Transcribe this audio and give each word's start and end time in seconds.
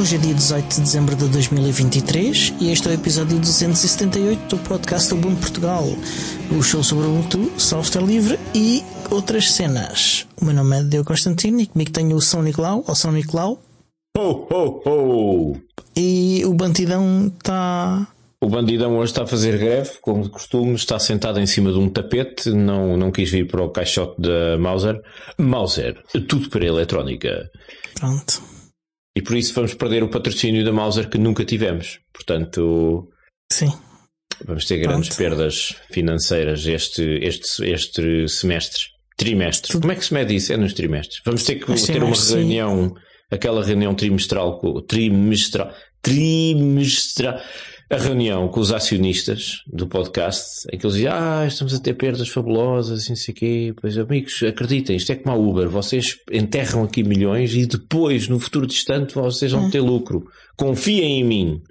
Hoje 0.00 0.16
é 0.16 0.18
dia 0.18 0.32
18 0.32 0.76
de 0.76 0.80
dezembro 0.80 1.14
de 1.14 1.28
2023 1.28 2.54
e 2.58 2.72
este 2.72 2.88
é 2.88 2.92
o 2.92 2.94
episódio 2.94 3.38
278 3.38 4.56
do 4.56 4.62
podcast 4.62 5.12
Ubuntu 5.12 5.40
Portugal, 5.40 5.84
o 6.50 6.62
show 6.62 6.82
sobre 6.82 7.04
o 7.04 7.10
Ubuntu, 7.10 7.52
software 7.60 8.06
livre 8.06 8.38
e 8.54 8.82
outras 9.10 9.52
cenas. 9.52 10.26
O 10.40 10.46
meu 10.46 10.54
nome 10.54 10.78
é 10.78 10.82
Deu 10.84 11.04
Constantino 11.04 11.60
e 11.60 11.66
comigo 11.66 11.90
tenho 11.90 12.16
o 12.16 12.20
São 12.22 12.42
Nicolau, 12.42 12.82
ou 12.88 12.94
São 12.94 13.12
Nicolau. 13.12 13.60
Ho, 14.16 14.46
ho, 14.50 14.82
ho! 14.86 15.56
E 15.94 16.44
o 16.46 16.54
Bantidão 16.54 17.30
está. 17.36 18.08
O 18.40 18.48
bandidão 18.48 18.96
hoje 18.96 19.12
está 19.12 19.24
a 19.24 19.26
fazer 19.26 19.58
greve, 19.58 19.90
como 20.00 20.22
de 20.22 20.30
costume, 20.30 20.76
está 20.76 20.98
sentado 20.98 21.38
em 21.38 21.46
cima 21.46 21.70
de 21.70 21.78
um 21.78 21.90
tapete, 21.90 22.48
não, 22.48 22.96
não 22.96 23.12
quis 23.12 23.30
vir 23.30 23.46
para 23.46 23.62
o 23.62 23.68
caixote 23.68 24.18
da 24.18 24.56
Mauser. 24.56 24.98
Mauser, 25.36 26.02
tudo 26.26 26.48
para 26.48 26.64
a 26.64 26.68
eletrónica. 26.68 27.50
Pronto. 27.96 28.49
E 29.16 29.22
por 29.22 29.36
isso 29.36 29.52
vamos 29.54 29.74
perder 29.74 30.02
o 30.02 30.08
patrocínio 30.08 30.64
da 30.64 30.72
Mauser 30.72 31.08
que 31.08 31.18
nunca 31.18 31.44
tivemos. 31.44 31.98
Portanto, 32.12 33.08
Sim. 33.52 33.72
vamos 34.44 34.64
ter 34.66 34.78
grandes 34.78 35.08
Pronto. 35.08 35.18
perdas 35.18 35.76
financeiras 35.92 36.64
este, 36.66 37.02
este, 37.22 37.64
este 37.70 38.28
semestre. 38.28 38.82
Trimestre. 39.16 39.72
Tudo- 39.72 39.82
Como 39.82 39.92
é 39.92 39.96
que 39.96 40.04
se 40.04 40.14
mede 40.14 40.34
isso? 40.34 40.52
É 40.52 40.56
nos 40.56 40.72
trimestres. 40.72 41.20
Vamos 41.26 41.42
ter 41.42 41.56
que 41.56 41.68
Mas 41.68 41.82
ter 41.82 42.02
uma 42.02 42.14
sim. 42.14 42.34
reunião, 42.36 42.94
aquela 43.30 43.62
reunião 43.64 43.94
trimestral, 43.94 44.58
com- 44.58 44.80
trimestral, 44.82 45.74
trimestral, 46.00 47.38
a 47.90 47.96
reunião 47.96 48.48
com 48.48 48.60
os 48.60 48.72
acionistas 48.72 49.62
do 49.66 49.86
podcast, 49.86 50.64
em 50.72 50.78
que 50.78 50.86
eles 50.86 50.94
dizem, 50.94 51.10
ah, 51.12 51.44
estamos 51.46 51.74
a 51.74 51.80
ter 51.80 51.94
perdas 51.94 52.28
fabulosas, 52.28 53.08
não 53.08 53.16
sei 53.16 53.34
o 53.34 53.36
quê. 53.36 53.74
Pois, 53.80 53.98
amigos, 53.98 54.40
acreditem, 54.44 54.96
isto 54.96 55.10
é 55.10 55.16
como 55.16 55.34
a 55.34 55.38
Uber, 55.38 55.68
vocês 55.68 56.16
enterram 56.30 56.84
aqui 56.84 57.02
milhões 57.02 57.52
e 57.54 57.66
depois, 57.66 58.28
no 58.28 58.38
futuro 58.38 58.66
distante, 58.66 59.14
vocês 59.14 59.50
vão 59.50 59.68
ter 59.68 59.80
lucro. 59.80 60.24
Confiem 60.56 61.20
em 61.20 61.24
mim. 61.24 61.62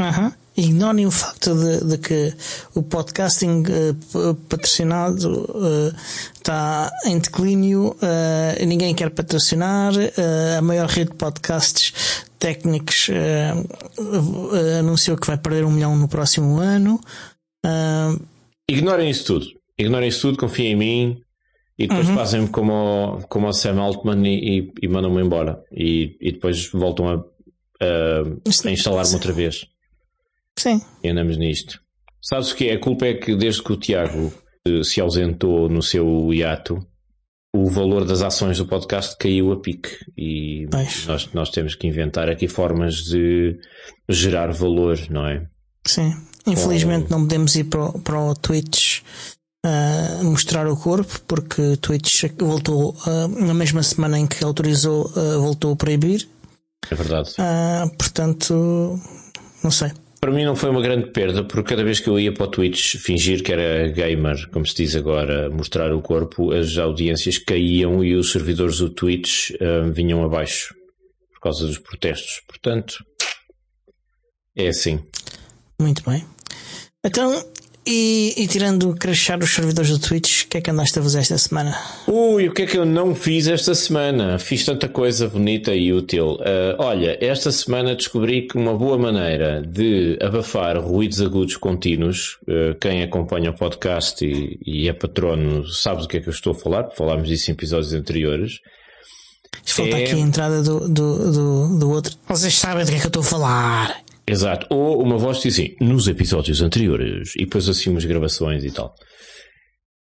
Aham. 0.00 0.34
Ignorem 0.56 1.04
o 1.06 1.10
facto 1.10 1.52
de, 1.54 1.84
de 1.84 1.98
que 1.98 2.32
o 2.76 2.82
podcasting 2.82 3.64
p- 3.64 4.34
patrocinado 4.48 5.48
eh, 5.54 5.92
está 6.34 6.92
em 7.06 7.18
declínio, 7.18 7.96
eh, 8.00 8.64
ninguém 8.64 8.94
quer 8.94 9.10
patrocinar, 9.10 9.92
a 10.56 10.62
maior 10.62 10.88
rede 10.88 11.10
de 11.10 11.16
podcasts 11.16 12.24
técnicos 12.38 13.08
anunciou 14.78 15.16
que 15.16 15.26
vai 15.26 15.36
perder 15.38 15.64
um 15.64 15.70
milhão 15.70 15.96
no 15.96 16.08
próximo 16.08 16.58
ano. 16.58 17.00
Ignorem 18.70 19.10
isso 19.10 19.24
tudo. 19.24 19.46
Ignorem 19.78 20.08
isso 20.08 20.20
tudo, 20.22 20.38
confiem 20.38 20.72
em 20.72 20.76
mim 20.76 21.20
e 21.78 21.86
depois 21.88 22.06
fazem-me 22.14 22.48
como, 22.48 22.72
o- 22.72 23.26
como 23.28 23.48
o 23.48 23.52
Sam 23.52 23.80
Altman 23.80 24.22
e, 24.26 24.60
e, 24.60 24.72
e 24.82 24.88
mandam-me 24.88 25.22
embora. 25.22 25.60
E, 25.72 26.16
e 26.20 26.32
depois 26.32 26.70
voltam 26.70 27.08
a, 27.08 27.14
a, 27.14 28.22
a 28.68 28.70
instalar-me 28.70 29.14
outra 29.14 29.32
vez. 29.32 29.66
Sim, 30.58 30.80
E 31.02 31.08
andamos 31.08 31.36
nisto. 31.36 31.80
Sabes 32.22 32.50
o 32.52 32.56
que 32.56 32.68
é? 32.68 32.74
A 32.74 32.80
culpa 32.80 33.06
é 33.06 33.14
que 33.14 33.36
desde 33.36 33.62
que 33.62 33.72
o 33.72 33.76
Tiago 33.76 34.32
eh, 34.66 34.82
se 34.82 35.00
ausentou 35.00 35.68
no 35.68 35.82
seu 35.82 36.32
hiato, 36.32 36.78
o 37.54 37.68
valor 37.70 38.04
das 38.04 38.22
ações 38.22 38.58
do 38.58 38.66
podcast 38.66 39.16
caiu 39.18 39.52
a 39.52 39.60
pique. 39.60 39.90
E 40.16 40.66
Pois. 40.70 41.06
nós, 41.06 41.28
nós 41.34 41.50
temos 41.50 41.74
que 41.74 41.86
inventar 41.86 42.28
aqui 42.30 42.48
formas 42.48 42.96
de 43.04 43.56
gerar 44.08 44.52
valor, 44.52 44.98
não 45.10 45.26
é? 45.26 45.46
sim. 45.86 46.12
Infelizmente 46.46 47.10
não 47.10 47.20
podemos 47.22 47.54
ir 47.56 47.64
para, 47.64 47.84
o- 47.86 47.98
para 48.00 48.20
o 48.20 48.34
Twitch 48.34 49.00
ah, 49.64 50.20
mostrar 50.22 50.66
o 50.66 50.76
corpo, 50.76 51.20
porque 51.26 51.60
o 51.60 51.76
Twitch 51.78 52.24
voltou 52.38 52.94
ah, 53.06 53.28
na 53.28 53.54
mesma 53.54 53.82
semana 53.82 54.18
em 54.18 54.26
que 54.26 54.44
autorizou, 54.44 55.10
ah, 55.16 55.38
voltou 55.38 55.72
a 55.72 55.76
proibir. 55.76 56.28
É 56.90 56.94
verdade. 56.94 57.30
Ah, 57.38 57.86
portanto, 57.98 58.98
não 59.62 59.70
sei. 59.70 59.90
Para 60.24 60.32
mim 60.32 60.46
não 60.46 60.56
foi 60.56 60.70
uma 60.70 60.80
grande 60.80 61.10
perda, 61.10 61.44
porque 61.44 61.68
cada 61.68 61.84
vez 61.84 62.00
que 62.00 62.08
eu 62.08 62.18
ia 62.18 62.32
para 62.32 62.44
o 62.44 62.50
Twitch 62.50 62.96
fingir 62.96 63.42
que 63.42 63.52
era 63.52 63.88
gamer, 63.88 64.48
como 64.50 64.66
se 64.66 64.74
diz 64.74 64.96
agora, 64.96 65.50
mostrar 65.50 65.92
o 65.92 66.00
corpo, 66.00 66.50
as 66.50 66.78
audiências 66.78 67.36
caíam 67.36 68.02
e 68.02 68.14
os 68.14 68.32
servidores 68.32 68.78
do 68.78 68.88
Twitch 68.88 69.50
ah, 69.60 69.90
vinham 69.92 70.24
abaixo 70.24 70.74
por 71.30 71.40
causa 71.40 71.66
dos 71.66 71.78
protestos. 71.78 72.40
Portanto, 72.48 73.04
é 74.56 74.68
assim. 74.68 74.98
Muito 75.78 76.02
bem. 76.08 76.24
Então, 77.04 77.44
e, 77.86 78.32
e 78.36 78.46
tirando 78.46 78.94
crashar 78.94 79.38
os 79.42 79.50
servidores 79.54 79.90
do 79.90 79.98
Twitch, 79.98 80.44
o 80.44 80.48
que 80.48 80.58
é 80.58 80.60
que 80.60 80.70
andaste 80.70 80.98
a 80.98 81.02
fazer 81.02 81.18
esta 81.18 81.36
semana? 81.38 81.76
Ui, 82.06 82.48
o 82.48 82.52
que 82.52 82.62
é 82.62 82.66
que 82.66 82.78
eu 82.78 82.86
não 82.86 83.14
fiz 83.14 83.46
esta 83.46 83.74
semana? 83.74 84.38
Fiz 84.38 84.64
tanta 84.64 84.88
coisa 84.88 85.28
bonita 85.28 85.74
e 85.74 85.92
útil. 85.92 86.38
Ah, 86.40 86.76
olha, 86.78 87.18
esta 87.20 87.52
semana 87.52 87.94
descobri 87.94 88.42
que 88.48 88.56
uma 88.56 88.74
boa 88.74 88.96
maneira 88.98 89.62
de 89.62 90.18
abafar 90.22 90.78
ruídos 90.78 91.20
agudos 91.20 91.56
contínuos, 91.56 92.38
ah, 92.48 92.76
quem 92.80 93.02
acompanha 93.02 93.50
o 93.50 93.54
podcast 93.54 94.24
e, 94.24 94.58
e 94.64 94.88
é 94.88 94.92
patrono 94.92 95.66
sabe 95.68 96.02
do 96.02 96.08
que 96.08 96.16
é 96.16 96.20
que 96.20 96.28
eu 96.28 96.32
estou 96.32 96.52
a 96.52 96.56
falar, 96.56 96.84
porque 96.84 96.96
falámos 96.96 97.28
disso 97.28 97.50
em 97.50 97.54
episódios 97.54 97.92
anteriores. 97.92 98.60
Falta 99.66 99.96
É. 99.96 100.04
aqui 100.04 100.14
a 100.14 100.18
entrada 100.18 100.62
do, 100.62 100.88
do, 100.88 101.32
do, 101.32 101.78
do 101.78 101.90
outro. 101.90 102.14
Vocês 102.28 102.54
sabem 102.54 102.84
do 102.84 102.90
que 102.90 102.96
é 102.96 103.00
que 103.00 103.06
eu 103.06 103.08
estou 103.08 103.22
a 103.22 103.26
falar. 103.26 104.03
Exato. 104.26 104.66
Ou 104.70 105.02
uma 105.02 105.18
voz 105.18 105.40
diz 105.42 105.54
assim, 105.54 105.74
nos 105.80 106.08
episódios 106.08 106.62
anteriores, 106.62 107.34
e 107.36 107.44
depois 107.44 107.68
assim 107.68 107.90
umas 107.90 108.04
gravações 108.04 108.64
e 108.64 108.70
tal. 108.70 108.94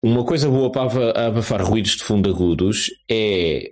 Uma 0.03 0.23
coisa 0.23 0.47
boa 0.47 0.71
para 0.71 0.83
aba- 0.83 1.11
abafar 1.27 1.63
ruídos 1.63 1.91
de 1.97 2.03
fundo 2.03 2.29
agudos 2.29 2.91
é 3.09 3.71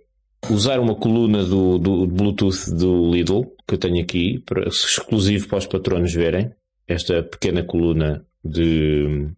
usar 0.50 0.80
uma 0.80 0.96
coluna 0.96 1.44
do, 1.44 1.78
do 1.78 2.08
Bluetooth 2.08 2.72
do 2.76 3.12
Lidl, 3.12 3.44
que 3.68 3.76
eu 3.76 3.78
tenho 3.78 4.02
aqui, 4.02 4.40
para- 4.46 4.68
exclusivo 4.68 5.48
para 5.48 5.60
os 5.60 5.68
patronos 5.68 6.14
verem. 6.14 6.52
Esta 6.88 7.22
pequena 7.24 7.64
coluna 7.64 8.26
de 8.44 9.30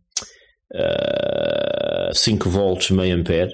ah, 0.74 2.10
5 2.14 2.50
volts 2.50 2.90
meio 2.92 3.16
ampere, 3.18 3.52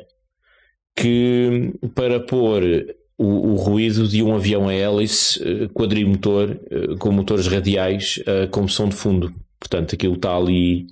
que 0.95 1.73
para 1.95 2.19
pôr 2.19 2.61
o, 3.23 3.51
o 3.53 3.55
ruído 3.55 4.07
de 4.07 4.21
um 4.23 4.35
avião 4.35 4.67
a 4.67 4.73
hélice 4.73 5.41
eh, 5.43 5.67
quadrimotor 5.73 6.57
eh, 6.69 6.95
com 6.99 7.11
motores 7.11 7.47
radiais 7.47 8.19
eh, 8.25 8.47
como 8.47 8.67
som 8.69 8.87
de 8.89 8.95
fundo. 8.95 9.31
Portanto, 9.59 9.93
aquilo 9.95 10.15
está 10.15 10.35
ali 10.35 10.83
na 10.83 10.87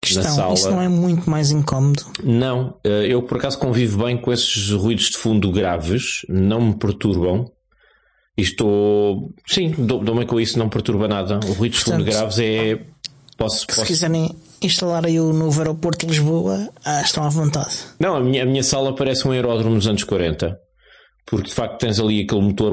Questão, 0.00 0.34
sala. 0.34 0.54
isso 0.54 0.70
não 0.70 0.80
é 0.82 0.88
muito 0.88 1.28
mais 1.28 1.50
incómodo. 1.50 2.02
Não, 2.22 2.76
eu 2.84 3.22
por 3.22 3.38
acaso 3.38 3.58
convivo 3.58 4.04
bem 4.04 4.16
com 4.18 4.32
esses 4.32 4.70
ruídos 4.70 5.06
de 5.10 5.16
fundo 5.16 5.50
graves, 5.50 6.20
não 6.28 6.60
me 6.60 6.74
perturbam. 6.78 7.46
E 8.36 8.42
estou. 8.42 9.32
Sim, 9.46 9.70
dou- 9.78 10.02
dou-me 10.04 10.26
com 10.26 10.38
isso, 10.40 10.58
não 10.58 10.68
perturba 10.68 11.08
nada. 11.08 11.40
O 11.48 11.52
ruído 11.52 11.72
de 11.72 11.78
fundo 11.78 11.96
Portanto, 12.04 12.14
graves 12.14 12.38
é. 12.38 12.80
Posso, 13.36 13.60
Se 13.60 13.66
posso... 13.66 13.84
quiserem 13.84 14.30
instalar 14.62 15.04
aí 15.06 15.18
o 15.18 15.32
novo 15.32 15.58
aeroporto 15.60 16.06
de 16.06 16.12
Lisboa, 16.12 16.68
ah, 16.84 17.00
estão 17.02 17.24
à 17.24 17.28
vontade. 17.28 17.74
Não, 17.98 18.14
a 18.16 18.20
minha, 18.20 18.42
a 18.42 18.46
minha 18.46 18.62
sala 18.62 18.94
parece 18.94 19.26
um 19.26 19.32
aeródromo 19.32 19.76
dos 19.76 19.86
anos 19.88 20.04
40. 20.04 20.56
Porque 21.26 21.48
de 21.48 21.54
facto 21.54 21.78
tens 21.78 21.98
ali 21.98 22.22
aquele 22.22 22.42
motor 22.42 22.72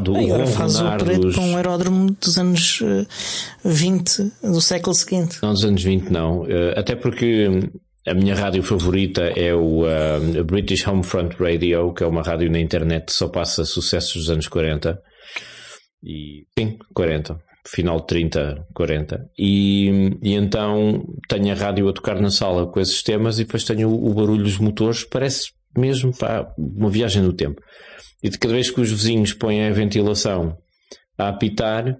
do 0.00 0.16
agora 0.16 0.46
faz 0.46 0.78
o 0.80 0.96
preto 0.98 1.20
dos... 1.20 1.34
para 1.34 1.44
um 1.44 1.56
aeródromo 1.56 2.16
dos 2.20 2.38
anos 2.38 2.80
eh, 2.82 3.06
20 3.64 4.32
do 4.42 4.60
século 4.60 4.94
seguinte. 4.94 5.38
Não, 5.42 5.52
dos 5.52 5.64
anos 5.64 5.82
20 5.82 6.10
não. 6.10 6.46
Eh, 6.46 6.74
até 6.76 6.94
porque 6.94 7.48
hum, 7.48 7.62
a 8.06 8.14
minha 8.14 8.34
rádio 8.34 8.62
favorita 8.62 9.22
é 9.22 9.54
o 9.54 9.84
ah, 9.84 10.42
British 10.44 10.86
Homefront 10.86 11.34
Radio, 11.40 11.92
que 11.92 12.04
é 12.04 12.06
uma 12.06 12.22
rádio 12.22 12.50
na 12.50 12.60
internet 12.60 13.06
que 13.06 13.12
só 13.12 13.28
passa 13.28 13.64
sucessos 13.64 14.14
dos 14.14 14.30
anos 14.30 14.46
40. 14.46 15.00
E, 16.04 16.46
sim, 16.56 16.78
40. 16.94 17.40
Final 17.66 18.00
de 18.00 18.06
30, 18.06 18.66
40. 18.72 19.28
E, 19.36 20.16
e 20.22 20.34
então 20.34 21.04
tenho 21.28 21.50
a 21.50 21.56
rádio 21.56 21.88
a 21.88 21.92
tocar 21.92 22.20
na 22.20 22.30
sala 22.30 22.66
com 22.68 22.78
esses 22.78 23.02
temas 23.02 23.40
e 23.40 23.44
depois 23.44 23.64
tenho 23.64 23.88
o, 23.88 24.08
o 24.08 24.14
barulho 24.14 24.44
dos 24.44 24.58
motores. 24.58 25.02
Parece 25.02 25.50
mesmo 25.78 26.16
pá, 26.16 26.46
uma 26.58 26.90
viagem 26.90 27.22
no 27.22 27.32
tempo. 27.32 27.60
E 28.22 28.28
de 28.28 28.38
cada 28.38 28.54
vez 28.54 28.70
que 28.70 28.80
os 28.80 28.90
vizinhos 28.90 29.32
põem 29.32 29.66
a 29.66 29.72
ventilação 29.72 30.56
a 31.18 31.28
apitar, 31.28 31.96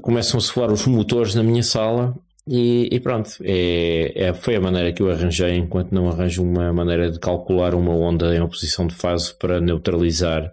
começam 0.00 0.38
a 0.38 0.40
soar 0.40 0.72
os 0.72 0.86
motores 0.86 1.34
na 1.34 1.42
minha 1.42 1.62
sala 1.62 2.14
e, 2.46 2.88
e 2.92 3.00
pronto, 3.00 3.30
é, 3.42 4.26
é- 4.28 4.34
foi 4.34 4.56
a 4.56 4.60
maneira 4.60 4.92
que 4.92 5.02
eu 5.02 5.10
arranjei, 5.10 5.56
enquanto 5.56 5.92
não 5.92 6.08
arranjo 6.08 6.42
uma 6.42 6.72
maneira 6.72 7.10
de 7.10 7.18
calcular 7.18 7.74
uma 7.74 7.94
onda 7.94 8.34
em 8.34 8.40
oposição 8.40 8.86
de 8.86 8.94
fase 8.94 9.36
para 9.38 9.60
neutralizar 9.60 10.50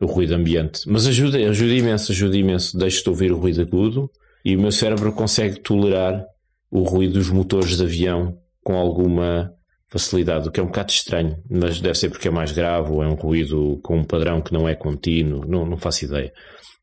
o 0.00 0.06
ruído 0.06 0.34
ambiente. 0.34 0.80
Mas 0.86 1.06
ajuda, 1.06 1.38
ajuda 1.38 1.74
imenso, 1.74 2.10
ajuda 2.10 2.36
imenso. 2.36 2.76
Deixo-te 2.76 3.08
ouvir 3.08 3.30
o 3.30 3.38
ruído 3.38 3.62
agudo 3.62 4.10
e 4.44 4.56
o 4.56 4.60
meu 4.60 4.72
cérebro 4.72 5.12
consegue 5.12 5.60
tolerar 5.60 6.24
o 6.70 6.82
ruído 6.82 7.14
dos 7.14 7.30
motores 7.30 7.76
de 7.76 7.84
avião 7.84 8.36
com 8.64 8.74
alguma 8.74 9.52
facilidade, 9.92 10.48
o 10.48 10.50
que 10.50 10.58
é 10.58 10.62
um 10.62 10.66
bocado 10.66 10.90
estranho, 10.90 11.36
mas 11.50 11.78
deve 11.78 11.98
ser 11.98 12.08
porque 12.08 12.28
é 12.28 12.30
mais 12.30 12.50
grave 12.50 12.90
ou 12.90 13.02
é 13.02 13.06
um 13.06 13.14
ruído 13.14 13.78
com 13.82 13.98
um 13.98 14.04
padrão 14.04 14.40
que 14.40 14.52
não 14.52 14.66
é 14.66 14.74
contínuo, 14.74 15.44
não, 15.46 15.66
não 15.66 15.76
faço 15.76 16.06
ideia. 16.06 16.32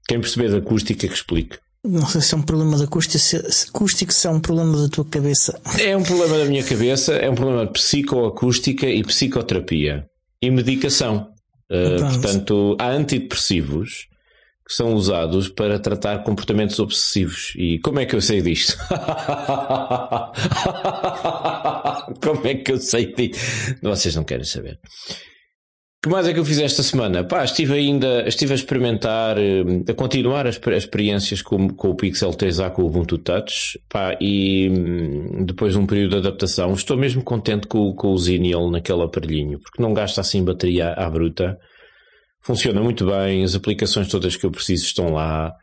Quem 0.07 0.21
perceber 0.21 0.51
da 0.51 0.57
acústica 0.57 1.07
que 1.07 1.13
explique. 1.13 1.57
Não 1.83 2.05
sei 2.05 2.21
se 2.21 2.35
é 2.35 2.37
um 2.37 2.41
problema 2.41 2.77
da 2.77 2.83
acústica, 2.83 3.17
se, 3.17 3.51
se 3.51 3.69
acústico, 3.69 4.13
se 4.13 4.27
é 4.27 4.29
um 4.29 4.39
problema 4.39 4.77
da 4.77 4.89
tua 4.89 5.05
cabeça. 5.05 5.59
É 5.79 5.97
um 5.97 6.03
problema 6.03 6.37
da 6.37 6.45
minha 6.45 6.63
cabeça, 6.63 7.13
é 7.13 7.29
um 7.29 7.35
problema 7.35 7.65
de 7.65 7.73
psicoacústica 7.73 8.85
e 8.85 9.03
psicoterapia. 9.03 10.05
E 10.41 10.51
medicação. 10.51 11.29
Uh, 11.71 11.99
portanto, 11.99 12.77
há 12.79 12.89
antidepressivos 12.91 14.07
que 14.69 14.75
são 14.75 14.93
usados 14.93 15.49
para 15.49 15.79
tratar 15.79 16.23
comportamentos 16.23 16.77
obsessivos. 16.77 17.53
E 17.55 17.79
como 17.79 17.99
é 17.99 18.05
que 18.05 18.15
eu 18.15 18.21
sei 18.21 18.39
disto? 18.39 18.77
como 22.21 22.45
é 22.45 22.53
que 22.53 22.71
eu 22.73 22.77
sei 22.77 23.11
disto? 23.11 23.39
Vocês 23.81 24.15
não 24.15 24.23
querem 24.23 24.45
saber. 24.45 24.77
O 25.97 26.03
que 26.03 26.09
mais 26.09 26.27
é 26.27 26.33
que 26.33 26.39
eu 26.39 26.45
fiz 26.45 26.59
esta 26.59 26.83
semana? 26.83 27.23
Pá, 27.23 27.43
estive 27.43 27.73
ainda, 27.73 28.27
estive 28.27 28.51
a 28.51 28.55
experimentar, 28.55 29.39
eh, 29.39 29.63
a 29.89 29.93
continuar 29.95 30.45
as, 30.45 30.59
experiências 30.77 31.41
com, 31.41 31.67
com 31.69 31.89
o 31.89 31.95
Pixel 31.95 32.29
3a 32.29 32.69
com 32.69 32.83
o 32.83 32.85
Ubuntu 32.85 33.17
Touch, 33.17 33.77
pá, 33.89 34.15
e 34.21 34.69
hum, 34.69 35.45
depois 35.45 35.73
de 35.73 35.79
um 35.79 35.87
período 35.87 36.11
de 36.11 36.17
adaptação, 36.27 36.71
estou 36.73 36.95
mesmo 36.95 37.23
contente 37.23 37.67
com, 37.67 37.91
com 37.93 38.13
o 38.13 38.17
Xenial 38.17 38.69
naquele 38.69 39.01
aparelhinho, 39.01 39.59
porque 39.59 39.81
não 39.81 39.93
gasta 39.93 40.21
assim 40.21 40.41
bateria 40.41 40.93
à 40.93 41.09
bruta, 41.09 41.57
funciona 42.41 42.81
muito 42.81 43.05
bem, 43.05 43.43
as 43.43 43.55
aplicações 43.55 44.07
todas 44.07 44.35
que 44.35 44.45
eu 44.45 44.51
preciso 44.51 44.85
estão 44.85 45.13
lá. 45.13 45.53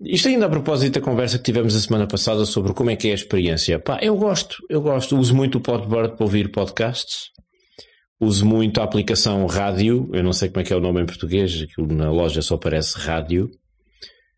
Isto 0.00 0.28
ainda 0.28 0.46
a 0.46 0.50
propósito 0.50 0.94
da 0.94 1.04
conversa 1.04 1.38
que 1.38 1.44
tivemos 1.44 1.76
a 1.76 1.80
semana 1.80 2.06
passada 2.06 2.44
sobre 2.46 2.72
como 2.72 2.90
é 2.90 2.96
que 2.96 3.08
é 3.08 3.12
a 3.12 3.14
experiência. 3.14 3.78
Pá, 3.78 3.98
eu 4.00 4.16
gosto, 4.16 4.56
eu 4.68 4.80
gosto, 4.80 5.18
uso 5.18 5.34
muito 5.34 5.58
o 5.58 5.60
Podbird 5.60 6.16
para 6.16 6.24
ouvir 6.24 6.50
podcasts, 6.50 7.30
Uso 8.20 8.44
muito 8.44 8.78
a 8.78 8.84
aplicação 8.84 9.46
Rádio, 9.46 10.10
eu 10.12 10.22
não 10.22 10.34
sei 10.34 10.50
como 10.50 10.60
é 10.60 10.64
que 10.64 10.74
é 10.74 10.76
o 10.76 10.80
nome 10.80 11.00
em 11.00 11.06
português, 11.06 11.62
aquilo 11.62 11.86
na 11.86 12.10
loja 12.10 12.42
só 12.42 12.56
aparece 12.56 12.98
Rádio, 12.98 13.50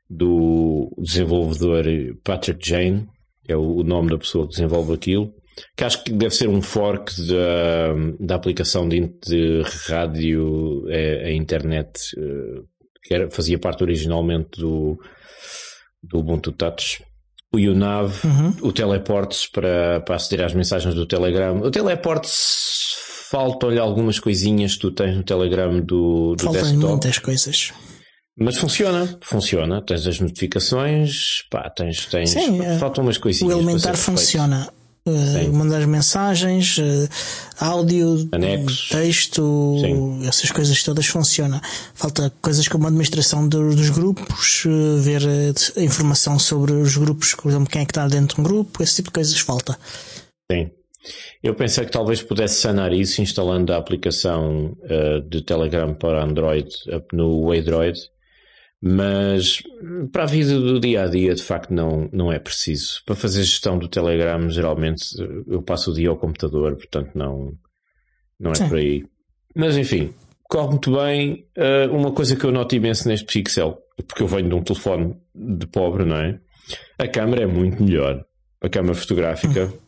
do 0.08 0.88
desenvolvedor 0.98 1.84
Patrick 2.22 2.64
Jane, 2.64 3.08
é 3.48 3.56
o 3.56 3.82
nome 3.82 4.10
da 4.10 4.18
pessoa 4.18 4.46
que 4.46 4.52
desenvolve 4.52 4.92
aquilo, 4.92 5.34
que 5.76 5.84
acho 5.84 6.04
que 6.04 6.12
deve 6.12 6.34
ser 6.34 6.48
um 6.48 6.62
fork 6.62 7.12
da, 7.26 7.94
da 8.18 8.34
aplicação 8.34 8.88
de, 8.88 9.12
de 9.24 9.62
rádio 9.88 10.84
a, 10.88 11.26
a 11.26 11.32
internet, 11.32 12.00
eh, 12.16 12.62
que 13.02 13.14
era, 13.14 13.30
fazia 13.30 13.58
parte 13.58 13.82
originalmente 13.82 14.60
do, 14.60 14.98
do 16.02 16.18
Ubuntu 16.18 16.52
Touch 16.52 17.02
o 17.52 17.58
YouNav, 17.58 18.14
uhum. 18.24 18.56
o 18.62 18.72
Teleportes 18.72 19.46
para, 19.46 20.00
para 20.00 20.16
aceder 20.16 20.44
às 20.46 20.54
mensagens 20.54 20.94
do 20.94 21.04
Telegram. 21.04 21.60
O 21.60 21.70
Teleportes 21.70 22.96
faltam-lhe 23.30 23.78
algumas 23.78 24.18
coisinhas 24.18 24.74
que 24.74 24.80
tu 24.80 24.90
tens 24.90 25.14
no 25.14 25.22
Telegram 25.22 25.78
do, 25.80 26.34
do 26.34 26.44
Faltam 26.44 26.62
desktop. 26.62 26.86
muitas 26.86 27.18
coisas. 27.18 27.72
Mas 28.38 28.56
funciona, 28.56 29.18
funciona. 29.20 29.82
Tens 29.82 30.06
as 30.06 30.18
notificações, 30.18 31.42
pá, 31.50 31.68
tens, 31.68 32.06
tens 32.06 32.30
Sim, 32.30 32.62
é. 32.62 32.78
faltam 32.78 33.04
umas 33.04 33.18
coisinhas. 33.18 33.54
O 33.54 33.58
elementar 33.58 33.96
funciona. 33.96 34.72
Uh, 35.04 35.52
mandar 35.52 35.84
mensagens, 35.88 36.78
uh, 36.78 37.08
áudio, 37.58 38.28
Anexos. 38.30 38.88
texto, 38.88 39.76
Sim. 39.80 40.28
essas 40.28 40.52
coisas 40.52 40.80
todas 40.84 41.06
funcionam. 41.06 41.60
Falta 41.92 42.32
coisas 42.40 42.68
como 42.68 42.84
a 42.84 42.86
administração 42.86 43.48
dos, 43.48 43.74
dos 43.74 43.90
grupos, 43.90 44.64
uh, 44.64 44.98
ver 44.98 45.22
a 45.76 45.80
informação 45.80 46.38
sobre 46.38 46.70
os 46.72 46.96
grupos, 46.96 47.34
por 47.34 47.48
exemplo, 47.48 47.68
quem 47.68 47.82
é 47.82 47.84
que 47.84 47.90
está 47.90 48.06
dentro 48.06 48.36
de 48.36 48.40
um 48.42 48.44
grupo, 48.44 48.80
esse 48.80 48.94
tipo 48.94 49.08
de 49.08 49.14
coisas 49.14 49.40
falta. 49.40 49.76
Sim. 50.48 50.70
Eu 51.42 51.56
pensei 51.56 51.84
que 51.84 51.90
talvez 51.90 52.22
pudesse 52.22 52.60
sanar 52.60 52.92
isso 52.92 53.20
instalando 53.20 53.72
a 53.72 53.78
aplicação 53.78 54.76
de 55.28 55.42
Telegram 55.42 55.92
para 55.92 56.22
Android 56.22 56.68
no 57.12 57.50
Android, 57.50 57.98
mas 58.82 59.62
para 60.10 60.24
a 60.24 60.26
vida 60.26 60.58
do 60.58 60.80
dia 60.80 61.04
a 61.04 61.06
dia, 61.06 61.34
de 61.34 61.42
facto, 61.42 61.72
não, 61.72 62.08
não 62.12 62.32
é 62.32 62.38
preciso. 62.38 63.02
Para 63.06 63.14
fazer 63.14 63.42
gestão 63.44 63.78
do 63.78 63.88
Telegram, 63.88 64.50
geralmente 64.50 65.04
eu 65.46 65.62
passo 65.62 65.90
o 65.92 65.94
dia 65.94 66.08
ao 66.08 66.16
computador, 66.16 66.74
portanto, 66.76 67.10
não, 67.14 67.52
não 68.40 68.50
é 68.50 68.54
Sim. 68.56 68.68
por 68.68 68.78
aí. 68.78 69.04
Mas 69.54 69.76
enfim, 69.76 70.12
corre 70.44 70.70
muito 70.70 70.96
bem. 70.96 71.46
Uh, 71.56 71.94
uma 71.94 72.12
coisa 72.12 72.34
que 72.34 72.44
eu 72.44 72.50
noto 72.50 72.74
imenso 72.74 73.06
neste 73.06 73.26
Pixel, 73.26 73.78
porque 74.08 74.22
eu 74.22 74.26
venho 74.26 74.48
de 74.48 74.54
um 74.54 74.62
telefone 74.62 75.14
de 75.34 75.66
pobre, 75.68 76.04
não 76.04 76.16
é? 76.16 76.40
A 76.98 77.06
câmera 77.06 77.44
é 77.44 77.46
muito 77.46 77.82
melhor. 77.84 78.24
A 78.60 78.68
câmera 78.68 78.94
fotográfica. 78.94 79.66
Hum 79.66 79.82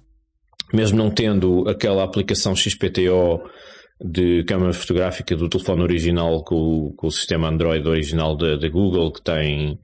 mesmo 0.75 0.99
não 0.99 1.11
tendo 1.11 1.69
aquela 1.69 2.03
aplicação 2.03 2.55
XPTO 2.55 3.41
de 4.01 4.45
câmara 4.45 4.73
fotográfica 4.73 5.37
do 5.37 5.49
telefone 5.49 5.83
original 5.83 6.43
com, 6.45 6.93
com 6.97 7.07
o 7.07 7.13
sistema 7.13 7.49
Android 7.49 7.87
original 7.87 8.37
da 8.37 8.69
Google, 8.69 9.13
que 9.13 9.23
tem 9.23 9.79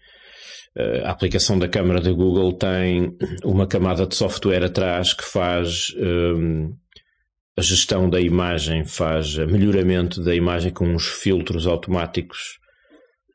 eh, 0.77 1.03
a 1.05 1.11
aplicação 1.11 1.59
da 1.59 1.69
câmara 1.69 2.01
da 2.01 2.13
Google 2.13 2.53
tem 2.53 3.17
uma 3.45 3.67
camada 3.67 4.07
de 4.07 4.15
software 4.15 4.65
atrás 4.65 5.13
que 5.13 5.25
faz 5.25 5.95
um, 5.97 6.03
ehm, 6.03 6.71
a 7.57 7.63
gestão 7.63 8.09
da 8.09 8.21
imagem, 8.21 8.85
faz 8.85 9.37
melhoramento 9.37 10.23
da 10.23 10.35
imagem 10.35 10.73
com 10.73 10.87
uns 10.87 11.07
filtros 11.07 11.67
automáticos 11.67 12.61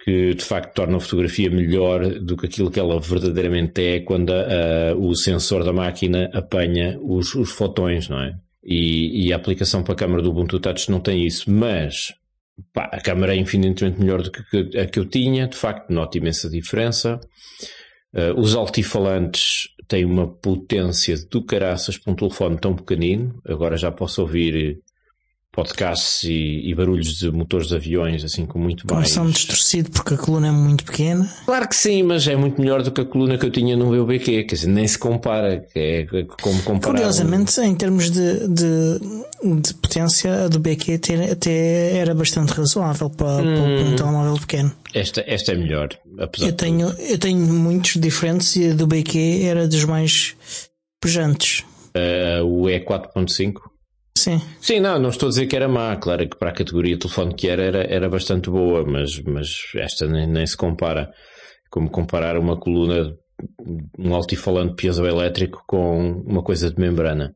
que 0.03 0.35
de 0.35 0.45
facto 0.45 0.75
torna 0.75 0.97
a 0.97 0.99
fotografia 0.99 1.49
melhor 1.49 2.19
do 2.19 2.37
que 2.37 2.45
aquilo 2.45 2.69
que 2.69 2.79
ela 2.79 2.99
verdadeiramente 2.99 3.81
é 3.81 3.99
quando 4.01 4.31
a, 4.31 4.91
a, 4.91 4.95
o 4.95 5.15
sensor 5.15 5.63
da 5.63 5.73
máquina 5.73 6.29
apanha 6.31 6.97
os, 7.01 7.33
os 7.33 7.49
fotões, 7.49 8.07
não 8.07 8.21
é? 8.21 8.33
E, 8.65 9.27
e, 9.27 9.33
a 9.33 9.35
aplicação 9.35 9.83
para 9.83 9.93
a 9.93 9.97
câmera 9.97 10.23
do 10.23 10.31
Ubuntu 10.31 10.59
Touch 10.59 10.89
não 10.89 10.99
tem 10.99 11.23
isso, 11.23 11.51
mas 11.51 12.13
pá, 12.73 12.89
a 12.91 12.99
câmera 12.99 13.35
é 13.35 13.37
infinitamente 13.37 13.99
melhor 13.99 14.23
do 14.23 14.31
que 14.31 14.79
a 14.79 14.87
que 14.87 14.97
eu 14.97 15.05
tinha, 15.05 15.47
de 15.47 15.55
facto, 15.55 15.91
nota 15.91 16.17
imensa 16.17 16.49
diferença. 16.49 17.19
Uh, 18.11 18.39
os 18.39 18.55
altifalantes 18.55 19.67
têm 19.87 20.03
uma 20.03 20.27
potência 20.27 21.15
do 21.29 21.43
caraças 21.43 21.97
para 21.97 22.13
um 22.13 22.15
telefone 22.15 22.57
tão 22.57 22.75
pequenino, 22.75 23.39
agora 23.45 23.77
já 23.77 23.91
posso 23.91 24.21
ouvir 24.21 24.81
podcasts 25.55 26.23
e, 26.23 26.69
e, 26.69 26.75
barulhos 26.75 27.17
de 27.17 27.31
motores 27.31 27.69
de 27.69 27.75
aviões, 27.75 28.23
assim 28.25 28.45
com 28.45 28.59
muito 28.59 28.85
mais. 28.91 29.09
Som 29.09 29.29
distorcido 29.29 29.89
porque 29.89 30.15
a 30.15 30.17
coluna 30.17 30.49
é 30.49 30.51
muito 30.51 30.83
pequena. 30.83 31.27
Claro 31.45 31.67
que 31.69 31.75
sim, 31.75 32.03
mas 32.03 32.27
é 32.27 32.35
muito 32.35 32.59
melhor 32.59 32.83
do 32.83 32.91
que 32.91 32.99
a 32.99 33.05
coluna 33.05 33.37
que 33.37 33.45
eu 33.45 33.51
tinha 33.51 33.77
no 33.77 33.89
meu 33.89 34.05
BQ, 34.05 34.43
quer 34.43 34.55
dizer, 34.55 34.67
nem 34.67 34.85
se 34.85 34.99
compara. 34.99 35.65
É 35.73 36.05
como 36.41 36.61
comparar. 36.63 36.95
Curiosamente, 36.95 37.59
em 37.61 37.73
termos 37.73 38.11
de, 38.11 38.47
de, 38.49 39.61
de 39.61 39.73
potência, 39.75 40.45
a 40.45 40.47
do 40.49 40.59
BQ 40.59 40.99
até 41.31 41.97
era 41.97 42.13
bastante 42.13 42.51
razoável 42.51 43.09
para, 43.09 43.41
hum, 43.41 43.55
para 43.55 43.83
um 43.83 43.95
telemóvel 43.95 44.39
pequeno. 44.39 44.71
Esta, 44.93 45.23
esta 45.25 45.53
é 45.53 45.55
melhor, 45.55 45.89
apesar 46.19 46.47
eu 46.47 46.53
tenho, 46.53 46.89
eu 46.99 47.17
tenho 47.17 47.39
muitos 47.39 47.99
diferentes 47.99 48.55
e 48.57 48.71
a 48.71 48.73
do 48.73 48.85
BQ 48.85 49.43
era 49.43 49.67
dos 49.67 49.85
mais 49.85 50.35
pujantes. 50.99 51.63
Uh, 51.95 52.43
o 52.43 52.63
E4.5? 52.63 53.74
Sim. 54.25 54.41
Sim, 54.59 54.79
não, 54.79 54.97
não 54.97 55.09
estou 55.09 55.27
a 55.27 55.29
dizer 55.29 55.45
que 55.45 55.55
era 55.55 55.67
má, 55.67 55.95
claro 55.97 56.27
que 56.27 56.35
para 56.35 56.49
a 56.49 56.53
categoria 56.53 56.95
de 56.95 57.01
telefone 57.01 57.35
que 57.35 57.47
era, 57.47 57.61
era, 57.61 57.83
era 57.83 58.09
bastante 58.09 58.49
boa, 58.49 58.83
mas, 58.83 59.21
mas 59.21 59.55
esta 59.75 60.07
nem, 60.07 60.25
nem 60.25 60.47
se 60.47 60.57
compara. 60.57 61.11
Como 61.69 61.91
comparar 61.91 62.35
uma 62.35 62.59
coluna, 62.59 63.15
um 63.99 64.15
altifalante 64.15 64.73
piezoelétrico 64.73 65.63
com 65.67 66.23
uma 66.25 66.41
coisa 66.41 66.71
de 66.71 66.81
membrana. 66.81 67.35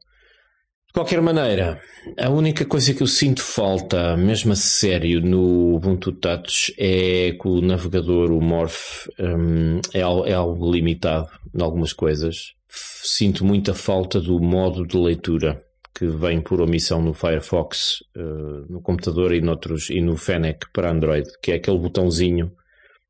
De 0.88 0.94
qualquer 0.94 1.22
maneira, 1.22 1.80
a 2.18 2.32
única 2.32 2.66
coisa 2.66 2.92
que 2.92 3.04
eu 3.04 3.08
sinto 3.08 3.44
falta, 3.44 4.18
mesmo 4.18 4.54
a 4.54 4.56
sério, 4.56 5.22
no 5.22 5.76
Ubuntu 5.76 6.12
Touch 6.12 6.74
é 6.76 7.34
que 7.40 7.48
o 7.48 7.62
navegador, 7.62 8.32
o 8.32 8.42
Morph, 8.42 9.06
um, 9.20 9.80
é, 9.94 10.00
é 10.00 10.34
algo 10.34 10.72
limitado 10.72 11.30
em 11.56 11.62
algumas 11.62 11.94
coisas. 11.94 12.56
Sinto 12.68 13.46
muita 13.46 13.76
falta 13.76 14.20
do 14.20 14.40
modo 14.40 14.88
de 14.88 14.98
leitura 14.98 15.69
que 16.00 16.08
vem 16.08 16.40
por 16.40 16.62
omissão 16.62 17.02
no 17.02 17.14
Firefox, 17.14 17.98
uh, 18.16 18.72
no 18.72 18.82
computador 18.82 19.34
e, 19.34 19.42
noutros, 19.42 19.90
e 19.90 20.00
no 20.00 20.16
Fennec 20.16 20.66
para 20.72 20.90
Android, 20.90 21.28
que 21.44 21.52
é 21.52 21.56
aquele 21.56 21.78
botãozinho 21.78 22.54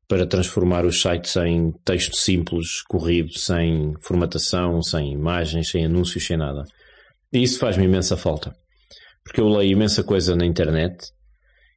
para 0.08 0.26
transformar 0.26 0.84
os 0.84 1.00
sites 1.00 1.36
em 1.36 1.70
texto 1.84 2.16
simples, 2.16 2.82
corrido, 2.82 3.38
sem 3.38 3.94
formatação, 4.00 4.82
sem 4.82 5.12
imagens, 5.12 5.70
sem 5.70 5.84
anúncios, 5.84 6.26
sem 6.26 6.36
nada. 6.36 6.64
E 7.32 7.40
isso 7.40 7.60
faz-me 7.60 7.84
imensa 7.84 8.16
falta. 8.16 8.52
Porque 9.22 9.40
eu 9.40 9.48
leio 9.48 9.70
imensa 9.70 10.02
coisa 10.02 10.34
na 10.34 10.44
internet 10.44 10.96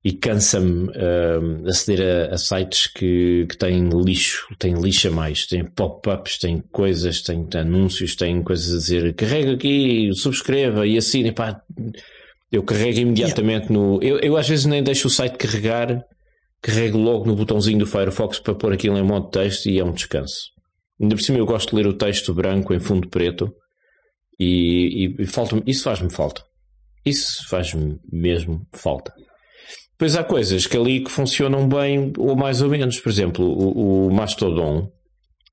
e 0.04 0.12
cansa-me 0.12 0.90
uh, 0.90 1.68
aceder 1.68 2.02
a, 2.02 2.34
a, 2.34 2.38
sites 2.38 2.88
que, 2.88 3.46
que 3.48 3.58
têm 3.58 3.88
lixo, 3.90 4.48
têm 4.60 4.74
lixo 4.74 5.08
a 5.08 5.12
mais, 5.12 5.48
têm 5.48 5.64
pop-ups, 5.64 6.38
têm 6.38 6.60
coisas, 6.60 7.22
têm 7.22 7.48
anúncios, 7.56 8.16
têm 8.16 8.44
coisas 8.44 8.76
a 8.76 8.78
dizer 8.80 9.16
carrega 9.16 9.54
aqui, 9.54 10.10
subscreva 10.14 10.86
e 10.86 10.98
assine. 10.98 11.32
Pá, 11.32 11.62
eu 12.52 12.64
carrego 12.64 13.00
imediatamente 13.00 13.72
yeah. 13.72 13.74
no. 13.74 14.04
Eu, 14.04 14.20
eu 14.20 14.36
às 14.36 14.48
vezes 14.48 14.66
nem 14.66 14.84
deixo 14.84 15.08
o 15.08 15.12
site 15.12 15.38
carregar, 15.38 16.04
carrego 16.62 16.98
logo 16.98 17.26
no 17.26 17.36
botãozinho 17.36 17.80
do 17.80 17.88
Firefox 17.88 18.40
para 18.40 18.56
pôr 18.56 18.74
aquilo 18.74 18.98
em 18.98 19.04
modo 19.04 19.28
de 19.28 19.32
texto 19.32 19.68
e 19.68 19.80
é 19.80 19.86
um 19.86 19.94
descanso. 19.94 20.52
Ainda 21.02 21.16
por 21.16 21.22
cima 21.22 21.38
eu 21.38 21.46
gosto 21.46 21.70
de 21.70 21.78
ler 21.78 21.88
o 21.88 21.94
texto 21.94 22.34
branco 22.34 22.74
em 22.74 22.80
fundo 22.80 23.08
preto 23.08 23.54
e, 24.38 25.06
e, 25.18 25.24
e 25.24 25.26
falta 25.26 25.64
isso 25.66 25.84
faz-me 25.84 26.12
falta. 26.12 26.44
Isso 27.06 27.48
faz-me 27.48 28.00
mesmo 28.12 28.68
falta. 28.74 29.14
Depois 30.04 30.18
há 30.18 30.24
coisas 30.26 30.68
que 30.68 30.76
ali 30.76 31.02
que 31.02 31.10
funcionam 31.10 31.66
bem 31.66 32.12
ou 32.18 32.36
mais 32.36 32.62
ou 32.62 32.70
menos. 32.70 33.00
Por 33.00 33.10
exemplo, 33.10 33.46
o, 33.46 34.08
o 34.08 34.14
Mastodon, 34.14 34.92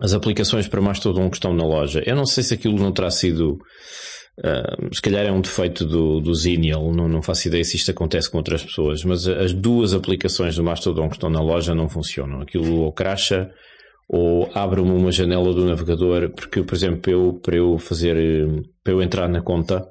as 0.01 0.13
aplicações 0.13 0.67
para 0.67 0.81
Mastodon 0.81 1.31
que 1.31 1.37
estão 1.37 1.55
na 1.55 1.65
loja. 1.65 2.03
Eu 2.05 2.17
não 2.17 2.27
sei 2.27 2.43
se 2.43 2.55
aquilo 2.55 2.77
não 2.77 2.91
terá 2.91 3.11
sido 3.13 3.59
Uh, 4.39 4.95
se 4.95 5.03
calhar 5.03 5.27
é 5.27 5.31
um 5.31 5.43
defeito 5.43 5.85
do, 5.85 6.19
do 6.19 6.35
Zenial, 6.35 6.95
não, 6.95 7.07
não 7.07 7.21
faço 7.21 7.49
ideia 7.49 7.63
se 7.63 7.77
isto 7.77 7.91
acontece 7.91 8.31
com 8.31 8.39
outras 8.39 8.65
pessoas, 8.65 9.05
mas 9.05 9.29
as 9.29 9.53
duas 9.53 9.93
aplicações 9.93 10.57
do 10.57 10.65
Mastodon 10.65 11.11
que 11.11 11.17
estão 11.17 11.29
na 11.29 11.43
loja 11.43 11.75
não 11.75 11.91
funcionam. 11.91 12.41
Aquilo 12.41 12.77
ou 12.77 12.93
cracha 12.93 13.51
ou 14.09 14.51
abre-me 14.55 14.93
uma 14.93 15.13
janela 15.13 15.53
do 15.53 15.67
navegador, 15.67 16.31
porque, 16.31 16.63
por 16.63 16.75
exemplo, 16.75 17.13
eu, 17.13 17.35
para 17.43 17.57
eu 17.57 17.77
fazer, 17.77 18.17
para 18.83 18.95
eu 18.95 19.03
entrar 19.03 19.29
na 19.29 19.43
conta, 19.43 19.87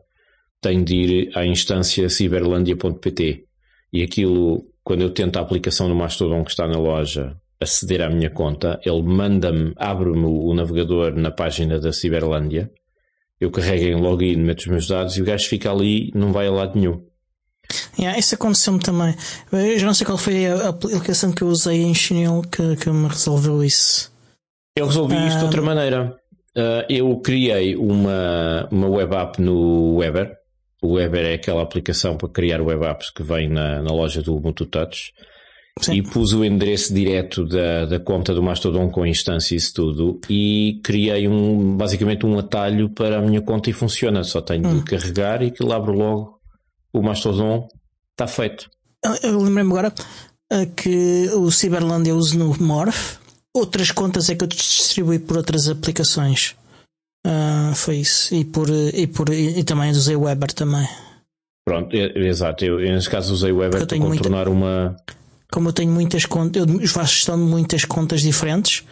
tenho 0.59 0.83
de 0.83 0.95
ir 0.95 1.37
à 1.37 1.45
instância 1.45 2.09
ciberlandia.pt 2.09 3.49
e 3.91 4.03
aquilo, 4.03 4.65
quando 4.84 5.01
eu 5.01 5.10
tento 5.10 5.38
a 5.38 5.41
aplicação 5.41 5.88
do 5.88 5.96
Mastodon 5.96 6.43
que 6.43 6.51
está 6.51 6.67
na 6.67 6.77
loja 6.77 7.36
aceder 7.60 8.01
à 8.01 8.10
minha 8.10 8.29
conta, 8.29 8.79
ele 8.86 9.01
manda-me, 9.01 9.74
abre-me 9.75 10.25
o 10.25 10.53
navegador 10.53 11.13
na 11.15 11.29
página 11.29 11.79
da 11.79 11.91
Ciberlândia 11.91 12.72
eu 13.39 13.50
carrego 13.50 13.86
em 13.86 14.01
login, 14.01 14.36
meto 14.36 14.60
os 14.60 14.67
meus 14.67 14.88
dados 14.88 15.15
e 15.15 15.22
o 15.22 15.25
gajo 15.25 15.48
fica 15.48 15.72
ali 15.72 16.12
não 16.13 16.34
vai 16.34 16.48
a 16.48 16.51
lado 16.51 16.77
nenhum. 16.77 17.01
Yeah, 17.98 18.17
isso 18.17 18.36
aconteceu-me 18.36 18.79
também. 18.79 19.15
Eu 19.51 19.77
já 19.77 19.86
não 19.86 19.93
sei 19.93 20.05
qual 20.05 20.17
foi 20.17 20.48
a 20.48 20.69
aplicação 20.69 21.31
que 21.31 21.43
eu 21.43 21.48
usei 21.48 21.84
em 21.84 21.93
chinês 21.93 22.29
que, 22.51 22.75
que 22.75 22.89
me 22.89 23.08
resolveu 23.08 23.63
isso. 23.63 24.12
Eu 24.75 24.88
resolvi 24.88 25.15
isto 25.27 25.39
de 25.39 25.46
outra 25.46 25.62
maneira. 25.62 26.17
Uh, 26.58 26.84
eu 26.89 27.15
criei 27.19 27.75
uma, 27.75 28.67
uma 28.72 28.88
web 28.88 29.15
app 29.15 29.41
no 29.41 29.98
Weber. 29.98 30.36
O 30.81 30.93
Weber 30.93 31.25
é 31.25 31.33
aquela 31.33 31.62
aplicação 31.62 32.15
para 32.15 32.29
criar 32.29 32.62
web 32.62 32.86
apps 32.86 33.09
que 33.09 33.24
vem 33.24 33.50
na, 33.50 33.81
na 33.81 33.91
loja 33.91 34.21
do 34.21 34.36
Ubuntu 34.36 34.65
Touch. 34.65 35.12
Sim. 35.81 35.93
e 35.93 36.03
pus 36.03 36.33
o 36.33 36.43
endereço 36.43 36.93
direto 36.93 37.45
da, 37.45 37.86
da 37.86 38.00
conta 38.00 38.33
do 38.33 38.43
Mastodon 38.43 38.89
com 38.89 39.03
a 39.03 39.07
instância 39.07 39.53
e 39.53 39.57
isso 39.57 39.74
tudo 39.74 40.19
e 40.29 40.81
criei 40.83 41.25
um, 41.27 41.77
basicamente 41.77 42.25
um 42.25 42.38
atalho 42.38 42.89
para 42.89 43.19
a 43.19 43.21
minha 43.21 43.41
conta 43.41 43.69
e 43.69 43.74
funciona. 43.74 44.24
Só 44.24 44.41
tenho 44.41 44.67
hum. 44.67 44.79
de 44.79 44.83
carregar 44.83 45.41
e 45.41 45.51
que 45.51 45.63
abre 45.71 45.95
logo 45.95 46.39
o 46.93 47.01
Mastodon. 47.01 47.67
Está 48.12 48.27
feito. 48.27 48.69
Eu 49.24 49.39
lembrei-me 49.39 49.71
agora 49.71 49.93
uh, 50.51 50.67
que 50.75 51.29
o 51.33 51.50
Cyberland 51.50 52.09
eu 52.09 52.17
uso 52.17 52.38
no 52.38 52.53
Morph. 52.59 53.17
Outras 53.53 53.91
contas 53.91 54.29
é 54.29 54.36
que 54.36 54.43
eu 54.43 54.48
distribuí 54.48 55.17
por 55.17 55.38
outras 55.38 55.69
aplicações. 55.69 56.55
Uh, 57.25 57.75
foi 57.75 57.97
isso. 57.97 58.33
E, 58.33 58.45
por, 58.45 58.69
e, 58.69 59.07
por, 59.07 59.29
e, 59.29 59.59
e 59.59 59.63
também 59.63 59.91
usei 59.91 60.15
o 60.15 60.21
Weber 60.21 60.53
também. 60.53 60.88
Pronto, 61.65 61.95
é, 61.95 62.11
é, 62.15 62.27
exato. 62.27 62.65
Eu, 62.65 62.79
nesse 62.79 63.09
caso 63.09 63.33
usei 63.33 63.51
o 63.51 63.57
Weber 63.57 63.85
para 63.85 63.97
contornar 63.97 64.45
muita... 64.45 64.51
uma 64.51 64.97
como 65.51 65.69
eu 65.69 65.73
tenho 65.73 65.91
muitas 65.91 66.25
contas, 66.25 66.63
eu 66.67 66.88
faço 66.88 67.15
gestão 67.15 67.35
de 67.35 67.43
muitas 67.43 67.83
contas 67.83 68.21
diferentes, 68.21 68.85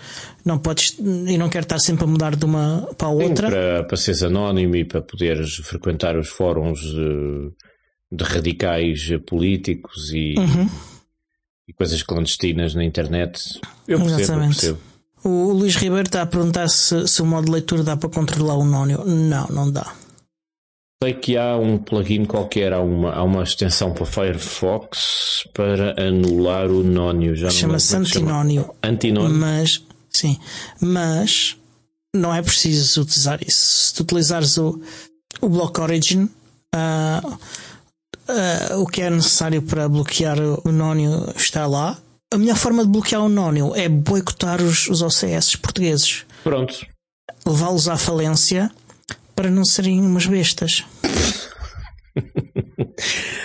não 0.44 0.58
podes 0.58 0.98
e 0.98 1.38
não 1.38 1.50
quero 1.50 1.66
estar 1.66 1.78
sempre 1.78 2.06
a 2.06 2.08
mudar 2.08 2.36
de 2.36 2.46
uma 2.46 2.90
para 2.98 3.08
a 3.08 3.12
outra. 3.12 3.48
Sim, 3.48 3.54
para, 3.54 3.84
para 3.84 3.98
seres 3.98 4.24
anónimo 4.24 4.76
e 4.76 4.84
para 4.84 5.02
poderes 5.02 5.56
frequentar 5.58 6.18
os 6.18 6.30
fóruns 6.30 6.80
de, 6.80 7.52
de 8.12 8.24
radicais 8.24 9.08
políticos 9.28 10.12
e, 10.12 10.34
uhum. 10.36 10.68
e, 11.68 11.74
coisas 11.74 12.02
clandestinas 12.02 12.74
na 12.74 12.84
internet. 12.84 13.40
Eu 13.88 14.00
percebo, 14.00 14.22
Exatamente. 14.22 14.66
eu 14.66 14.76
percebo. 14.76 14.97
O 15.28 15.52
Luís 15.52 15.76
Ribeiro 15.76 16.08
está 16.08 16.22
a 16.22 16.26
perguntar 16.26 16.70
se, 16.70 17.06
se 17.06 17.22
o 17.22 17.26
modo 17.26 17.48
de 17.48 17.52
leitura 17.52 17.84
dá 17.84 17.98
para 17.98 18.10
controlar 18.10 18.56
o 18.56 18.64
nónio. 18.64 19.04
Não, 19.06 19.46
não 19.48 19.70
dá. 19.70 19.94
Sei 21.04 21.14
que 21.14 21.36
há 21.36 21.58
um 21.58 21.78
plugin 21.78 22.24
qualquer, 22.24 22.72
há 22.72 22.80
uma, 22.80 23.12
há 23.12 23.24
uma 23.24 23.44
extensão 23.44 23.94
para 23.94 24.06
Firefox 24.06 25.46
para 25.54 26.02
anular 26.02 26.72
o 26.72 26.82
nónio. 26.82 27.36
Chama-se 27.52 27.94
antinónio. 27.94 28.74
Antinónio? 28.82 29.36
Mas, 29.36 29.84
sim, 30.10 30.40
mas 30.80 31.58
não 32.16 32.34
é 32.34 32.42
preciso 32.42 33.02
utilizar 33.02 33.40
isso. 33.46 33.88
Se 33.88 33.94
tu 33.96 34.04
utilizares 34.04 34.58
o, 34.58 34.82
o 35.42 35.50
Block 35.50 35.78
Origin, 35.82 36.30
uh, 36.74 37.28
uh, 37.28 38.82
o 38.82 38.88
que 38.88 39.02
é 39.02 39.10
necessário 39.10 39.62
para 39.62 39.90
bloquear 39.90 40.38
o 40.40 40.72
nónio 40.72 41.34
está 41.36 41.68
lá. 41.68 41.98
A 42.34 42.38
melhor 42.38 42.58
forma 42.58 42.84
de 42.84 42.92
bloquear 42.92 43.22
o 43.22 43.30
nónio 43.30 43.74
é 43.74 43.88
boicotar 43.88 44.62
os, 44.62 44.90
os 44.90 45.02
OCS 45.02 45.56
portugueses. 45.56 46.26
Pronto. 46.44 46.86
Levá-los 47.46 47.88
à 47.88 47.96
falência 47.96 48.70
para 49.34 49.50
não 49.50 49.64
serem 49.64 50.02
umas 50.02 50.26
bestas. 50.26 50.84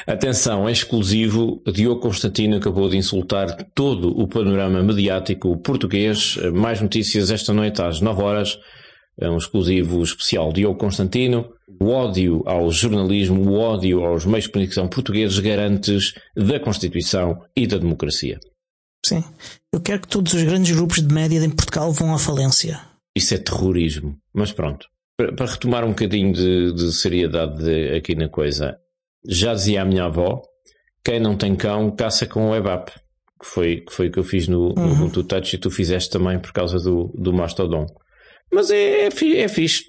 Atenção, 0.04 0.68
é 0.68 0.72
exclusivo. 0.72 1.62
Diogo 1.72 2.00
Constantino 2.00 2.56
acabou 2.56 2.88
de 2.88 2.96
insultar 2.96 3.56
todo 3.72 4.08
o 4.18 4.26
panorama 4.26 4.82
mediático 4.82 5.56
português. 5.58 6.36
Mais 6.52 6.80
notícias 6.80 7.30
esta 7.30 7.52
noite 7.52 7.80
às 7.80 8.00
9 8.00 8.20
horas. 8.20 8.58
É 9.20 9.30
um 9.30 9.36
exclusivo 9.36 10.02
especial. 10.02 10.52
Diogo 10.52 10.78
Constantino. 10.78 11.50
O 11.80 11.88
ódio 11.88 12.42
ao 12.46 12.68
jornalismo, 12.72 13.48
o 13.48 13.58
ódio 13.58 14.04
aos 14.04 14.26
meios 14.26 14.46
de 14.46 14.50
comunicação 14.50 14.88
portugueses 14.88 15.38
garantes 15.38 16.14
da 16.36 16.58
Constituição 16.58 17.38
e 17.56 17.64
da 17.66 17.78
democracia. 17.78 18.40
Sim. 19.04 19.24
Eu 19.72 19.80
quero 19.80 20.02
que 20.02 20.08
todos 20.08 20.32
os 20.32 20.42
grandes 20.42 20.74
grupos 20.74 21.02
de 21.02 21.12
média 21.12 21.38
em 21.38 21.50
Portugal 21.50 21.92
vão 21.92 22.14
à 22.14 22.18
falência. 22.18 22.80
Isso 23.16 23.34
é 23.34 23.38
terrorismo. 23.38 24.16
Mas 24.32 24.52
pronto 24.52 24.86
para, 25.30 25.46
retomar 25.46 25.84
um 25.84 25.90
bocadinho 25.90 26.32
de, 26.32 26.72
de 26.72 26.92
seriedade 26.92 27.62
de, 27.62 27.96
aqui 27.96 28.14
na 28.14 28.28
coisa, 28.28 28.76
já 29.26 29.54
dizia 29.54 29.82
a 29.82 29.84
minha 29.84 30.04
avó: 30.04 30.42
quem 31.04 31.20
não 31.20 31.36
tem 31.36 31.54
cão 31.54 31.90
caça 31.94 32.26
com 32.26 32.46
o 32.46 32.50
web 32.50 32.68
app, 32.68 32.92
que 33.40 33.46
foi, 33.46 33.76
que 33.80 33.92
foi 33.92 34.08
o 34.08 34.12
que 34.12 34.18
eu 34.18 34.24
fiz 34.24 34.48
no, 34.48 34.68
uhum. 34.68 34.86
no 34.86 34.92
Ubuntu 34.92 35.24
Touch 35.24 35.54
e 35.54 35.58
tu 35.58 35.70
fizeste 35.70 36.10
também 36.10 36.38
por 36.38 36.52
causa 36.52 36.78
do, 36.78 37.12
do 37.14 37.32
Mastodon. 37.32 37.86
Mas 38.52 38.70
é, 38.70 39.06
é, 39.06 39.08
é 39.38 39.48
fixe, 39.48 39.84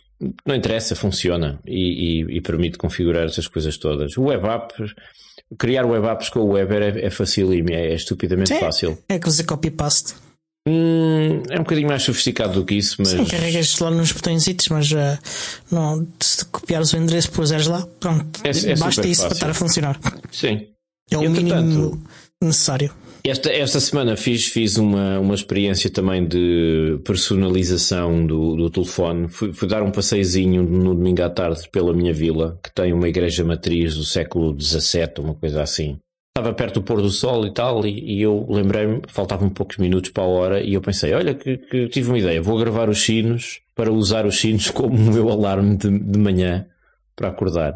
não 0.46 0.56
interessa, 0.56 0.96
funciona 0.96 1.60
e, 1.65 2.22
e, 2.22 2.38
e, 2.38 2.42
permite 2.42 2.77
configurar 2.77 3.25
essas 3.25 3.48
coisas 3.48 3.77
todas. 3.77 4.18
O 4.18 4.24
web 4.24 4.46
app, 4.48 4.74
criar 5.58 5.86
web 5.86 6.06
apps 6.08 6.30
com 6.30 6.39
o 6.39 6.51
Weber 6.51 6.82
é, 6.82 7.06
é 7.06 7.10
facílimo, 7.10 7.70
é, 7.72 7.92
é 7.92 7.96
estupidamente 7.96 8.50
Sim, 8.50 8.60
fácil. 8.60 8.98
É 9.10 9.20
fazer 9.20 9.44
copy-paste. 9.44 10.15
Hum, 10.68 11.44
é 11.50 11.56
um 11.60 11.63
bocadinho 11.63 11.89
mais 11.89 12.03
sofisticado 12.03 12.53
do 12.53 12.65
que 12.65 12.75
isso, 12.75 12.96
mas. 13.00 13.10
Sim, 13.10 13.25
carregas 13.25 13.77
lá 13.80 13.92
nos 13.92 14.13
botõezitos, 14.13 14.70
mas 14.70 14.92
uh, 14.92 15.20
não, 15.70 16.08
se 16.22 16.46
copiares 16.46 16.94
o 16.94 16.98
endereço 16.98 17.27
e 17.27 17.32
puseres 17.32 17.68
lá, 17.68 17.86
pronto, 18.00 18.39
é, 18.46 18.50
é 18.50 18.75
basta 18.77 19.06
isso 19.06 19.24
fácil. 19.24 19.27
para 19.27 19.36
estar 19.36 19.50
a 19.50 19.53
funcionar. 19.53 20.00
Sim. 20.32 20.68
É 21.12 21.18
o 21.18 21.30
mínimo 21.30 22.01
necessário. 22.42 22.94
Esta, 23.25 23.50
esta 23.50 23.80
semana 23.80 24.18
fiz, 24.18 24.48
fiz 24.48 24.77
uma, 24.77 25.18
uma 25.18 25.34
experiência 25.34 25.89
também 25.89 26.27
de 26.27 27.00
personalização 27.06 28.27
do, 28.27 28.58
do 28.58 28.70
telefone. 28.70 29.30
Fui, 29.30 29.53
fui 29.53 29.65
dar 29.65 29.82
um 29.82 29.92
passeiozinho 29.92 30.62
no 30.62 30.94
domingo 30.94 31.24
à 31.24 31.30
tarde 31.30 31.70
pela 31.72 31.94
minha 31.94 32.13
vila, 32.13 32.60
que 32.62 32.74
tem 32.74 32.92
uma 32.92 33.08
igreja 33.08 33.46
matriz 33.46 33.96
do 33.96 34.03
século 34.03 34.60
XVII, 34.60 35.13
uma 35.20 35.36
coisa 35.36 35.62
assim 35.62 35.98
estava 36.36 36.51
perto 36.51 36.80
do 36.80 36.84
pôr 36.84 37.00
do 37.00 37.12
sol 37.12 37.46
e 37.46 37.53
tal, 37.53 37.86
e, 37.86 38.18
e 38.18 38.22
eu 38.22 38.46
lembrei-me, 38.50 39.01
faltavam 39.08 39.50
poucos 39.50 39.77
minutos 39.77 40.10
para 40.10 40.24
a 40.24 40.27
hora, 40.27 40.62
e 40.62 40.74
eu 40.74 40.82
pensei, 40.82 41.13
olha, 41.13 41.36
que, 41.36 41.58
que, 41.58 41.88
tive 41.89 42.10
uma 42.10 42.18
ideia, 42.18 42.42
vou 42.42 42.58
gravar 42.58 42.89
os 42.89 43.03
sinos 43.03 43.62
para 43.75 43.92
usar 43.92 44.25
os 44.25 44.39
sinos 44.39 44.70
como 44.72 44.96
o 44.96 45.13
meu 45.13 45.30
alarme 45.30 45.77
de, 45.77 46.00
de 46.00 46.20
manhã 46.20 46.65
para 47.15 47.30
acordar. 47.30 47.74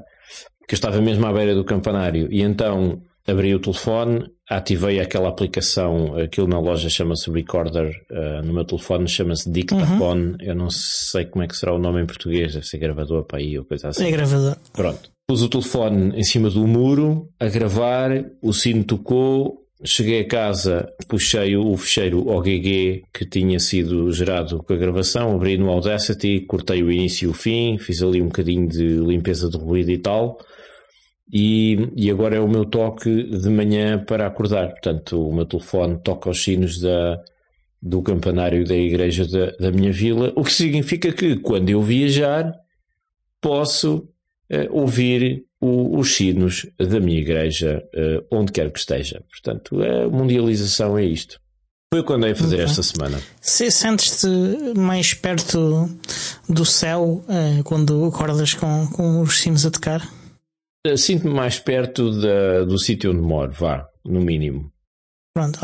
Porque 0.59 0.73
eu 0.73 0.75
estava 0.75 0.99
mesmo 0.99 1.25
à 1.27 1.31
beira 1.31 1.53
do 1.53 1.63
campanário, 1.63 2.27
e 2.31 2.41
então 2.41 2.99
abri 3.27 3.53
o 3.53 3.59
telefone, 3.59 4.31
ativei 4.49 4.99
aquela 4.99 5.29
aplicação, 5.29 6.17
aquilo 6.17 6.47
na 6.47 6.59
loja 6.59 6.89
chama-se 6.89 7.29
Recorder, 7.29 7.91
uh, 8.09 8.45
no 8.45 8.53
meu 8.53 8.63
telefone 8.63 9.07
chama-se 9.07 9.51
Dictaphone, 9.51 10.31
uhum. 10.31 10.37
eu 10.39 10.55
não 10.55 10.69
sei 10.69 11.25
como 11.25 11.43
é 11.43 11.47
que 11.47 11.57
será 11.57 11.73
o 11.73 11.79
nome 11.79 12.01
em 12.01 12.05
português, 12.05 12.53
deve 12.53 12.65
ser 12.65 12.77
gravador 12.77 13.25
para 13.25 13.39
aí 13.39 13.59
ou 13.59 13.65
coisa 13.65 13.89
assim. 13.89 14.07
É 14.07 14.11
gravador. 14.11 14.55
Pronto. 14.71 15.11
Pus 15.27 15.41
o 15.41 15.49
telefone 15.49 16.17
em 16.17 16.23
cima 16.23 16.49
do 16.49 16.65
muro 16.65 17.29
a 17.37 17.47
gravar, 17.47 18.11
o 18.41 18.53
sino 18.53 18.85
tocou, 18.85 19.67
cheguei 19.83 20.21
a 20.21 20.27
casa, 20.27 20.89
puxei 21.09 21.57
o 21.57 21.75
fecheiro 21.75 22.29
OGG 22.29 23.03
que 23.13 23.25
tinha 23.25 23.59
sido 23.59 24.11
gerado 24.13 24.63
com 24.63 24.73
a 24.73 24.77
gravação, 24.77 25.35
abri 25.35 25.57
no 25.57 25.69
Audacity, 25.69 26.45
cortei 26.47 26.81
o 26.81 26.89
início 26.89 27.25
e 27.25 27.29
o 27.29 27.33
fim, 27.33 27.77
fiz 27.77 28.01
ali 28.01 28.21
um 28.21 28.27
bocadinho 28.27 28.67
de 28.69 28.99
limpeza 28.99 29.49
de 29.49 29.57
ruído 29.57 29.91
e 29.91 29.97
tal. 29.97 30.39
E, 31.31 31.89
e 31.95 32.09
agora 32.09 32.37
é 32.37 32.39
o 32.39 32.47
meu 32.47 32.65
toque 32.65 33.23
de 33.23 33.49
manhã 33.49 34.03
para 34.03 34.25
acordar. 34.25 34.69
Portanto, 34.69 35.27
o 35.27 35.33
meu 35.33 35.45
telefone 35.45 35.99
toca 36.01 36.29
os 36.29 36.41
sinos 36.41 36.79
da, 36.79 37.21
do 37.81 38.01
campanário 38.01 38.65
da 38.65 38.75
igreja 38.75 39.27
da, 39.27 39.51
da 39.57 39.71
minha 39.71 39.91
vila, 39.91 40.31
o 40.35 40.43
que 40.43 40.53
significa 40.53 41.11
que 41.11 41.37
quando 41.37 41.69
eu 41.69 41.81
viajar 41.81 42.53
posso 43.41 44.07
uh, 44.51 44.67
ouvir 44.71 45.45
o, 45.59 45.99
os 45.99 46.15
sinos 46.15 46.65
da 46.77 46.99
minha 46.99 47.19
igreja, 47.19 47.83
uh, 47.93 48.25
onde 48.31 48.51
quer 48.51 48.71
que 48.71 48.79
esteja. 48.79 49.21
Portanto, 49.29 49.81
a 49.81 50.09
mundialização 50.09 50.97
é 50.97 51.05
isto. 51.05 51.39
Foi 51.93 52.01
o 52.01 52.03
que 52.03 52.13
andei 52.13 52.31
a 52.31 52.35
fazer 52.35 52.59
esta 52.59 52.83
semana. 52.83 53.17
Se 53.39 53.71
sentes-te 53.71 54.27
mais 54.77 55.13
perto 55.13 55.89
do 56.49 56.65
céu 56.65 57.23
uh, 57.27 57.63
quando 57.63 58.05
acordas 58.05 58.53
com, 58.53 58.87
com 58.87 59.21
os 59.21 59.39
sinos 59.39 59.65
a 59.65 59.71
tocar? 59.71 60.16
Sinto-me 60.95 61.33
mais 61.33 61.59
perto 61.59 62.11
da, 62.21 62.63
do 62.63 62.77
sítio 62.77 63.11
onde 63.11 63.21
moro, 63.21 63.51
vá, 63.51 63.85
no 64.05 64.21
mínimo. 64.21 64.71
Pronto, 65.33 65.59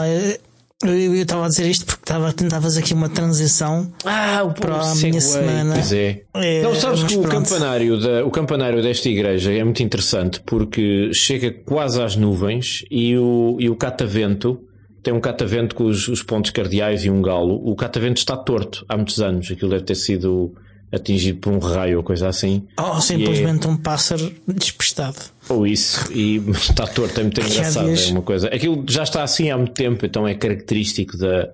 Eu 0.83 1.15
estava 1.15 1.45
a 1.45 1.47
dizer 1.47 1.69
isto 1.69 1.85
porque 1.85 2.03
estava 2.03 2.29
a 2.29 2.33
tentar 2.33 2.61
fazer 2.61 2.81
aqui 2.81 2.93
uma 2.93 3.09
transição 3.09 3.91
ah, 4.05 4.45
para 4.59 4.81
a 4.81 4.95
minha 4.95 5.21
semana. 5.21 5.75
Pois 5.75 5.93
é. 5.93 6.23
é 6.35 6.61
não, 6.61 6.75
sabes 6.75 7.03
que 7.03 7.15
o 7.15 7.23
campanário, 7.23 7.99
da, 7.99 8.25
o 8.25 8.31
campanário 8.31 8.81
desta 8.83 9.07
igreja 9.09 9.51
é 9.53 9.63
muito 9.63 9.81
interessante 9.81 10.41
porque 10.41 11.11
chega 11.13 11.51
quase 11.51 12.01
às 12.01 12.15
nuvens 12.15 12.83
e 12.91 13.17
o, 13.17 13.57
e 13.59 13.69
o 13.69 13.75
catavento 13.75 14.59
tem 15.03 15.13
um 15.13 15.19
catavento 15.19 15.75
com 15.75 15.83
os, 15.83 16.07
os 16.07 16.23
pontos 16.23 16.49
cardeais 16.51 17.03
e 17.03 17.09
um 17.09 17.21
galo. 17.21 17.55
O 17.55 17.75
catavento 17.75 18.19
está 18.19 18.37
torto 18.37 18.85
há 18.87 18.95
muitos 18.95 19.21
anos. 19.21 19.51
Aquilo 19.51 19.71
deve 19.71 19.83
ter 19.83 19.95
sido 19.95 20.53
atingido 20.93 21.39
por 21.39 21.51
um 21.51 21.59
raio 21.59 21.97
ou 21.97 22.03
coisa 22.03 22.27
assim. 22.27 22.67
Ou 22.77 23.01
simplesmente 23.01 23.65
é... 23.65 23.69
um 23.69 23.75
pássaro 23.75 24.31
despistado. 24.47 25.17
Ou 25.49 25.65
isso, 25.65 26.11
e 26.13 26.37
está 26.51 26.85
torto, 26.85 27.19
é 27.19 27.23
muito 27.23 27.41
engraçado. 27.41 27.89
É 27.89 28.11
uma 28.11 28.21
coisa. 28.21 28.47
Aquilo 28.47 28.85
já 28.87 29.03
está 29.03 29.23
assim 29.23 29.49
há 29.49 29.57
muito 29.57 29.73
tempo, 29.73 30.05
então 30.05 30.27
é 30.27 30.35
característico 30.35 31.17
da, 31.17 31.49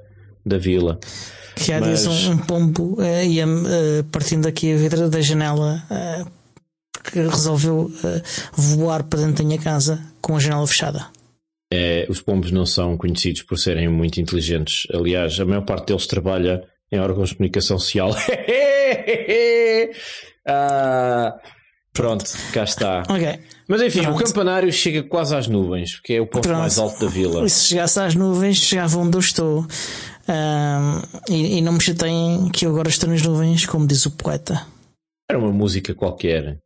da 0.46 0.58
vila. 0.58 1.00
Que 1.55 1.72
há 1.72 1.79
Mas... 1.79 2.03
dias 2.03 2.27
um, 2.27 2.34
um 2.34 2.38
pombo 2.38 2.98
uh, 3.00 3.24
ia 3.25 3.48
uh, 3.48 4.03
partindo 4.12 4.48
aqui 4.48 4.74
a 4.74 4.77
vidra 4.77 5.10
da 5.10 5.22
janela 5.22 5.84
uh, 5.89 6.29
que 7.12 7.19
resolveu 7.19 7.91
voar 8.53 9.03
para 9.03 9.22
dentro 9.22 9.36
da 9.36 9.43
minha 9.43 9.60
casa 9.60 10.00
com 10.22 10.36
a 10.36 10.39
janela 10.39 10.67
fechada. 10.67 11.08
É, 11.72 12.05
os 12.10 12.22
pombos 12.22 12.51
não 12.51 12.65
são 12.65 12.98
conhecidos 12.98 13.43
por 13.43 13.58
serem 13.58 13.88
muito 13.88 14.19
inteligentes. 14.19 14.88
Aliás, 14.93 15.39
a 15.39 15.46
maior 15.46 15.62
parte 15.62 15.88
deles 15.88 16.08
trabalha 16.08 16.63
em 16.91 17.00
órgãos 17.00 17.29
de 17.29 17.36
comunicação 17.36 17.77
social. 17.79 18.12
ah, 20.48 21.39
pronto, 21.93 22.25
cá 22.53 22.63
está. 22.63 23.03
Okay. 23.03 23.39
Mas 23.67 23.81
enfim, 23.81 24.01
pronto. 24.01 24.19
o 24.19 24.24
campanário 24.24 24.72
chega 24.74 25.03
quase 25.03 25.36
às 25.36 25.48
nuvens, 25.48 25.96
porque 25.96 26.13
é 26.13 26.22
o 26.22 26.25
ponto 26.25 26.48
pronto. 26.48 26.60
mais 26.60 26.79
alto 26.79 27.00
da 27.00 27.08
vila. 27.08 27.46
E 27.46 27.50
se 27.50 27.67
chegasse 27.67 28.00
às 28.00 28.15
nuvens, 28.15 28.58
chegava 28.58 28.98
onde 28.98 29.15
eu 29.15 29.19
estou. 29.19 29.65
E, 31.29 31.58
e, 31.58 31.62
não 31.62 31.74
me 31.74 31.81
chateiem 31.81 32.50
que 32.50 32.65
eu 32.65 32.72
agora 32.72 32.89
estou 32.89 33.10
nas 33.10 33.22
nuvens, 33.22 33.65
como 33.65 33.88
diz 33.88 34.05
o 34.05 34.12
poeta. 34.12 34.65
Era 35.29 35.39
uma 35.39 35.51
música 35.51 35.93
qualquer. 35.93 36.60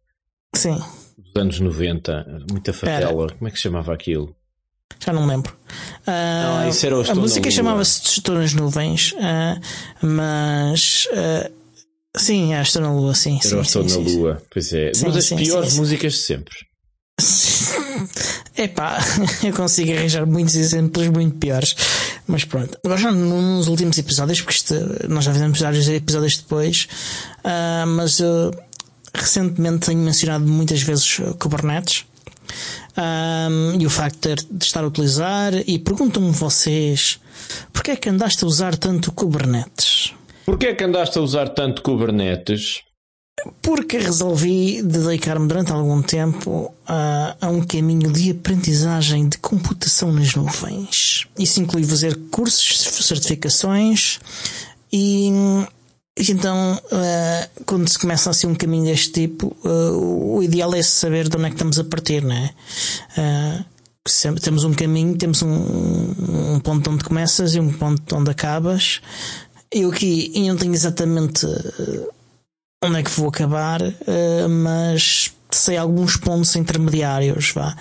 Sim. 0.56 0.78
Dos 1.18 1.36
anos 1.36 1.60
90, 1.60 2.46
muita 2.50 2.74
fatela. 2.74 3.24
Era. 3.24 3.34
Como 3.34 3.48
é 3.48 3.52
que 3.52 3.58
se 3.58 3.64
chamava 3.64 3.94
aquilo? 3.94 4.36
Já 5.00 5.14
não 5.14 5.24
me 5.24 5.30
lembro. 5.30 5.54
Uh, 6.08 6.70
isso 6.70 6.86
era 6.86 6.98
o 6.98 7.12
a 7.12 7.16
música 7.16 7.50
chamava-se 7.50 8.02
Estou 8.06 8.36
nas 8.36 8.54
Nuvens, 8.54 9.14
uh, 9.14 10.06
mas. 10.06 11.08
Uh, 11.12 11.52
sim, 12.16 12.54
é 12.54 12.62
Estou 12.62 12.82
na 12.82 12.92
Lua, 12.92 13.14
sim. 13.16 13.40
Era 13.44 13.50
sim, 13.50 13.62
Estou 13.62 13.90
sim, 13.90 14.00
na 14.00 14.10
sim, 14.10 14.18
Lua, 14.18 14.44
pois 14.52 14.74
é. 14.74 14.92
Uma 14.98 15.12
das 15.12 15.30
piores 15.30 15.76
músicas 15.76 16.14
de 16.14 16.20
sempre. 16.20 16.56
Epá, 18.58 19.00
eu 19.44 19.54
consigo 19.54 19.92
arranjar 19.92 20.26
muitos 20.26 20.56
exemplos 20.56 21.08
muito 21.08 21.38
piores. 21.38 21.76
Mas 22.28 22.46
pronto. 22.46 22.78
Agora 22.84 23.00
já 23.00 23.12
nos 23.12 23.68
últimos 23.68 23.98
episódios, 23.98 24.42
porque 24.42 24.58
isto, 24.58 24.76
nós 25.10 25.26
já 25.26 25.34
fizemos 25.34 25.60
vários 25.60 25.88
episódios 25.88 26.38
depois, 26.38 26.88
uh, 27.44 27.88
mas 27.88 28.20
uh, 28.20 28.52
recentemente 29.14 29.88
tenho 29.88 30.00
mencionado 30.00 30.46
muitas 30.46 30.82
vezes 30.82 31.20
Kubernetes 31.40 32.06
um, 32.98 33.80
e 33.80 33.86
o 33.86 33.90
facto 33.90 34.30
de 34.52 34.66
estar 34.66 34.84
a 34.84 34.88
utilizar. 34.88 35.54
E 35.68 35.80
perguntam-me 35.80 36.32
vocês: 36.32 37.20
porquê 37.72 37.92
é 37.92 37.96
que 37.96 38.10
andaste 38.10 38.44
a 38.44 38.48
usar 38.48 38.76
tanto 38.76 39.12
Kubernetes? 39.12 40.14
Porquê 40.46 40.68
é 40.68 40.74
que 40.74 40.84
andaste 40.84 41.18
a 41.18 41.22
usar 41.22 41.50
tanto 41.50 41.82
Kubernetes? 41.82 42.82
Porque 43.62 43.98
resolvi 43.98 44.82
dedicar-me 44.84 45.48
durante 45.48 45.72
algum 45.72 46.02
tempo 46.02 46.74
a, 46.88 47.36
a, 47.42 47.50
um 47.50 47.62
caminho 47.66 48.12
de 48.12 48.32
aprendizagem 48.32 49.28
de 49.28 49.38
computação 49.40 50.14
nas 50.14 50.36
nuvens. 50.36 51.28
Isso 51.38 51.60
inclui 51.60 51.84
fazer 51.84 52.16
cursos, 52.30 53.06
certificações 53.06 54.20
e 54.92 54.94
e 54.94 55.32
então, 56.18 56.76
uh, 56.76 57.64
quando 57.66 57.88
se 57.88 57.98
começa 57.98 58.30
assim 58.30 58.46
um 58.48 58.54
caminho 58.54 58.86
deste 58.86 59.12
tipo, 59.12 59.56
uh, 59.66 60.36
o 60.36 60.44
ideal 60.44 60.74
é 60.76 60.82
saber 60.84 61.28
de 61.28 61.36
onde 61.36 61.48
é 61.48 61.50
que 61.50 61.56
estamos 61.56 61.80
a 61.80 61.84
partir, 61.84 62.24
não 62.24 62.36
é? 62.36 62.54
Uh, 63.18 63.66
temos 64.40 64.64
um 64.64 64.74
caminho, 64.74 65.18
temos 65.18 65.42
um, 65.42 66.56
um, 66.56 66.60
ponto 66.60 66.90
onde 66.92 67.04
começas 67.04 67.56
e 67.56 67.60
um 67.60 67.72
ponto 67.72 68.16
onde 68.16 68.30
acabas. 68.30 69.02
Eu 69.72 69.90
aqui 69.90 70.32
eu 70.36 70.48
não 70.50 70.58
tenho 70.58 70.74
exatamente 70.74 71.48
onde 72.84 73.00
é 73.00 73.04
que 73.04 73.10
vou 73.12 73.30
acabar, 73.30 73.80
mas 74.66 75.34
sei 75.50 75.78
alguns 75.78 76.18
pontos 76.18 76.54
intermediários, 76.58 77.52
vá. 77.52 77.76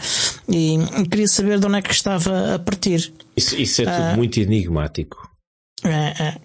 E 0.49 0.79
queria 1.11 1.27
saber 1.27 1.59
de 1.59 1.67
onde 1.67 1.79
é 1.79 1.83
que 1.83 1.93
estava 1.93 2.55
a 2.55 2.59
partir. 2.61 3.13
Isso, 3.37 3.57
isso 3.57 3.83
é 3.83 3.85
tudo 3.85 4.17
muito 4.17 4.39
enigmático. 4.39 5.29
É, 5.85 6.23
é. 6.23 6.37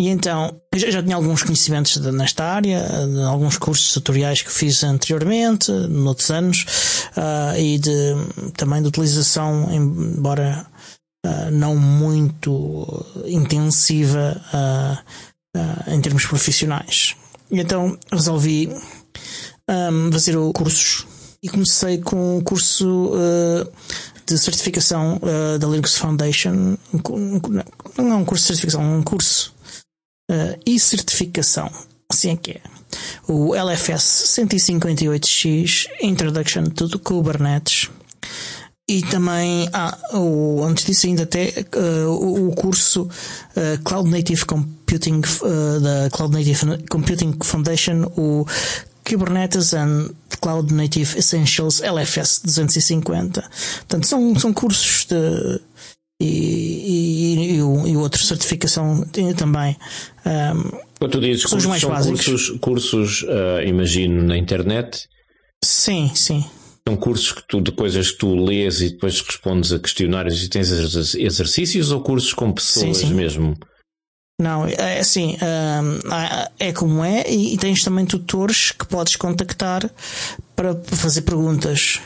E 0.00 0.08
então, 0.08 0.58
eu 0.72 0.90
já 0.90 1.02
tinha 1.02 1.14
alguns 1.14 1.42
conhecimentos 1.42 1.98
de, 1.98 2.10
nesta 2.10 2.42
área, 2.42 2.82
de 3.06 3.22
alguns 3.22 3.58
cursos 3.58 3.92
tutoriais 3.92 4.40
que 4.40 4.50
fiz 4.50 4.82
anteriormente, 4.82 5.70
noutros 5.70 6.30
anos, 6.30 6.64
uh, 7.18 7.54
e 7.58 7.78
de, 7.78 8.14
também 8.56 8.80
de 8.80 8.88
utilização, 8.88 9.68
embora 9.70 10.66
uh, 11.26 11.50
não 11.52 11.76
muito 11.76 13.04
intensiva 13.26 14.40
uh, 14.54 15.92
em 15.92 16.00
termos 16.00 16.24
profissionais. 16.24 17.14
E 17.50 17.60
então 17.60 17.98
resolvi 18.10 18.70
um, 19.68 20.10
fazer 20.10 20.34
o 20.34 20.50
cursos 20.54 21.06
e 21.42 21.48
comecei 21.50 21.98
com 21.98 22.38
o 22.38 22.42
curso 22.42 23.12
de 24.26 24.38
certificação 24.38 25.20
da 25.58 25.66
Linux 25.66 25.98
Foundation. 25.98 26.78
Não 27.98 28.12
é 28.12 28.14
um 28.14 28.24
curso 28.24 28.44
de 28.44 28.46
certificação, 28.46 28.82
é 28.82 28.96
um 28.96 29.02
curso 29.02 29.59
uh, 30.30 30.58
e 30.64 30.78
certificação. 30.78 31.70
Assim 32.08 32.30
é 32.30 32.36
que 32.36 32.50
é. 32.52 32.60
O 33.28 33.54
LFS 33.54 34.24
158X 34.38 35.86
Introduction 36.02 36.64
to 36.64 36.98
Kubernetes. 36.98 37.90
E 38.88 39.02
também 39.02 39.68
há, 39.72 39.96
ah, 40.12 40.18
o, 40.18 40.64
antes 40.64 40.84
disso 40.84 41.06
ainda 41.06 41.22
até 41.22 41.64
uh, 41.76 42.08
o, 42.08 42.48
o, 42.48 42.54
curso 42.56 43.02
uh, 43.02 43.82
Cloud 43.84 44.10
Native 44.10 44.44
Computing 44.44 45.20
uh, 45.20 45.80
da 45.80 46.10
Cloud 46.10 46.34
Native 46.34 46.84
Computing 46.88 47.36
Foundation, 47.40 48.10
o 48.16 48.44
Kubernetes 49.08 49.74
and 49.74 50.10
Cloud 50.40 50.74
Native 50.74 51.18
Essentials 51.18 51.80
LFS 51.80 52.40
250. 52.44 53.40
Portanto, 53.42 54.06
são, 54.08 54.34
são 54.36 54.52
cursos 54.52 55.04
de 55.04 55.60
e, 56.20 56.26
e, 56.26 57.56
e, 57.56 57.62
o, 57.62 57.86
e 57.86 57.96
outra 57.96 58.22
certificação 58.22 59.02
também. 59.36 59.76
Um, 60.26 60.78
Quando 60.98 61.12
tu 61.12 61.20
dizes 61.20 61.46
cursos, 61.46 61.66
mais 61.66 61.82
básicos. 61.82 62.24
cursos, 62.26 62.58
cursos 62.60 63.22
uh, 63.22 63.66
imagino, 63.66 64.22
na 64.22 64.36
internet? 64.36 65.08
Sim, 65.64 66.10
sim. 66.14 66.44
São 66.86 66.96
cursos 66.96 67.32
que 67.32 67.42
tu, 67.48 67.60
de 67.60 67.72
coisas 67.72 68.10
que 68.10 68.18
tu 68.18 68.34
lês 68.34 68.82
e 68.82 68.90
depois 68.90 69.20
respondes 69.20 69.72
a 69.72 69.78
questionários 69.78 70.42
e 70.42 70.48
tens 70.48 70.70
exercícios 71.14 71.90
ou 71.90 72.02
cursos 72.02 72.34
com 72.34 72.52
pessoas 72.52 72.98
sim, 72.98 73.08
sim. 73.08 73.14
mesmo? 73.14 73.56
Não, 74.40 74.66
é 74.66 74.98
assim, 74.98 75.36
é 76.58 76.72
como 76.72 77.04
é, 77.04 77.30
e 77.30 77.58
tens 77.58 77.84
também 77.84 78.06
tutores 78.06 78.72
que 78.72 78.86
podes 78.86 79.14
contactar 79.16 79.90
para 80.56 80.74
fazer 80.86 81.22
perguntas, 81.22 82.00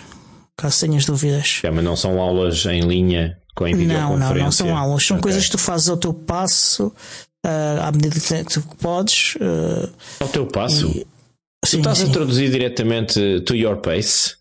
caso 0.57 0.81
tenhas 0.81 1.05
dúvidas. 1.07 1.61
É, 1.63 1.71
mas 1.71 1.85
não 1.85 1.95
são 1.95 2.21
aulas 2.21 2.67
em 2.67 2.81
linha 2.81 3.39
com 3.55 3.69
Não, 3.69 4.19
não, 4.19 4.35
não 4.35 4.53
são 4.53 4.77
aulas. 4.77 5.07
São 5.07 5.17
okay. 5.17 5.31
coisas 5.31 5.45
que 5.45 5.53
tu 5.53 5.59
fazes 5.59 5.89
ao 5.89 5.97
teu 5.97 6.13
passo, 6.13 6.87
uh, 7.47 7.83
à 7.83 7.93
medida 7.93 8.19
que 8.45 8.45
tu 8.45 8.63
podes. 8.81 9.37
Uh, 9.37 9.91
ao 10.21 10.29
teu 10.29 10.47
passo? 10.47 10.89
E... 10.89 11.07
Tu 11.63 11.71
sim, 11.71 11.79
estás 11.79 11.99
sim. 11.99 12.11
a 12.11 12.13
traduzir 12.13 12.51
diretamente 12.51 13.41
to 13.47 13.55
your 13.55 13.77
pace? 13.77 14.35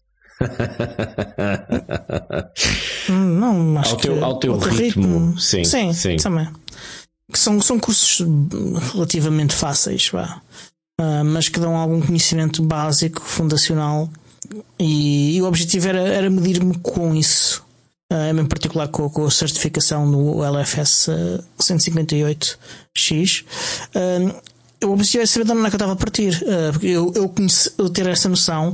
Hum, 3.10 3.40
não, 3.40 3.80
acho 3.80 3.92
ao 3.92 3.98
teu, 3.98 4.18
que 4.18 4.24
ao 4.24 4.40
teu, 4.40 4.54
ao 4.54 4.60
teu 4.60 4.72
ritmo. 4.72 5.04
ritmo. 5.04 5.40
Sim, 5.40 5.64
sim, 5.64 5.94
sim. 5.94 6.18
também. 6.18 6.50
Que 7.32 7.40
são, 7.40 7.62
são 7.62 7.80
cursos 7.80 8.26
relativamente 8.94 9.54
fáceis, 9.54 10.10
vá. 10.10 10.42
Uh, 11.00 11.24
mas 11.24 11.48
que 11.48 11.60
dão 11.60 11.78
algum 11.78 12.02
conhecimento 12.02 12.62
básico, 12.62 13.22
fundacional. 13.22 14.10
E, 14.78 15.38
e 15.38 15.42
o 15.42 15.46
objetivo 15.46 15.88
era, 15.88 16.02
era 16.02 16.30
medir-me 16.30 16.78
com 16.80 17.16
isso. 17.16 17.63
Eh, 18.14 18.30
em 18.30 18.46
particular 18.46 18.88
com, 18.90 19.10
com 19.10 19.26
a 19.26 19.32
certificação 19.32 20.06
no 20.06 20.44
LFS 20.44 21.10
158X. 21.60 23.44
Eu 24.80 24.92
objetivei 24.92 25.26
saber 25.26 25.46
de 25.46 25.52
onde 25.54 25.66
é 25.66 25.70
que 25.70 25.76
eu 25.76 25.78
estava 25.78 25.94
a 25.94 25.96
partir, 25.96 26.44
eh, 26.46 26.72
porque 26.72 26.88
eu, 26.88 27.12
eu, 27.16 27.28
conheci, 27.30 27.72
eu 27.78 27.90
ter 27.90 28.06
essa 28.08 28.30
noção 28.30 28.74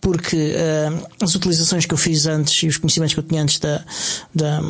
porque 0.00 0.54
uh, 0.54 1.06
as 1.20 1.34
utilizações 1.34 1.84
que 1.84 1.92
eu 1.92 1.98
fiz 1.98 2.26
antes 2.26 2.62
e 2.62 2.68
os 2.68 2.76
conhecimentos 2.76 3.14
que 3.14 3.20
eu 3.20 3.24
tinha 3.24 3.42
antes 3.42 3.58
da, 3.58 3.84
da, 4.32 4.60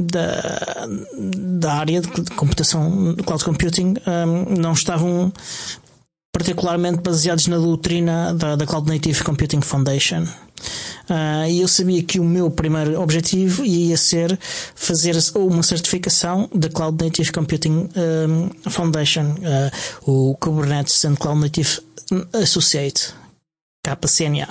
da, 0.00 0.88
da 1.36 1.74
área 1.74 2.00
de 2.00 2.08
computação, 2.30 3.12
de 3.12 3.22
cloud 3.22 3.44
computing, 3.44 3.94
um, 4.06 4.56
não 4.58 4.72
estavam 4.72 5.30
particularmente 6.34 6.98
baseados 7.00 7.46
na 7.46 7.56
doutrina 7.56 8.34
da, 8.34 8.56
da 8.56 8.66
Cloud 8.66 8.92
Native 8.92 9.22
Computing 9.22 9.60
Foundation. 9.60 10.24
Uh, 11.08 11.48
e 11.48 11.60
eu 11.60 11.68
sabia 11.68 12.02
que 12.02 12.18
o 12.18 12.24
meu 12.24 12.50
primeiro 12.50 13.00
objetivo 13.00 13.64
ia 13.64 13.96
ser 13.96 14.36
fazer 14.74 15.16
uma 15.36 15.62
certificação 15.62 16.50
da 16.52 16.68
Cloud 16.68 17.02
Native 17.04 17.30
Computing 17.30 17.88
um, 17.96 18.70
Foundation, 18.70 19.36
uh, 19.36 20.10
o 20.10 20.34
Kubernetes 20.34 21.04
and 21.04 21.14
Cloud 21.14 21.40
Native 21.40 21.78
Associate, 22.32 23.14
KCNA. 23.84 24.48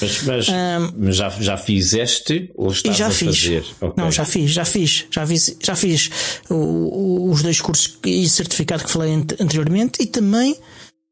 Mas, 0.00 0.22
mas, 0.22 0.48
um, 0.48 0.52
mas, 0.96 1.16
já, 1.16 1.28
já 1.28 1.56
fizeste 1.56 2.50
ou 2.54 2.70
estás 2.70 2.96
já 2.96 3.08
a 3.08 3.10
fiz. 3.10 3.36
fazer? 3.36 3.64
Okay. 3.80 4.02
Não, 4.02 4.10
já 4.10 4.24
fiz, 4.24 4.50
já 4.50 4.64
fiz, 4.64 5.06
já 5.10 5.26
fiz, 5.26 5.56
já 5.62 5.76
fiz 5.76 6.10
o, 6.48 6.54
o, 6.54 7.30
os 7.30 7.42
dois 7.42 7.60
cursos 7.60 7.98
e 8.04 8.28
certificado 8.28 8.84
que 8.84 8.90
falei 8.90 9.12
anteriormente 9.12 10.02
e 10.02 10.06
também 10.06 10.56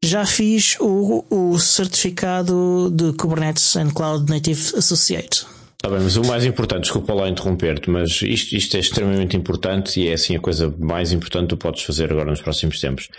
já 0.05 0.25
fiz 0.25 0.77
o, 0.79 1.25
o 1.29 1.57
certificado 1.59 2.91
de 2.93 3.13
Kubernetes 3.13 3.75
and 3.75 3.89
Cloud 3.89 4.31
Native 4.31 4.77
Associate. 4.77 5.45
Está 5.73 5.89
bem, 5.89 6.03
mas 6.03 6.15
o 6.15 6.25
mais 6.25 6.45
importante, 6.45 6.83
desculpa 6.83 7.13
lá 7.13 7.29
interromper-te, 7.29 7.89
mas 7.89 8.21
isto, 8.21 8.55
isto 8.55 8.77
é 8.77 8.79
extremamente 8.79 9.35
importante 9.35 9.99
e 9.99 10.07
é 10.07 10.13
assim 10.13 10.35
a 10.35 10.39
coisa 10.39 10.73
mais 10.79 11.11
importante 11.11 11.43
que 11.43 11.49
tu 11.49 11.57
podes 11.57 11.83
fazer 11.83 12.11
agora 12.11 12.29
nos 12.29 12.41
próximos 12.41 12.79
tempos. 12.79 13.09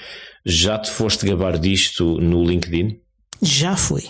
Já 0.45 0.79
te 0.79 0.91
foste 0.91 1.27
gabar 1.27 1.59
disto 1.59 2.21
no 2.21 2.43
LinkedIn? 2.45 2.99
Já 3.43 3.77
fui. 3.77 4.05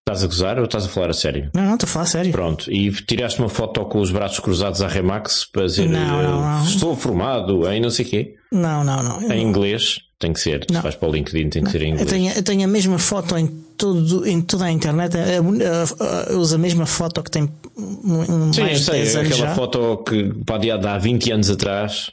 Estás 0.00 0.24
a 0.24 0.26
gozar 0.26 0.58
ou 0.58 0.64
estás 0.64 0.86
a 0.86 0.88
falar 0.88 1.10
a 1.10 1.12
sério? 1.12 1.50
Não, 1.54 1.64
não, 1.64 1.74
estou 1.74 1.86
a 1.86 1.90
falar 1.90 2.04
a 2.04 2.08
sério. 2.08 2.32
Pronto, 2.32 2.72
e 2.72 2.90
tiraste 2.90 3.38
uma 3.38 3.48
foto 3.48 3.84
com 3.84 4.00
os 4.00 4.10
braços 4.10 4.40
cruzados 4.40 4.82
à 4.82 4.88
Remax 4.88 5.44
para 5.44 5.66
dizer 5.66 5.88
não, 5.88 6.22
não, 6.22 6.40
não. 6.40 6.64
estou 6.64 6.96
formado 6.96 7.70
em 7.70 7.80
não 7.80 7.90
sei 7.90 8.04
quê? 8.04 8.34
Não, 8.50 8.82
não, 8.82 9.02
não. 9.02 9.30
Em 9.30 9.40
inglês 9.40 9.98
tem 10.20 10.34
que 10.34 10.38
ser. 10.38 10.66
Não. 10.70 10.76
Se 10.76 10.82
vais 10.82 10.94
para 10.94 11.08
o 11.08 11.12
LinkedIn 11.12 11.48
tem 11.48 11.64
que 11.64 11.70
ser 11.70 11.82
em 11.82 11.92
inglês. 11.92 12.02
Eu 12.02 12.06
tenho, 12.06 12.32
eu 12.32 12.42
tenho 12.42 12.64
a 12.64 12.66
mesma 12.66 12.98
foto 12.98 13.36
em, 13.36 13.46
todo, 13.76 14.26
em 14.26 14.40
toda 14.42 14.66
a 14.66 14.70
internet. 14.70 15.16
Eu, 15.16 16.38
uso 16.38 16.54
a 16.54 16.58
mesma 16.58 16.86
foto 16.86 17.22
que 17.22 17.30
tem 17.30 17.50
Sim, 17.74 18.60
mais 18.60 18.86
eu 18.86 18.92
sei, 18.92 19.02
10 19.02 19.16
anos 19.16 19.32
aquela 19.32 19.48
já. 19.48 19.54
foto 19.54 20.04
que 20.04 20.32
pode 20.46 20.70
há 20.70 20.98
20 20.98 21.32
anos 21.32 21.50
atrás. 21.50 22.10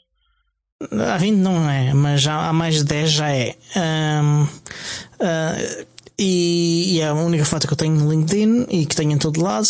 Há 0.92 1.18
20 1.18 1.36
não 1.36 1.70
é, 1.70 1.94
mas 1.94 2.22
já 2.22 2.48
há 2.48 2.54
mais 2.54 2.76
de 2.76 2.84
10 2.86 3.12
já 3.12 3.30
é. 3.30 3.56
Um, 3.76 4.44
uh, 4.44 5.86
e, 6.18 6.96
e, 6.96 7.02
é 7.02 7.08
a 7.08 7.14
única 7.14 7.44
foto 7.44 7.68
que 7.68 7.74
eu 7.74 7.78
tenho 7.78 7.94
no 7.94 8.10
LinkedIn 8.10 8.68
e 8.70 8.86
que 8.86 8.96
tenho 8.96 9.12
em 9.12 9.18
todo 9.18 9.42
lado. 9.42 9.68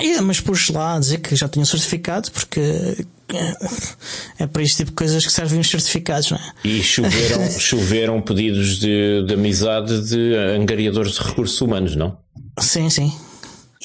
E, 0.00 0.20
mas 0.20 0.40
pus 0.40 0.68
lá 0.70 0.94
a 0.94 0.98
dizer 1.00 1.18
que 1.18 1.34
já 1.34 1.48
tenho 1.48 1.66
certificado, 1.66 2.30
porque 2.30 3.04
é, 3.32 4.44
é 4.44 4.46
para 4.46 4.62
este 4.62 4.78
tipo 4.78 4.90
de 4.90 4.96
coisas 4.96 5.24
que 5.24 5.32
servem 5.32 5.60
os 5.60 5.68
certificados, 5.68 6.30
não 6.30 6.38
é? 6.38 6.52
E 6.64 6.82
choveram, 6.82 7.50
choveram 7.58 8.20
pedidos 8.20 8.78
de, 8.78 9.24
de 9.26 9.34
amizade 9.34 10.08
de 10.08 10.34
angariadores 10.34 11.14
de 11.14 11.20
recursos 11.20 11.60
humanos, 11.60 11.96
não? 11.96 12.18
Sim, 12.58 12.90
sim. 12.90 13.12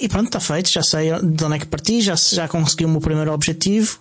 E 0.02 0.08
pronto, 0.08 0.28
está 0.28 0.40
feito, 0.40 0.70
já 0.70 0.82
sei 0.82 1.12
de 1.22 1.44
onde 1.44 1.56
é 1.56 1.60
que 1.60 1.66
parti, 1.66 2.02
já, 2.02 2.16
já 2.16 2.48
consegui 2.48 2.86
o 2.86 2.90
meu 2.90 3.02
primeiro 3.02 3.34
objetivo 3.34 4.00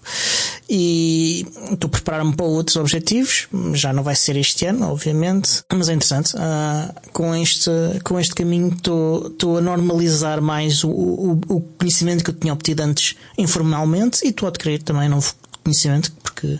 e 0.70 1.44
estou 1.72 1.88
a 1.88 1.90
preparar-me 1.90 2.36
para 2.36 2.46
outros 2.46 2.76
objetivos. 2.76 3.48
Já 3.74 3.92
não 3.92 4.04
vai 4.04 4.14
ser 4.14 4.36
este 4.36 4.64
ano, 4.66 4.92
obviamente, 4.92 5.64
mas 5.72 5.88
é 5.88 5.94
interessante. 5.94 6.36
Uh, 6.36 7.10
com, 7.12 7.34
este, 7.34 7.70
com 8.04 8.18
este 8.20 8.34
caminho 8.34 8.68
estou 8.68 9.58
a 9.58 9.60
normalizar 9.60 10.40
mais 10.40 10.84
o, 10.84 10.90
o, 10.90 11.40
o, 11.48 11.60
conhecimento 11.60 12.22
que 12.22 12.30
eu 12.30 12.34
tinha 12.34 12.52
obtido 12.52 12.82
antes 12.82 13.16
informalmente 13.36 14.24
e 14.24 14.28
estou 14.28 14.46
a 14.46 14.50
adquirir 14.50 14.82
também 14.82 15.08
novo 15.08 15.34
conhecimento, 15.64 16.12
porque 16.22 16.58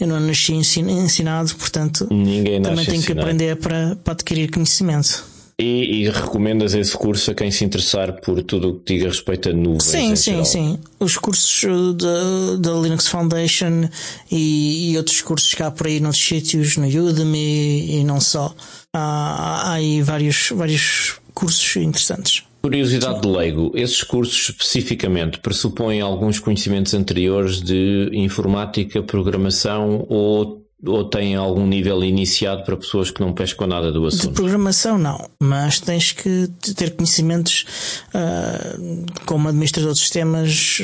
eu 0.00 0.06
não 0.06 0.20
nasci 0.20 0.52
ensinado, 0.52 1.54
portanto 1.54 2.06
Ninguém 2.10 2.60
também 2.60 2.84
tenho 2.84 2.98
ensinado. 2.98 3.06
que 3.06 3.12
aprender 3.12 3.56
para, 3.56 3.96
para 4.02 4.12
adquirir 4.12 4.50
conhecimento. 4.50 5.24
E, 5.60 6.02
e, 6.02 6.08
recomendas 6.08 6.72
esse 6.72 6.96
curso 6.96 7.32
a 7.32 7.34
quem 7.34 7.50
se 7.50 7.64
interessar 7.64 8.20
por 8.20 8.40
tudo 8.44 8.68
o 8.68 8.78
que 8.78 8.94
diga 8.94 9.08
respeito 9.08 9.48
a 9.48 9.52
nuvens? 9.52 9.82
Sim, 9.82 10.14
sim, 10.14 10.30
geral. 10.30 10.44
sim. 10.44 10.78
Os 11.00 11.18
cursos 11.18 11.96
da, 11.96 12.56
da 12.60 12.80
Linux 12.80 13.08
Foundation 13.08 13.88
e, 14.30 14.92
e, 14.92 14.96
outros 14.96 15.20
cursos 15.20 15.52
cá 15.54 15.68
por 15.72 15.88
aí 15.88 15.98
noutros 15.98 16.24
sítios, 16.24 16.76
no 16.76 16.86
Udemy 16.86 17.98
e 17.98 18.04
não 18.04 18.20
só. 18.20 18.54
Há, 18.94 19.70
há 19.70 19.72
aí 19.72 20.00
vários, 20.00 20.50
vários 20.54 21.16
cursos 21.34 21.74
interessantes. 21.74 22.44
Curiosidade 22.62 23.16
sim. 23.16 23.20
de 23.22 23.28
leigo, 23.28 23.72
esses 23.74 24.04
cursos 24.04 24.50
especificamente 24.50 25.40
pressupõem 25.40 26.00
alguns 26.00 26.38
conhecimentos 26.38 26.94
anteriores 26.94 27.60
de 27.60 28.10
informática, 28.12 29.02
programação 29.02 30.06
ou 30.08 30.67
ou 30.84 31.04
tem 31.04 31.34
algum 31.34 31.66
nível 31.66 32.04
iniciado 32.04 32.62
para 32.62 32.76
pessoas 32.76 33.10
que 33.10 33.20
não 33.20 33.32
pescam 33.32 33.66
nada 33.66 33.90
do 33.90 34.06
assunto? 34.06 34.28
De 34.28 34.34
programação 34.34 34.96
não, 34.96 35.28
mas 35.42 35.80
tens 35.80 36.12
que 36.12 36.48
ter 36.76 36.94
conhecimentos 36.94 37.64
uh, 38.14 39.06
como 39.26 39.48
administrador 39.48 39.92
de 39.92 39.98
sistemas, 39.98 40.78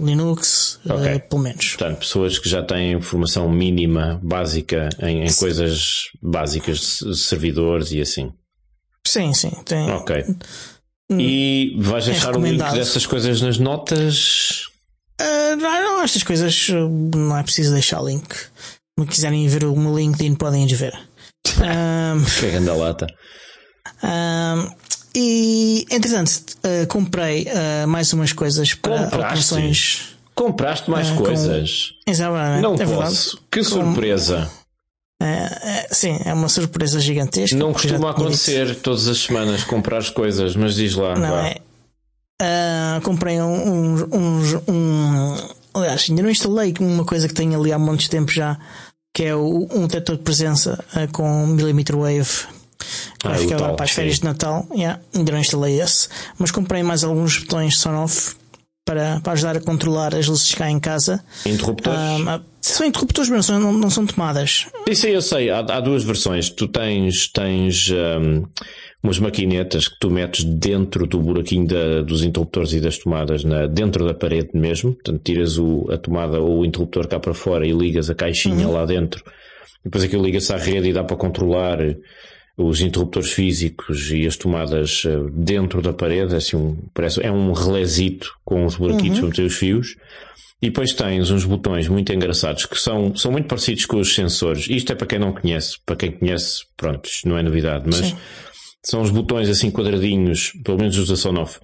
Linux, 0.00 0.78
ah, 0.88 0.94
okay. 0.94 1.16
uh, 1.16 1.20
pelo 1.28 1.42
menos. 1.42 1.68
Portanto, 1.70 1.98
pessoas 1.98 2.38
que 2.38 2.48
já 2.48 2.62
têm 2.62 3.00
formação 3.00 3.50
mínima, 3.50 4.20
básica, 4.22 4.88
em, 5.00 5.24
em 5.24 5.34
coisas 5.34 6.10
básicas 6.22 7.00
servidores 7.16 7.90
e 7.90 8.00
assim. 8.00 8.32
Sim, 9.04 9.34
sim. 9.34 9.50
Tem... 9.64 9.90
Ok. 9.90 10.24
E 11.12 11.74
vais 11.80 12.06
é 12.06 12.12
deixar 12.12 12.36
o 12.36 12.40
link 12.40 12.62
dessas 12.70 13.04
coisas 13.04 13.40
nas 13.40 13.58
notas? 13.58 14.66
Uh, 15.20 15.56
não, 15.56 15.82
não, 15.82 16.02
estas 16.02 16.22
coisas 16.22 16.68
não 16.68 17.36
é 17.36 17.42
preciso 17.42 17.72
deixar 17.72 18.00
link 18.00 18.28
quiserem 19.06 19.46
ver 19.48 19.64
o 19.64 19.76
meu 19.76 19.96
LinkedIn, 19.96 20.34
podem 20.34 20.64
ir 20.64 20.74
ver. 20.74 20.98
Um, 21.60 22.24
que 22.24 22.50
grande 22.50 22.70
lata. 22.70 23.06
Um, 24.02 24.70
e 25.14 25.86
entretanto, 25.90 26.30
uh, 26.64 26.86
comprei 26.86 27.44
uh, 27.44 27.88
mais 27.88 28.12
umas 28.12 28.32
coisas 28.32 28.74
para 28.74 29.04
Compraste? 29.04 29.16
operações. 29.16 30.16
Compraste 30.34 30.90
mais 30.90 31.10
uh, 31.10 31.16
coisas? 31.16 31.92
Com... 32.04 32.10
Exatamente. 32.10 32.62
Não 32.62 32.74
é 32.74 32.76
posso. 32.76 33.36
Verdade. 33.36 33.48
Que 33.50 33.64
surpresa. 33.64 34.50
sim, 35.90 36.18
é 36.24 36.32
uma 36.32 36.48
surpresa 36.48 37.00
gigantesca. 37.00 37.56
Não 37.56 37.72
costuma 37.72 38.10
acontecer 38.10 38.76
todas 38.76 39.08
as 39.08 39.18
semanas 39.18 39.64
comprar 39.64 40.08
coisas, 40.12 40.54
mas 40.54 40.74
diz 40.76 40.94
lá. 40.94 41.14
Não 41.16 41.38
é. 41.38 41.56
comprei 43.02 43.40
um, 43.40 43.52
um, 43.52 44.08
um, 44.12 44.62
um, 44.68 45.36
Aliás, 45.74 46.06
ainda 46.08 46.22
não 46.22 46.30
instalei 46.30 46.74
uma 46.80 47.04
coisa 47.04 47.28
que 47.28 47.34
tenho 47.34 47.58
ali 47.58 47.72
há 47.72 47.78
muitos 47.78 48.08
tempo 48.08 48.30
já, 48.30 48.58
que 49.12 49.24
é 49.24 49.34
o, 49.34 49.68
um 49.72 49.82
detector 49.82 50.16
de 50.16 50.22
presença 50.22 50.82
uh, 50.94 51.12
com 51.12 51.46
millimeter 51.46 51.96
wave 51.96 52.46
que 53.18 53.26
vai 53.28 53.36
ah, 53.36 53.38
ficar 53.38 53.56
agora 53.56 53.74
para 53.74 53.84
as 53.84 53.90
férias 53.90 54.16
sim. 54.16 54.20
de 54.22 54.26
Natal. 54.26 54.66
Yeah, 54.72 55.00
ainda 55.14 55.32
não 55.32 55.38
instalei 55.38 55.80
esse, 55.80 56.08
mas 56.38 56.50
comprei 56.50 56.82
mais 56.82 57.04
alguns 57.04 57.38
botões 57.38 57.78
de 57.78 57.88
off 57.88 58.34
para, 58.84 59.20
para 59.20 59.32
ajudar 59.32 59.56
a 59.56 59.60
controlar 59.60 60.14
as 60.14 60.26
luzes 60.26 60.54
cá 60.54 60.70
em 60.70 60.80
casa. 60.80 61.22
Interruptores? 61.44 62.00
Um, 62.00 62.40
são 62.60 62.86
interruptores, 62.86 63.30
mas 63.30 63.48
não, 63.48 63.60
não, 63.60 63.72
não 63.72 63.90
são 63.90 64.06
tomadas. 64.06 64.66
Isso 64.88 65.06
aí 65.06 65.14
eu 65.14 65.22
sei. 65.22 65.50
Há, 65.50 65.58
há 65.58 65.80
duas 65.80 66.02
versões. 66.02 66.50
Tu 66.50 66.66
tens, 66.68 67.28
tens 67.28 67.90
um, 67.90 68.44
umas 69.02 69.18
maquinetas 69.18 69.88
que 69.88 69.98
tu 69.98 70.10
metes 70.10 70.44
dentro 70.44 71.06
do 71.06 71.20
buraquinho 71.20 71.66
da, 71.66 72.02
dos 72.02 72.22
interruptores 72.22 72.72
e 72.74 72.80
das 72.80 72.98
tomadas, 72.98 73.44
na, 73.44 73.66
dentro 73.66 74.06
da 74.06 74.12
parede 74.12 74.50
mesmo. 74.54 74.92
Portanto, 74.92 75.20
tiras 75.24 75.58
o, 75.58 75.86
a 75.90 75.96
tomada 75.96 76.38
ou 76.38 76.60
o 76.60 76.64
interruptor 76.66 77.08
cá 77.08 77.18
para 77.18 77.34
fora 77.34 77.66
e 77.66 77.72
ligas 77.72 78.10
a 78.10 78.14
caixinha 78.14 78.66
uhum. 78.66 78.74
lá 78.74 78.84
dentro. 78.84 79.24
Depois 79.82 80.04
aquilo 80.04 80.24
liga-se 80.24 80.52
à 80.52 80.58
rede 80.58 80.88
e 80.88 80.92
dá 80.92 81.02
para 81.02 81.16
controlar 81.16 81.78
os 82.58 82.82
interruptores 82.82 83.32
físicos 83.32 84.12
e 84.12 84.26
as 84.26 84.36
tomadas 84.36 85.02
eh, 85.06 85.16
dentro 85.32 85.80
da 85.80 85.94
parede. 85.94 86.36
Assim, 86.36 86.56
um, 86.56 86.76
parece, 86.92 87.24
é 87.24 87.32
um 87.32 87.52
relésito 87.52 88.30
com 88.44 88.66
os 88.66 88.76
buraquitos 88.76 89.18
uhum. 89.18 89.20
para 89.20 89.28
meter 89.28 89.46
os 89.46 89.56
fios. 89.56 89.96
E 90.60 90.66
depois 90.66 90.92
tens 90.92 91.30
uns 91.30 91.46
botões 91.46 91.88
muito 91.88 92.12
engraçados 92.12 92.66
que 92.66 92.78
são, 92.78 93.16
são 93.16 93.32
muito 93.32 93.48
parecidos 93.48 93.86
com 93.86 93.96
os 93.96 94.14
sensores. 94.14 94.68
Isto 94.68 94.92
é 94.92 94.94
para 94.94 95.06
quem 95.06 95.18
não 95.18 95.32
conhece. 95.32 95.78
Para 95.86 95.96
quem 95.96 96.12
conhece, 96.12 96.66
pronto, 96.76 97.08
isto 97.08 97.26
não 97.26 97.38
é 97.38 97.42
novidade. 97.42 97.84
Mas 97.86 98.08
Sim 98.08 98.16
são 98.82 99.02
os 99.02 99.10
botões 99.10 99.48
assim 99.48 99.70
quadradinhos, 99.70 100.52
pelo 100.64 100.78
menos 100.78 100.96
os 100.96 101.08
da 101.08 101.16
Sonoff, 101.16 101.58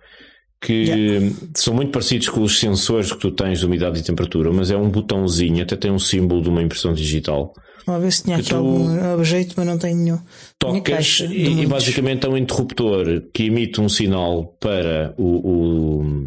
que 0.61 0.73
yeah. 0.73 1.37
são 1.55 1.75
muito 1.75 1.93
parecidos 1.93 2.29
com 2.29 2.43
os 2.43 2.59
sensores 2.59 3.13
que 3.13 3.19
tu 3.19 3.31
tens 3.31 3.61
de 3.61 3.67
umidade 3.67 3.99
e 4.01 4.03
temperatura, 4.03 4.53
mas 4.53 4.71
é 4.71 4.77
um 4.77 4.91
botãozinho, 4.91 5.63
até 5.63 5.77
tem 5.77 5.91
um 5.91 5.99
símbolo 5.99 6.43
de 6.43 6.49
uma 6.49 6.63
impressão 6.63 6.93
digital. 6.93 7.53
Vamos 7.87 8.03
ver 8.03 8.13
se 8.13 8.25
tinha 8.25 8.37
aqui 8.37 8.53
algum 8.53 9.23
jeito, 9.23 9.55
mas 9.57 9.67
não 9.67 9.79
tenho 9.79 9.97
nenhum. 9.97 10.19
Tocas 10.59 11.21
e, 11.21 11.63
e, 11.63 11.67
basicamente 11.67 12.27
é 12.27 12.29
um 12.29 12.37
interruptor 12.37 13.23
que 13.33 13.45
emite 13.45 13.81
um 13.81 13.89
sinal 13.89 14.57
para 14.61 15.15
o, 15.17 16.01
o 16.01 16.27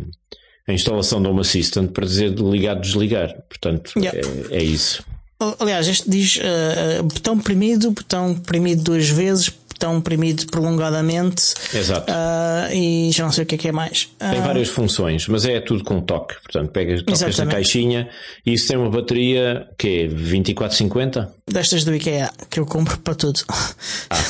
a 0.69 0.73
instalação 0.73 1.21
da 1.21 1.30
Home 1.30 1.41
Assistant 1.41 1.91
para 1.91 2.06
dizer 2.06 2.30
ligar, 2.36 2.80
desligar. 2.80 3.36
Portanto, 3.49 3.91
yeah. 3.97 4.17
é, 4.52 4.58
é, 4.58 4.63
isso. 4.63 5.04
Aliás, 5.60 5.88
este 5.88 6.10
diz 6.10 6.38
uh, 6.38 7.04
botão 7.04 7.39
premido, 7.39 7.91
botão 7.91 8.36
premido 8.36 8.84
duas 8.84 9.10
vezes, 9.10 9.49
tão 9.79 9.97
oprimido 9.97 10.45
prolongadamente. 10.47 11.53
Exato. 11.73 12.11
Uh, 12.11 12.73
e 12.73 13.11
já 13.11 13.23
não 13.23 13.31
sei 13.31 13.45
o 13.45 13.47
que 13.47 13.55
é 13.55 13.57
que 13.57 13.67
é 13.69 13.71
mais. 13.71 14.09
Tem 14.19 14.39
uh, 14.39 14.43
várias 14.43 14.67
funções, 14.67 15.27
mas 15.27 15.45
é 15.45 15.59
tudo 15.61 15.83
com 15.83 16.01
toque. 16.01 16.35
Portanto, 16.43 16.69
pegas, 16.71 17.01
tocas 17.01 17.37
na 17.37 17.45
caixinha 17.47 18.09
e 18.45 18.53
isso 18.53 18.67
tem 18.67 18.77
uma 18.77 18.89
bateria 18.89 19.67
que 19.77 20.03
é 20.03 20.07
2450? 20.07 21.33
Destas 21.47 21.83
do 21.83 21.95
IKEA, 21.95 22.29
que 22.49 22.59
eu 22.59 22.65
compro 22.65 22.97
para 22.99 23.15
tudo. 23.15 23.41
Ah. 24.09 24.25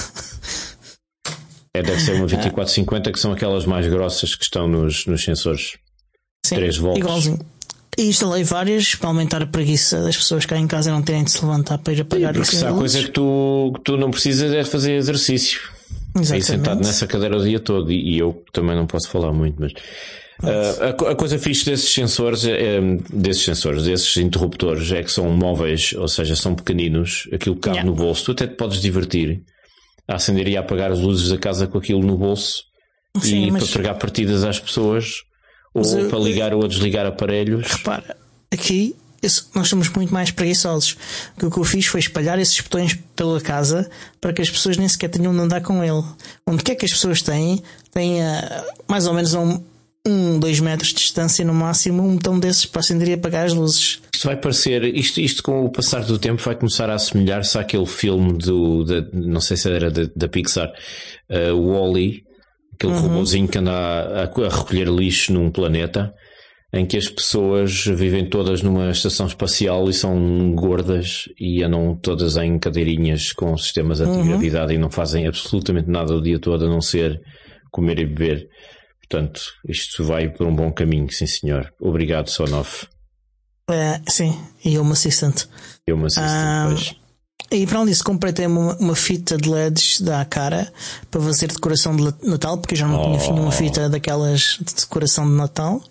É, 1.73 1.81
deve 1.81 1.99
ser 1.99 2.13
uma 2.13 2.25
2450 2.27 3.12
que 3.12 3.19
são 3.19 3.31
aquelas 3.31 3.65
mais 3.65 3.88
grossas 3.88 4.35
que 4.35 4.43
estão 4.43 4.67
nos, 4.67 5.05
nos 5.05 5.23
sensores. 5.23 5.77
Sim, 6.45 6.55
3 6.55 6.77
volts. 6.77 6.99
Igualzinho. 6.99 7.39
E 7.99 8.07
instalei 8.07 8.43
várias 8.43 8.95
para 8.95 9.09
aumentar 9.09 9.41
a 9.41 9.45
preguiça 9.45 10.01
das 10.01 10.15
pessoas 10.15 10.45
cá 10.45 10.57
em 10.57 10.65
casa 10.67 10.89
não 10.91 11.01
terem 11.01 11.23
de 11.23 11.31
se 11.31 11.43
levantar 11.43 11.77
para 11.79 11.91
ir 11.93 12.01
apagar 12.01 12.33
Porque 12.33 12.47
isso. 12.49 12.57
se 12.59 12.65
há 12.65 12.71
coisa 12.71 13.03
que 13.03 13.12
tu, 13.12 13.71
que 13.75 13.81
tu 13.81 13.97
não 13.97 14.09
precisas 14.09 14.53
é 14.53 14.63
fazer 14.63 14.93
exercício. 14.93 15.59
Aí 16.15 16.23
sentado 16.23 16.38
Exatamente. 16.55 16.85
nessa 16.88 17.05
cadeira 17.07 17.38
o 17.38 17.43
dia 17.43 17.59
todo. 17.59 17.91
E, 17.91 18.15
e 18.15 18.19
eu 18.19 18.41
também 18.53 18.75
não 18.75 18.88
posso 18.88 19.09
falar 19.09 19.33
muito, 19.33 19.57
mas. 19.59 19.73
ah, 20.43 20.95
a, 21.07 21.12
a 21.12 21.15
coisa 21.15 21.38
fixe 21.38 21.65
desses 21.65 21.93
sensores, 21.93 22.45
é, 22.45 22.77
é, 22.77 22.81
desses 23.13 23.43
sensores, 23.43 23.83
desses 23.83 24.15
interruptores, 24.17 24.89
é 24.93 25.03
que 25.03 25.12
são 25.12 25.29
móveis, 25.31 25.93
ou 25.97 26.07
seja, 26.07 26.35
são 26.38 26.55
pequeninos, 26.55 27.27
aquilo 27.33 27.55
que 27.55 27.62
cabe 27.62 27.77
Yeah. 27.79 27.89
no 27.91 27.95
bolso, 27.95 28.25
tu 28.25 28.31
até 28.31 28.47
te 28.47 28.55
podes 28.55 28.81
divertir 28.81 29.41
a 30.07 30.15
acender 30.15 30.47
e 30.47 30.55
a 30.57 30.62
apagar 30.62 30.91
as 30.91 30.99
luzes 30.99 31.29
da 31.29 31.38
casa 31.38 31.67
com 31.67 31.77
aquilo 31.77 32.01
no 32.01 32.17
bolso 32.17 32.63
Sim, 33.21 33.47
e 33.47 33.51
mas- 33.51 33.63
para 33.65 33.73
pregar 33.73 33.95
partidas 33.99 34.43
às 34.45 34.57
pessoas 34.57 35.15
ou 35.73 35.84
eu- 35.99 36.10
para 36.10 36.19
ligar 36.19 36.53
ou 36.53 36.67
desligar 36.67 37.05
aparelhos. 37.05 37.67
Repara, 37.67 38.15
aqui 38.51 38.95
nós 39.53 39.67
somos 39.67 39.89
muito 39.89 40.13
mais 40.13 40.32
preguiçosos. 40.32 40.95
O 41.36 41.39
que 41.39 41.45
o 41.47 41.51
que 41.51 41.58
eu 41.58 41.63
fiz 41.63 41.86
foi 41.86 41.99
espalhar 41.99 42.39
esses 42.39 42.60
botões 42.62 42.97
pela 43.15 43.41
casa 43.41 43.89
para 44.21 44.32
que 44.32 44.41
as 44.41 44.49
pessoas 44.49 44.77
nem 44.77 44.88
sequer 44.88 45.10
tenham 45.10 45.34
de 45.34 45.39
andar 45.39 45.62
com 45.62 45.84
ele. 45.84 46.03
Onde 46.47 46.63
quer 46.63 46.75
que 46.75 46.86
as 46.86 46.91
pessoas 46.91 47.21
têm, 47.21 47.62
têm 47.91 48.23
ah, 48.23 48.65
mais 48.88 49.08
ou 49.08 49.13
menos 49.13 49.36
a 49.36 49.41
um, 49.41 49.62
um, 50.08 50.39
dois 50.39 50.60
metros 50.62 50.89
de 50.89 50.95
distância 50.95 51.43
no 51.43 51.53
máximo, 51.53 52.01
um 52.01 52.15
botão 52.15 52.39
desses 52.39 52.65
para 52.65 52.79
acender 52.79 53.10
e 53.10 53.13
apagar 53.13 53.45
as 53.45 53.53
luzes. 53.53 53.99
Isto 54.13 54.25
vai 54.27 54.38
parecer, 54.38 54.84
isto, 54.95 55.19
isto 55.19 55.43
com 55.43 55.65
o 55.65 55.69
passar 55.69 56.03
do 56.03 56.17
tempo 56.17 56.41
vai 56.41 56.55
começar 56.55 56.89
a 56.89 56.95
assemelhar-se 56.95 57.58
àquele 57.58 57.86
filme 57.86 58.38
do, 58.38 58.84
da, 58.86 59.01
não 59.13 59.41
sei 59.41 59.58
se 59.58 59.69
era 59.69 59.91
da, 59.91 60.10
da 60.15 60.27
Pixar, 60.27 60.71
uh, 61.29 61.53
o 61.53 61.71
Aquele 62.80 62.94
robôzinho 63.02 63.48
que 63.48 63.58
anda 63.58 63.72
a, 63.74 64.24
a- 64.24 64.50
recolher 64.50 64.88
lixo 64.88 65.34
num 65.34 65.52
planeta, 65.52 66.13
em 66.72 66.86
que 66.86 66.96
as 66.98 67.10
pessoas 67.10 67.84
vivem 67.86 68.30
todas 68.30 68.62
numa 68.62 68.89
estação 68.92 69.26
espacial 69.28 69.89
e 69.89 69.94
são 69.94 70.54
gordas 70.56 71.26
e 71.39 71.62
andam 71.63 71.96
todas 72.02 72.38
em 72.38 72.58
cadeirinhas 72.58 73.34
com 73.34 73.58
sistemas 73.58 74.00
antigravidade 74.00 74.74
e 74.74 74.78
não 74.78 74.89
fazem 74.89 75.28
absolutamente 75.28 75.89
nada 75.89 76.13
o 76.15 76.22
dia 76.22 76.39
todo 76.39 76.65
a 76.65 76.70
não 76.70 76.80
ser 76.80 77.20
comer 77.72 78.00
e 78.00 78.06
beber. 78.06 78.48
Portanto, 79.00 79.42
isto 79.68 80.04
vai 80.04 80.30
por 80.30 80.46
um 80.48 80.56
bom 80.56 80.72
caminho, 80.72 81.12
sim 81.12 81.26
senhor. 81.28 81.74
Obrigado, 81.82 82.30
Sonoff. 82.30 82.88
Ah, 83.68 84.00
sim, 84.08 84.39
e 84.63 84.78
Home 84.78 84.92
Assistant. 84.94 85.46
Eu 85.86 85.98
me 85.98 86.06
assisto 86.06 86.22
Ah, 86.24 86.68
depois. 86.70 86.96
E 87.52 87.65
para 87.65 87.78
além 87.80 87.89
disso, 87.89 88.04
comprei 88.04 88.32
também 88.32 88.52
uma, 88.58 88.75
uma 88.78 88.95
fita 88.95 89.36
de 89.38 89.49
LEDs 89.49 90.02
da 90.02 90.23
cara 90.23 90.71
para 91.10 91.19
fazer 91.21 91.47
decoração 91.47 91.95
de 91.95 92.04
Natal, 92.23 92.58
porque 92.58 92.75
eu 92.75 92.78
já 92.80 92.88
não 92.88 93.02
tinha 93.02 93.30
Oh. 93.30 93.34
nenhuma 93.34 93.52
fita 93.52 93.89
daquelas 93.89 94.58
de 94.62 94.75
decoração 94.75 95.25
de 95.25 95.36
Natal. 95.36 95.82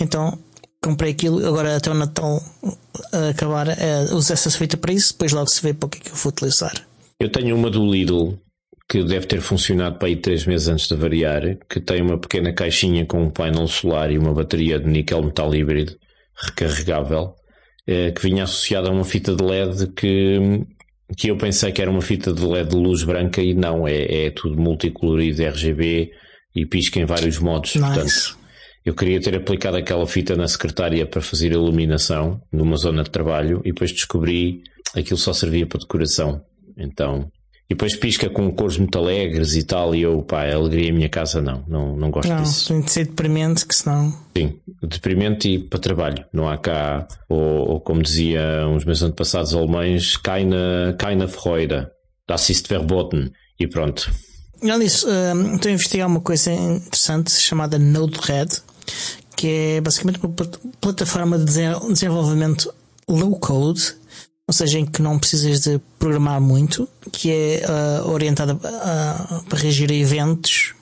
Então 0.00 0.38
comprei 0.82 1.12
aquilo, 1.12 1.46
agora 1.46 1.76
até 1.76 1.90
o 1.90 1.94
Natal 1.94 2.42
uh, 2.62 3.30
acabar, 3.30 3.68
uh, 3.68 4.14
uso 4.14 4.32
essa 4.32 4.50
fita 4.50 4.76
para 4.76 4.92
isso, 4.92 5.12
depois 5.12 5.32
logo 5.32 5.48
se 5.48 5.62
vê 5.62 5.72
para 5.72 5.86
o 5.86 5.90
que 5.90 5.98
é 5.98 6.00
que 6.02 6.10
eu 6.10 6.14
vou 6.14 6.30
utilizar. 6.30 6.74
Eu 7.18 7.30
tenho 7.32 7.56
uma 7.56 7.70
do 7.70 7.90
Lidl 7.90 8.38
que 8.88 9.02
deve 9.02 9.26
ter 9.26 9.40
funcionado 9.40 9.98
para 9.98 10.08
aí 10.08 10.16
três 10.16 10.46
meses 10.46 10.68
antes 10.68 10.88
de 10.88 10.94
variar, 10.94 11.42
que 11.68 11.80
tem 11.80 12.00
uma 12.00 12.16
pequena 12.18 12.52
caixinha 12.52 13.04
com 13.04 13.22
um 13.24 13.30
painel 13.30 13.66
solar 13.66 14.10
e 14.10 14.18
uma 14.18 14.32
bateria 14.32 14.78
de 14.78 14.86
níquel 14.86 15.22
metal 15.22 15.54
híbrido 15.54 15.94
recarregável, 16.34 17.34
eh, 17.86 18.12
que 18.12 18.22
vinha 18.22 18.44
associada 18.44 18.88
a 18.88 18.92
uma 18.92 19.04
fita 19.04 19.34
de 19.34 19.42
LED 19.44 19.88
que, 19.88 20.64
que 21.16 21.28
eu 21.28 21.36
pensei 21.36 21.72
que 21.72 21.80
era 21.80 21.90
uma 21.90 22.02
fita 22.02 22.32
de 22.32 22.44
LED 22.44 22.70
de 22.70 22.76
luz 22.76 23.02
branca 23.02 23.42
e 23.42 23.54
não, 23.54 23.86
é, 23.86 24.26
é 24.26 24.30
tudo 24.30 24.60
multicolorido 24.60 25.42
RGB 25.42 26.10
e 26.54 26.66
pisca 26.66 27.00
em 27.00 27.04
vários 27.04 27.38
modos. 27.38 27.74
Nice. 27.74 27.86
Portanto, 27.86 28.38
eu 28.84 28.94
queria 28.94 29.20
ter 29.20 29.34
aplicado 29.34 29.76
aquela 29.76 30.06
fita 30.06 30.36
na 30.36 30.48
secretária 30.48 31.06
para 31.06 31.20
fazer 31.20 31.52
iluminação 31.52 32.40
numa 32.52 32.76
zona 32.76 33.02
de 33.02 33.10
trabalho 33.10 33.60
e 33.64 33.72
depois 33.72 33.92
descobri 33.92 34.62
que 34.92 35.00
aquilo 35.00 35.18
só 35.18 35.32
servia 35.32 35.66
para 35.66 35.80
decoração. 35.80 36.42
Então, 36.76 37.30
e 37.70 37.74
depois 37.74 37.94
pisca 37.96 38.30
com 38.30 38.50
cores 38.52 38.78
muito 38.78 38.98
alegres 38.98 39.54
e 39.54 39.62
tal, 39.62 39.94
e 39.94 40.00
eu, 40.02 40.22
pá, 40.22 40.44
a 40.44 40.54
alegria 40.54 40.88
em 40.88 40.92
minha 40.92 41.08
casa 41.08 41.40
não, 41.42 41.62
não, 41.68 41.94
não 41.96 42.10
gosto 42.10 42.28
Não, 42.28 42.42
disso. 42.42 42.68
tem 42.68 42.80
de 42.80 42.90
ser 42.90 43.06
deprimente, 43.06 43.66
que 43.66 43.74
senão. 43.76 44.12
Sim, 44.36 44.54
deprimente 44.82 45.48
e 45.50 45.58
para 45.58 45.78
trabalho. 45.78 46.24
Não 46.32 46.48
há 46.48 46.56
cá, 46.56 47.06
ou, 47.28 47.68
ou 47.72 47.80
como 47.80 48.02
dizia 48.02 48.40
uns 48.68 48.84
meus 48.86 49.02
antepassados 49.02 49.52
alemães, 49.54 50.16
keine, 50.16 50.56
keine 50.98 51.28
Freude. 51.28 51.86
Das 52.26 52.48
ist 52.50 52.68
verboten. 52.68 53.32
E 53.58 53.66
pronto. 53.66 54.10
Disso, 54.62 55.06
um, 55.08 55.54
estou 55.54 55.68
a 55.70 55.72
investigar 55.72 56.06
uma 56.08 56.20
coisa 56.20 56.52
interessante 56.52 57.30
chamada 57.32 57.78
Node-RED, 57.78 58.60
que 59.36 59.46
é 59.48 59.80
basicamente 59.80 60.18
uma 60.20 60.28
plat- 60.30 60.58
plataforma 60.80 61.38
de 61.38 61.44
desen- 61.44 61.92
desenvolvimento 61.92 62.72
low 63.08 63.38
code, 63.38 63.94
ou 64.48 64.52
seja, 64.54 64.78
em 64.78 64.86
que 64.86 65.00
não 65.02 65.18
precisas 65.18 65.60
de 65.60 65.78
programar 65.98 66.40
muito, 66.40 66.88
que 67.12 67.30
é 67.30 67.62
ah, 67.68 68.02
orientada 68.06 68.58
ah, 68.64 69.42
para 69.48 69.58
reagir 69.58 69.90
a 69.92 69.94
eventos 69.94 70.72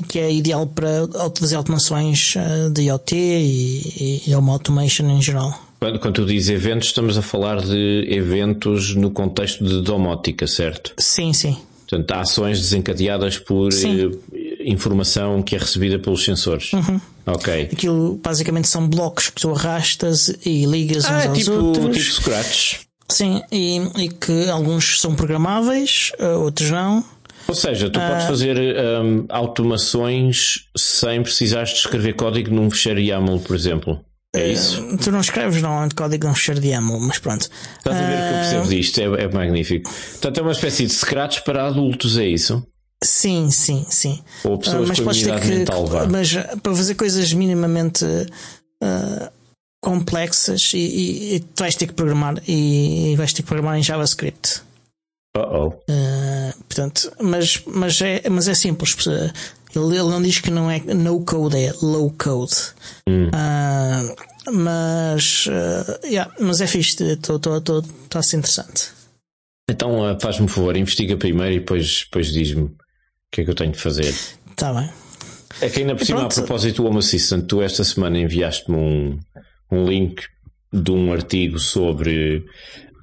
e 0.00 0.02
que 0.02 0.18
é 0.18 0.32
ideal 0.32 0.66
para 0.66 1.06
fazer 1.38 1.54
automações 1.56 2.34
ah, 2.36 2.70
de 2.70 2.82
IoT 2.84 3.14
e, 3.14 4.22
e 4.26 4.34
uma 4.34 4.52
automation 4.54 5.08
em 5.10 5.20
geral. 5.20 5.56
Quando, 5.80 5.98
quando 6.00 6.14
tu 6.14 6.24
dizes 6.24 6.48
eventos, 6.48 6.88
estamos 6.88 7.18
a 7.18 7.22
falar 7.22 7.60
de 7.60 8.06
eventos 8.10 8.94
no 8.96 9.10
contexto 9.10 9.62
de 9.62 9.82
domótica, 9.82 10.46
certo? 10.46 10.94
Sim, 10.98 11.34
sim. 11.34 11.58
Portanto, 11.86 12.10
há 12.12 12.20
ações 12.22 12.58
desencadeadas 12.58 13.36
por 13.38 13.70
Sim. 13.70 14.18
eh, 14.32 14.62
informação 14.64 15.42
que 15.42 15.54
é 15.54 15.58
recebida 15.58 15.98
pelos 15.98 16.24
sensores. 16.24 16.70
Ok. 17.26 17.68
Aquilo 17.70 18.18
basicamente 18.24 18.66
são 18.68 18.88
blocos 18.88 19.28
que 19.28 19.42
tu 19.42 19.50
arrastas 19.52 20.34
e 20.46 20.64
ligas 20.64 21.04
uns 21.04 21.10
Ah, 21.10 21.24
é 21.24 21.26
aos 21.28 21.38
tipo, 21.38 21.52
outros. 21.52 21.96
tipo 21.98 22.22
Scratch. 22.22 22.76
Sim, 23.10 23.42
e, 23.52 23.78
e 23.98 24.08
que 24.08 24.48
alguns 24.48 25.00
são 25.00 25.14
programáveis, 25.14 26.12
uh, 26.18 26.40
outros 26.40 26.70
não. 26.70 27.04
Ou 27.46 27.54
seja, 27.54 27.90
tu 27.90 27.98
Ah. 28.00 28.08
podes 28.08 28.24
fazer 28.24 28.56
hum, 28.58 29.26
automações 29.28 30.66
sem 30.76 31.22
precisares 31.22 31.70
de 31.70 31.76
escrever 31.76 32.14
código 32.14 32.50
num 32.54 32.70
fecheiro 32.70 33.00
YAML, 33.00 33.38
por 33.40 33.54
exemplo. 33.54 34.00
É 34.34 34.48
isso? 34.50 34.82
Uh, 34.82 34.96
tu 34.96 35.12
não 35.12 35.20
escreves 35.20 35.60
normalmente 35.62 35.94
código 35.94 36.26
num 36.26 36.34
fecheiro 36.34 36.60
de 36.60 36.68
YAML, 36.68 36.98
mas 37.00 37.18
pronto. 37.18 37.48
Estás 37.78 37.96
a 37.96 38.00
ver 38.00 38.14
o 38.14 38.16
que 38.16 38.24
eu 38.34 38.38
percebo 38.38 38.68
disto? 38.68 38.98
É, 39.00 39.04
é 39.24 39.28
magnífico. 39.28 39.90
Portanto, 40.12 40.38
é 40.38 40.42
uma 40.42 40.52
espécie 40.52 40.86
de 40.86 40.92
Scratch 40.92 41.40
para 41.42 41.66
adultos, 41.68 42.16
é 42.16 42.26
isso? 42.26 42.66
Sim, 43.02 43.50
sim, 43.50 43.84
sim. 43.90 44.22
Ou 44.42 44.56
pessoas 44.58 44.84
Uh, 44.84 44.88
mas 44.88 44.98
com 45.00 45.12
imunidade 45.12 45.42
que. 45.42 45.48
mental, 45.48 45.86
vá. 45.86 46.06
Mas 46.06 46.32
uh, 46.32 46.58
para 46.62 46.74
fazer 46.74 46.94
coisas 46.94 47.30
minimamente 47.34 48.04
uh, 48.04 49.30
complexas 49.84 50.72
e, 50.72 50.78
e, 50.78 51.34
e 51.34 51.40
tu 51.40 51.60
vais 51.60 51.76
ter 51.76 51.86
que 51.86 51.92
programar 51.92 52.42
e, 52.48 53.12
e 53.12 53.16
vais 53.16 53.32
ter 53.32 53.42
que 53.42 53.48
programar 53.48 53.78
em 53.78 53.82
JavaScript. 53.82 54.62
Uh-oh. 55.36 55.68
Uh, 55.68 56.64
portanto, 56.66 57.12
mas, 57.20 57.62
mas, 57.66 58.00
é, 58.00 58.22
mas 58.30 58.48
é 58.48 58.54
simples. 58.54 58.94
Uh, 59.06 59.30
Ele, 59.76 59.96
ele 59.98 60.08
não 60.08 60.22
diz 60.22 60.38
que 60.38 60.52
não 60.52 60.70
é 60.70 60.78
no 60.78 61.24
code, 61.24 61.56
é 61.56 61.72
low 61.82 62.08
code. 62.16 62.54
Uh, 63.08 64.14
mas, 64.52 65.46
uh, 65.46 66.06
yeah, 66.06 66.32
mas 66.38 66.60
é 66.60 66.66
fixe, 66.68 67.02
está 67.02 68.20
a 68.20 68.22
ser 68.22 68.36
interessante. 68.36 68.92
Então, 69.68 70.04
ah, 70.04 70.16
faz-me 70.20 70.44
um 70.44 70.48
favor, 70.48 70.76
investiga 70.76 71.16
primeiro 71.16 71.56
e 71.56 71.58
depois, 71.58 72.04
depois 72.04 72.32
diz-me 72.32 72.64
o 72.64 72.76
que 73.32 73.40
é 73.40 73.44
que 73.44 73.50
eu 73.50 73.54
tenho 73.56 73.72
de 73.72 73.78
fazer. 73.78 74.14
Está 74.50 74.72
bem. 74.72 74.88
É 75.60 75.68
que 75.68 75.80
ainda 75.80 75.96
por 75.96 76.04
cima, 76.04 76.22
a 76.22 76.28
propósito 76.28 76.82
do 76.82 76.88
Home 76.88 76.98
Assistant, 76.98 77.46
tu 77.46 77.60
esta 77.60 77.82
semana 77.82 78.18
enviaste-me 78.18 78.76
um, 78.76 79.18
um 79.70 79.86
link 79.86 80.22
de 80.72 80.90
um 80.90 81.12
artigo 81.12 81.58
sobre 81.58 82.44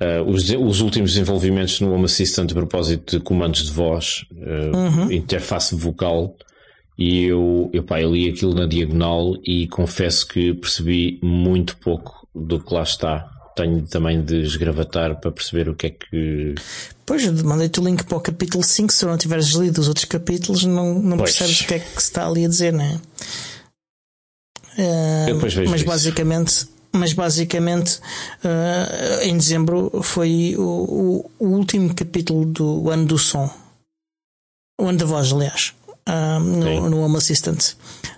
ah, 0.01 0.23
os, 0.25 0.49
os 0.49 0.81
últimos 0.81 1.13
desenvolvimentos 1.13 1.79
no 1.79 1.93
Home 1.93 2.05
Assistant 2.05 2.51
a 2.51 2.55
propósito 2.55 3.17
de 3.17 3.23
comandos 3.23 3.65
de 3.65 3.71
voz, 3.71 4.25
ah, 4.41 5.13
interface 5.13 5.75
vocal, 5.75 6.35
e 6.97 7.23
eu, 7.25 7.69
eu, 7.73 7.83
pá, 7.83 8.01
eu 8.01 8.13
li 8.13 8.29
aquilo 8.29 8.53
na 8.53 8.65
diagonal 8.65 9.35
e 9.45 9.67
confesso 9.67 10.27
que 10.27 10.53
percebi 10.53 11.19
muito 11.23 11.77
pouco 11.77 12.27
do 12.33 12.59
que 12.59 12.73
lá 12.73 12.83
está. 12.83 13.27
Tenho 13.55 13.81
também 13.87 14.23
de 14.23 14.41
esgravatar 14.41 15.19
para 15.19 15.31
perceber 15.31 15.67
o 15.67 15.75
que 15.75 15.87
é 15.87 15.89
que. 15.89 16.55
Pois, 17.05 17.25
mandei-te 17.41 17.79
o 17.79 17.83
link 17.83 18.03
para 18.03 18.17
o 18.17 18.21
capítulo 18.21 18.63
5. 18.63 18.93
Se 18.93 19.05
não 19.05 19.17
tiveres 19.17 19.47
lido 19.47 19.79
os 19.79 19.87
outros 19.87 20.05
capítulos, 20.05 20.63
não, 20.63 20.93
não 21.01 21.17
Pois. 21.17 21.37
percebes 21.37 21.61
o 21.61 21.67
que 21.67 21.73
é 21.73 21.79
que 21.79 21.91
se 21.91 22.09
está 22.09 22.27
ali 22.27 22.45
a 22.45 22.47
dizer, 22.47 22.71
não 22.71 22.85
é? 22.85 22.99
Uh, 24.77 25.29
Eu 25.29 25.35
depois 25.35 25.53
vejo 25.53 25.69
mas 25.71 25.81
isso. 25.81 25.89
basicamente, 25.89 26.67
mas 26.93 27.13
basicamente 27.13 27.99
uh, 28.43 29.21
em 29.23 29.35
dezembro 29.37 30.01
foi 30.03 30.55
o, 30.57 30.61
o- 30.61 31.31
o 31.39 31.45
último 31.47 31.93
capítulo 31.93 32.45
do 32.45 32.89
ano 32.89 33.05
do 33.05 33.17
som. 33.17 33.49
O 34.79 34.87
ano 34.87 34.97
da 34.97 35.05
voz, 35.05 35.31
aliás. 35.31 35.73
uh, 36.07 36.39
no, 36.39 36.89
no 36.89 37.01
Home 37.01 37.17
Assistant. 37.17 37.73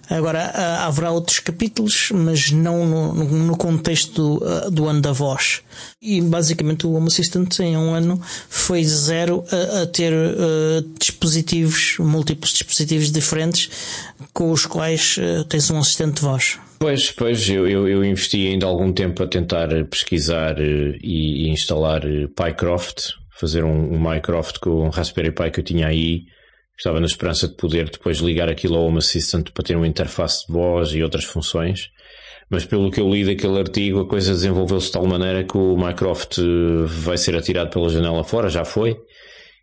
Agora, 0.09 0.51
uh, 0.53 0.87
haverá 0.87 1.11
outros 1.11 1.39
capítulos, 1.39 2.09
mas 2.13 2.51
não 2.51 2.85
no, 2.85 3.13
no 3.13 3.57
contexto 3.57 4.13
do, 4.13 4.45
uh, 4.45 4.71
do, 4.71 4.87
ano 4.87 5.01
da 5.01 5.11
voz. 5.11 5.61
E 6.01 6.21
basicamente 6.21 6.85
o 6.85 6.93
Home 6.93 7.07
Assistant 7.07 7.59
em 7.59 7.77
um 7.77 7.93
ano 7.93 8.21
foi 8.49 8.83
zero 8.83 9.43
a, 9.51 9.83
a 9.83 9.87
ter 9.87 10.13
uh, 10.13 10.81
dispositivos, 10.99 11.95
múltiplos 11.99 12.51
dispositivos 12.51 13.11
diferentes 13.11 13.69
com 14.33 14.51
os 14.51 14.65
quais 14.65 15.17
tens 15.47 15.69
um 15.69 15.79
assistente 15.79 16.15
de 16.15 16.21
voz. 16.21 16.57
Pois, 16.79 17.11
pois, 17.11 17.47
eu, 17.49 17.67
eu, 17.67 17.87
eu, 17.87 18.03
investi 18.03 18.47
ainda 18.47 18.65
algum 18.65 18.91
tempo 18.91 19.23
a 19.23 19.27
tentar 19.27 19.69
pesquisar 19.85 20.59
e, 20.59 20.97
e 21.01 21.49
instalar 21.49 22.01
PyCroft, 22.35 23.11
fazer 23.39 23.63
um, 23.63 23.93
um 23.93 23.99
Minecraft 23.99 24.59
com 24.59 24.85
um 24.85 24.89
Raspberry 24.89 25.31
Pi 25.31 25.51
que 25.51 25.59
eu 25.59 25.63
tinha 25.63 25.87
aí 25.87 26.23
Estava 26.77 26.99
na 26.99 27.05
esperança 27.05 27.47
de 27.47 27.55
poder 27.55 27.89
depois 27.89 28.17
ligar 28.17 28.49
aquilo 28.49 28.75
ao 28.75 28.85
Home 28.85 28.97
Assistant 28.97 29.51
para 29.53 29.63
ter 29.63 29.75
uma 29.75 29.87
interface 29.87 30.45
de 30.47 30.53
voz 30.53 30.89
e 30.89 31.03
outras 31.03 31.23
funções. 31.23 31.89
Mas 32.49 32.65
pelo 32.65 32.91
que 32.91 32.99
eu 32.99 33.09
li 33.09 33.23
daquele 33.25 33.59
artigo, 33.59 34.01
a 34.01 34.07
coisa 34.07 34.31
desenvolveu-se 34.31 34.87
de 34.87 34.93
tal 34.93 35.05
maneira 35.05 35.43
que 35.43 35.57
o 35.57 35.75
Minecraft 35.77 36.41
eh, 36.41 36.85
vai 36.85 37.17
ser 37.17 37.35
atirado 37.35 37.69
pela 37.69 37.89
janela 37.89 38.23
fora, 38.23 38.49
já 38.49 38.65
foi. 38.65 38.97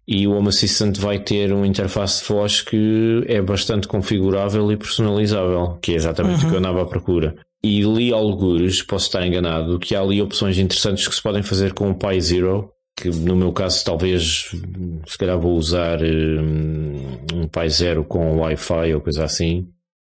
E 0.08 0.26
o 0.26 0.32
Home 0.32 0.48
Assistant 0.48 0.96
vai 0.98 1.18
ter 1.20 1.52
uma 1.52 1.66
interface 1.66 2.22
de 2.22 2.28
voz 2.28 2.60
que 2.62 3.22
é 3.28 3.40
bastante 3.40 3.86
configurável 3.86 4.72
e 4.72 4.76
personalizável, 4.76 5.78
que 5.80 5.92
é 5.92 5.94
exatamente 5.94 6.40
uhum. 6.40 6.46
o 6.46 6.50
que 6.50 6.56
eu 6.56 6.60
uhum. 6.60 6.68
andava 6.68 6.82
à 6.82 6.86
procura. 6.86 7.36
E 7.62 7.82
li 7.82 8.12
algures, 8.12 8.82
posso 8.82 9.06
estar 9.06 9.24
enganado, 9.24 9.78
que 9.78 9.94
há 9.94 10.00
ali 10.00 10.20
opções 10.20 10.58
interessantes 10.58 11.06
que 11.06 11.14
se 11.14 11.22
podem 11.22 11.42
fazer 11.42 11.74
com 11.74 11.90
o 11.90 11.94
Pi 11.94 12.20
Zero, 12.20 12.70
que 12.96 13.08
no 13.08 13.36
meu 13.36 13.52
caso 13.52 13.84
talvez 13.84 14.50
se 15.06 15.18
calhar 15.18 15.38
vou 15.38 15.56
usar 15.56 16.02
um, 16.02 16.99
um 17.34 17.46
Pi 17.46 17.68
Zero 17.68 18.04
com 18.04 18.38
Wi-Fi 18.38 18.94
ou 18.94 19.00
coisa 19.00 19.24
assim 19.24 19.68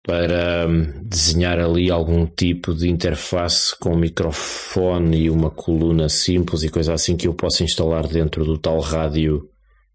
para 0.08 0.66
um, 0.70 1.04
desenhar 1.04 1.60
ali 1.60 1.92
algum 1.92 2.26
tipo 2.26 2.74
de 2.74 2.90
interface 2.90 3.78
com 3.78 3.94
microfone 3.94 5.24
e 5.24 5.30
uma 5.30 5.52
coluna 5.52 6.08
simples 6.08 6.64
e 6.64 6.70
coisa 6.70 6.94
assim 6.94 7.18
que 7.18 7.28
eu 7.28 7.34
possa 7.34 7.66
instalar 7.66 8.08
dentro 8.08 8.46
do 8.46 8.58
tal 8.58 8.80
rádio 8.80 9.50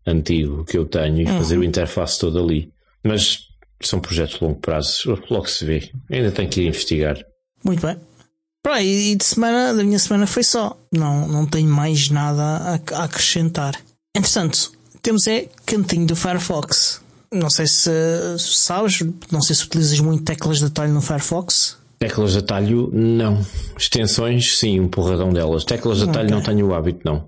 antigo 0.07 0.67
que 0.67 0.77
eu 0.77 0.85
tenho 0.85 1.23
e 1.23 1.25
uhum. 1.25 1.39
fazer 1.39 1.57
o 1.57 1.65
interface 1.65 2.19
todo 2.19 2.39
ali. 2.39 2.71
Mas 3.03 3.39
são 3.81 4.01
projetos 4.01 4.39
de 4.39 4.45
longo 4.45 4.61
prazo, 4.61 5.19
logo 5.31 5.47
se 5.47 5.65
vê. 5.65 5.91
Ainda 6.11 6.31
tenho 6.31 6.49
que 6.49 6.61
ir 6.61 6.69
investigar. 6.69 7.17
Muito 7.65 7.87
bem. 7.87 7.97
Pronto, 8.63 8.81
e 8.81 9.17
de 9.17 9.25
semana, 9.25 9.75
da 9.75 9.83
minha 9.83 9.99
semana 9.99 10.27
foi 10.27 10.45
só. 10.45 10.79
Não, 10.93 11.27
não 11.27 11.47
tenho 11.47 11.69
mais 11.69 12.11
nada 12.11 12.43
a, 12.43 12.75
a 12.75 13.05
acrescentar. 13.05 13.75
Entretanto, 14.15 14.73
temos 15.03 15.27
é 15.27 15.49
cantinho 15.67 16.07
do 16.07 16.17
Firefox. 16.17 17.03
Não 17.31 17.51
sei 17.51 17.67
se 17.67 17.91
sabes, 18.39 19.03
não 19.31 19.41
sei 19.41 19.57
se 19.57 19.65
utilizas 19.65 19.99
muito 20.01 20.23
teclas 20.23 20.59
de 20.59 20.67
atalho 20.67 20.93
no 20.93 21.01
Firefox. 21.01 21.77
Teclas 21.99 22.33
de 22.33 22.39
atalho, 22.39 22.91
não. 22.93 23.45
Extensões, 23.77 24.59
sim, 24.59 24.81
um 24.81 24.89
porradão 24.89 25.33
delas. 25.33 25.65
Teclas 25.65 25.99
de 25.99 26.05
atalho 26.05 26.27
okay. 26.27 26.37
não 26.37 26.43
tenho 26.43 26.67
o 26.69 26.75
hábito, 26.75 27.01
não. 27.05 27.25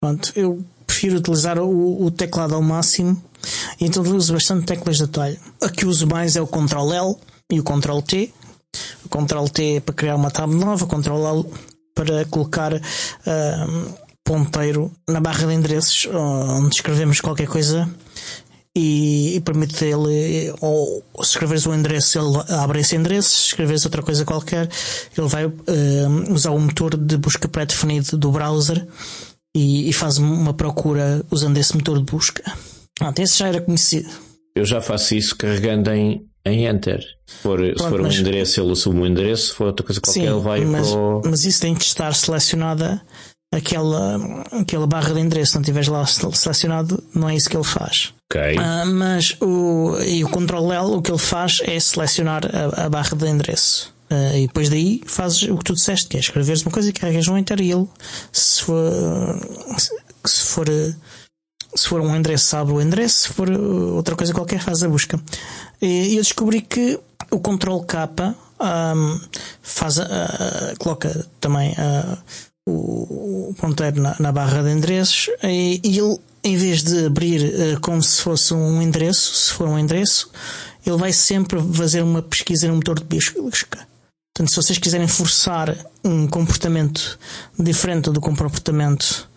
Pronto, 0.00 0.32
eu 0.34 0.64
prefiro 0.86 1.18
utilizar 1.18 1.58
o, 1.58 2.04
o 2.04 2.10
teclado 2.10 2.54
ao 2.54 2.62
máximo, 2.62 3.22
então 3.80 4.02
uso 4.02 4.32
bastante 4.32 4.66
teclas 4.66 4.96
de 4.96 5.04
atalho. 5.04 5.38
A 5.62 5.68
que 5.68 5.86
uso 5.86 6.06
mais 6.06 6.36
é 6.36 6.40
o 6.40 6.46
Ctrl 6.46 6.92
L 6.92 7.14
e 7.50 7.60
o 7.60 7.64
Ctrl 7.64 8.00
T, 8.00 8.32
Ctrl 9.08 9.44
T 9.52 9.80
para 9.80 9.94
criar 9.94 10.16
uma 10.16 10.30
tab 10.30 10.52
nova, 10.52 10.86
Ctrl 10.86 11.26
L 11.26 11.44
para 11.94 12.24
colocar 12.24 12.74
uh, 12.74 13.94
ponteiro 14.24 14.90
na 15.08 15.20
barra 15.20 15.46
de 15.46 15.54
endereços 15.54 16.06
onde 16.12 16.76
escrevemos 16.76 17.20
qualquer 17.20 17.46
coisa 17.46 17.88
e, 18.74 19.36
e 19.36 19.40
permite 19.40 19.84
ele, 19.84 20.52
ou 20.60 21.04
se 21.22 21.32
escreveres 21.32 21.66
o 21.66 21.74
endereço, 21.74 22.18
ele 22.18 22.54
abre 22.54 22.80
esse 22.80 22.96
endereço, 22.96 23.28
se 23.28 23.46
escreveres 23.48 23.84
outra 23.84 24.02
coisa 24.02 24.24
qualquer, 24.24 24.68
ele 25.16 25.28
vai 25.28 25.46
uh, 25.46 25.52
usar 26.30 26.50
o 26.50 26.58
motor 26.58 26.96
de 26.96 27.16
busca 27.18 27.48
pré-definido 27.48 28.16
do 28.16 28.30
browser 28.30 28.86
e, 29.54 29.90
e, 29.90 29.92
faz 29.92 30.16
uma 30.16 30.54
procura 30.54 31.22
usando 31.30 31.58
esse 31.58 31.76
motor 31.76 31.98
de 31.98 32.04
busca. 32.04 32.42
Ah, 33.00 33.12
esse 33.18 33.38
já 33.38 33.48
era 33.48 33.60
conhecido. 33.60 34.08
Eu 34.54 34.64
já 34.64 34.80
faço 34.80 35.14
isso 35.14 35.36
carregando 35.36 35.90
em 35.90 36.26
em 36.44 36.66
Enter. 36.66 37.00
Se 37.26 37.36
for, 37.36 37.58
Pronto, 37.58 37.82
se 37.82 37.88
for 37.88 38.00
um 38.00 38.04
mas... 38.04 38.16
endereço, 38.16 38.60
ele 38.60 38.72
assume 38.72 39.00
um 39.00 39.06
endereço, 39.06 39.48
se 39.48 39.54
for 39.54 39.68
outra 39.68 39.86
coisa 39.86 40.00
qualquer, 40.00 40.20
Sim, 40.20 40.26
ele 40.26 40.40
vai 40.40 40.64
mas, 40.64 40.90
para 40.90 40.98
o... 40.98 41.22
mas 41.24 41.44
isso 41.44 41.60
tem 41.60 41.74
que 41.74 41.84
estar 41.84 42.14
selecionada 42.14 43.00
aquela, 43.52 44.18
aquela 44.50 44.86
barra 44.86 45.12
de 45.12 45.20
endereço. 45.20 45.52
Se 45.52 45.56
não 45.56 45.62
estiveres 45.62 45.88
lá 45.88 46.04
selecionado, 46.06 47.02
não 47.14 47.28
é 47.28 47.36
isso 47.36 47.48
que 47.48 47.56
ele 47.56 47.64
faz. 47.64 48.14
Okay. 48.32 48.56
Uh, 48.56 48.86
mas 48.86 49.36
o, 49.40 49.98
e 50.04 50.24
o 50.24 50.28
Ctrl 50.28 50.72
L, 50.72 50.96
o 50.96 51.02
que 51.02 51.10
ele 51.10 51.18
faz 51.18 51.60
é 51.64 51.78
selecionar 51.78 52.42
a, 52.46 52.86
a 52.86 52.88
barra 52.88 53.14
de 53.14 53.28
endereço. 53.28 53.92
Uh, 54.10 54.36
e 54.36 54.46
depois 54.46 54.68
daí 54.68 55.02
fazes 55.06 55.42
o 55.42 55.56
que 55.58 55.64
tu 55.64 55.74
disseste, 55.74 56.08
que 56.08 56.16
é 56.16 56.20
escreveres 56.20 56.62
uma 56.62 56.72
coisa 56.72 56.88
e 56.88 56.92
carregas 56.92 57.28
um 57.28 57.36
Enter 57.36 57.60
e 57.60 57.70
ele, 57.70 57.86
se 58.32 58.62
for, 58.62 59.38
se 60.24 60.42
for 60.44 60.66
se 61.74 61.88
for 61.88 62.02
um 62.02 62.14
endereço, 62.14 62.54
abre 62.54 62.74
o 62.74 62.82
endereço, 62.82 63.28
se 63.28 63.28
for 63.28 63.48
uh, 63.48 63.94
outra 63.94 64.14
coisa 64.16 64.34
qualquer, 64.34 64.60
faz 64.60 64.82
a 64.82 64.88
busca. 64.88 65.20
E 65.80 66.16
eu 66.16 66.22
descobri 66.22 66.60
que 66.60 66.98
o 67.30 67.40
Ctrl 67.40 67.80
K 67.80 68.34
um, 68.60 69.20
faz 69.62 69.98
a, 69.98 70.74
coloca 70.78 71.26
também 71.40 71.74
a, 71.78 72.18
o, 72.68 73.50
o 73.50 73.54
ponteiro 73.54 74.00
na, 74.00 74.16
na, 74.18 74.32
barra 74.32 74.62
de 74.62 74.70
endereços 74.70 75.30
e, 75.42 75.80
e, 75.82 75.98
ele, 75.98 76.18
em 76.44 76.56
vez 76.56 76.82
de 76.82 77.06
abrir 77.06 77.42
uh, 77.42 77.80
como 77.80 78.02
se 78.02 78.20
fosse 78.20 78.54
um 78.54 78.80
endereço, 78.80 79.34
se 79.34 79.52
for 79.52 79.68
um 79.68 79.78
endereço, 79.78 80.30
ele 80.84 80.96
vai 80.96 81.12
sempre 81.12 81.60
fazer 81.72 82.02
uma 82.02 82.22
pesquisa 82.22 82.68
no 82.68 82.76
motor 82.76 82.98
de 82.98 83.04
busca. 83.04 83.86
Portanto, 84.34 84.50
se 84.50 84.56
vocês 84.56 84.78
quiserem 84.78 85.06
forçar 85.06 85.76
um 86.02 86.26
comportamento 86.26 87.18
diferente 87.58 88.10
do 88.10 88.20
comportamento 88.20 89.28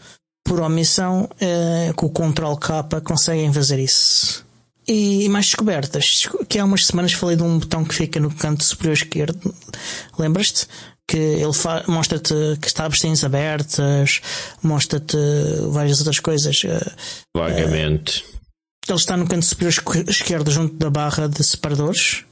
por 0.43 0.61
omissão, 0.61 1.23
uh, 1.23 1.93
com 1.95 2.05
o 2.05 2.09
Ctrl 2.09 2.55
K 2.55 3.01
conseguem 3.01 3.51
fazer 3.51 3.79
isso. 3.79 4.45
E 4.87 5.27
mais 5.29 5.47
descobertas, 5.47 6.27
que 6.47 6.59
há 6.59 6.65
umas 6.65 6.85
semanas 6.85 7.11
falei 7.13 7.35
de 7.35 7.41
um 7.41 7.57
botão 7.57 7.83
que 7.83 7.95
fica 7.95 8.19
no 8.19 8.29
canto 8.33 8.63
superior 8.63 8.93
esquerdo. 8.93 9.55
Lembras-te? 10.17 10.67
Que 11.07 11.17
ele 11.17 11.51
mostra-te 11.87 12.33
que 12.59 12.67
está 12.67 12.85
abstens 12.85 13.23
abertas, 13.23 14.21
mostra-te 14.63 15.17
várias 15.69 15.99
outras 15.99 16.19
coisas. 16.19 16.63
Eh, 16.65 16.91
Vagamente. 17.35 18.23
Uh, 18.23 18.35
ele 18.89 18.97
está 18.97 19.15
no 19.15 19.27
canto 19.27 19.45
superior 19.45 19.73
esquerdo, 20.07 20.51
junto 20.51 20.75
da 20.75 20.89
barra 20.89 21.27
de 21.27 21.43
separadores. 21.43 22.23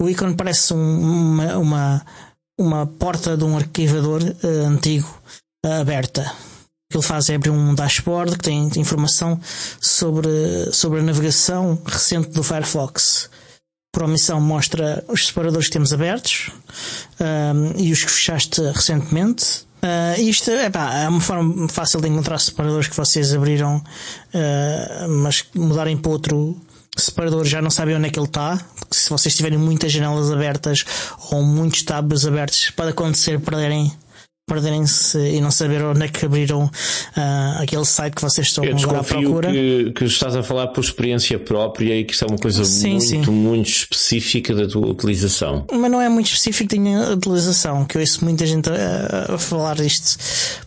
O 0.00 0.08
ícone 0.08 0.34
parece 0.34 0.72
um, 0.72 0.76
uma, 0.78 1.58
uma, 1.58 2.06
uma 2.58 2.86
porta 2.86 3.36
de 3.36 3.44
um 3.44 3.56
arquivador 3.56 4.22
uh, 4.22 4.66
antigo 4.66 5.22
uh, 5.64 5.80
aberta 5.80 6.34
que 6.90 6.96
ele 6.96 7.02
faz 7.02 7.28
é 7.28 7.34
abrir 7.34 7.50
um 7.50 7.74
dashboard 7.74 8.36
que 8.36 8.44
tem 8.44 8.70
informação 8.76 9.40
sobre, 9.80 10.72
sobre 10.72 11.00
a 11.00 11.02
navegação 11.02 11.80
recente 11.84 12.30
do 12.30 12.42
Firefox. 12.42 13.28
Por 13.96 14.02
omissão 14.02 14.38
mostra 14.42 15.02
os 15.08 15.28
separadores 15.28 15.68
que 15.68 15.72
temos 15.72 15.90
abertos 15.90 16.50
um, 17.18 17.80
e 17.80 17.90
os 17.90 18.04
que 18.04 18.10
fechaste 18.10 18.60
recentemente. 18.60 19.64
Uh, 19.82 20.20
isto 20.20 20.50
epá, 20.50 20.92
é 20.96 21.08
uma 21.08 21.18
forma 21.18 21.66
fácil 21.66 22.02
de 22.02 22.08
encontrar 22.08 22.38
separadores 22.38 22.88
que 22.88 22.94
vocês 22.94 23.34
abriram, 23.34 23.78
uh, 23.78 25.08
mas 25.22 25.46
mudarem 25.54 25.96
para 25.96 26.12
outro 26.12 26.60
separador 26.94 27.46
já 27.46 27.62
não 27.62 27.70
sabem 27.70 27.96
onde 27.96 28.08
é 28.08 28.10
que 28.10 28.18
ele 28.18 28.26
está. 28.26 28.60
Se 28.90 29.08
vocês 29.08 29.34
tiverem 29.34 29.56
muitas 29.56 29.90
janelas 29.90 30.30
abertas 30.30 30.84
ou 31.30 31.42
muitos 31.42 31.82
tabs 31.82 32.26
abertos, 32.26 32.68
pode 32.76 32.90
acontecer 32.90 33.40
perderem 33.40 33.90
perderem-se 34.48 35.18
e 35.18 35.40
não 35.40 35.50
saber 35.50 35.82
onde 35.82 36.04
é 36.04 36.08
que 36.08 36.24
abriram 36.24 36.66
uh, 36.66 37.62
aquele 37.62 37.84
site 37.84 38.14
que 38.14 38.22
vocês 38.22 38.46
estão 38.46 38.64
Eu 38.64 38.76
agora 38.76 39.00
à 39.00 39.02
procura. 39.02 39.50
Que, 39.50 39.90
que 39.92 40.04
estás 40.04 40.36
a 40.36 40.42
falar 40.42 40.68
por 40.68 40.84
experiência 40.84 41.36
própria 41.36 41.98
e 41.98 42.04
que 42.04 42.14
isso 42.14 42.24
é 42.24 42.28
uma 42.28 42.38
coisa 42.38 42.64
sim, 42.64 42.90
muito, 42.90 43.04
sim. 43.04 43.20
muito 43.22 43.68
específica 43.68 44.54
da 44.54 44.68
tua 44.68 44.86
utilização. 44.86 45.66
Mas 45.72 45.90
não 45.90 46.00
é 46.00 46.08
muito 46.08 46.26
específico 46.26 46.72
da 46.72 46.80
minha 46.80 47.10
utilização, 47.10 47.84
que 47.84 47.96
eu 47.96 48.00
ouço 48.00 48.24
muita 48.24 48.46
gente 48.46 48.70
a, 48.70 49.34
a 49.34 49.36
falar 49.36 49.74
disto. 49.74 50.16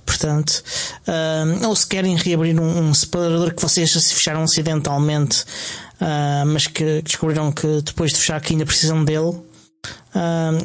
Portanto, 0.05 0.61
uh, 1.07 1.65
ou 1.65 1.73
se 1.73 1.87
querem 1.87 2.17
reabrir 2.17 2.59
um, 2.59 2.89
um 2.89 2.93
separador 2.93 3.53
que 3.53 3.61
vocês 3.61 3.89
se 3.89 4.13
fecharam 4.13 4.43
acidentalmente, 4.43 5.45
uh, 6.01 6.45
mas 6.45 6.67
que 6.67 7.01
descobriram 7.01 7.49
que 7.49 7.81
depois 7.81 8.11
de 8.11 8.17
fechar 8.17 8.41
que 8.41 8.51
ainda 8.51 8.65
precisam 8.65 9.05
dele, 9.05 9.39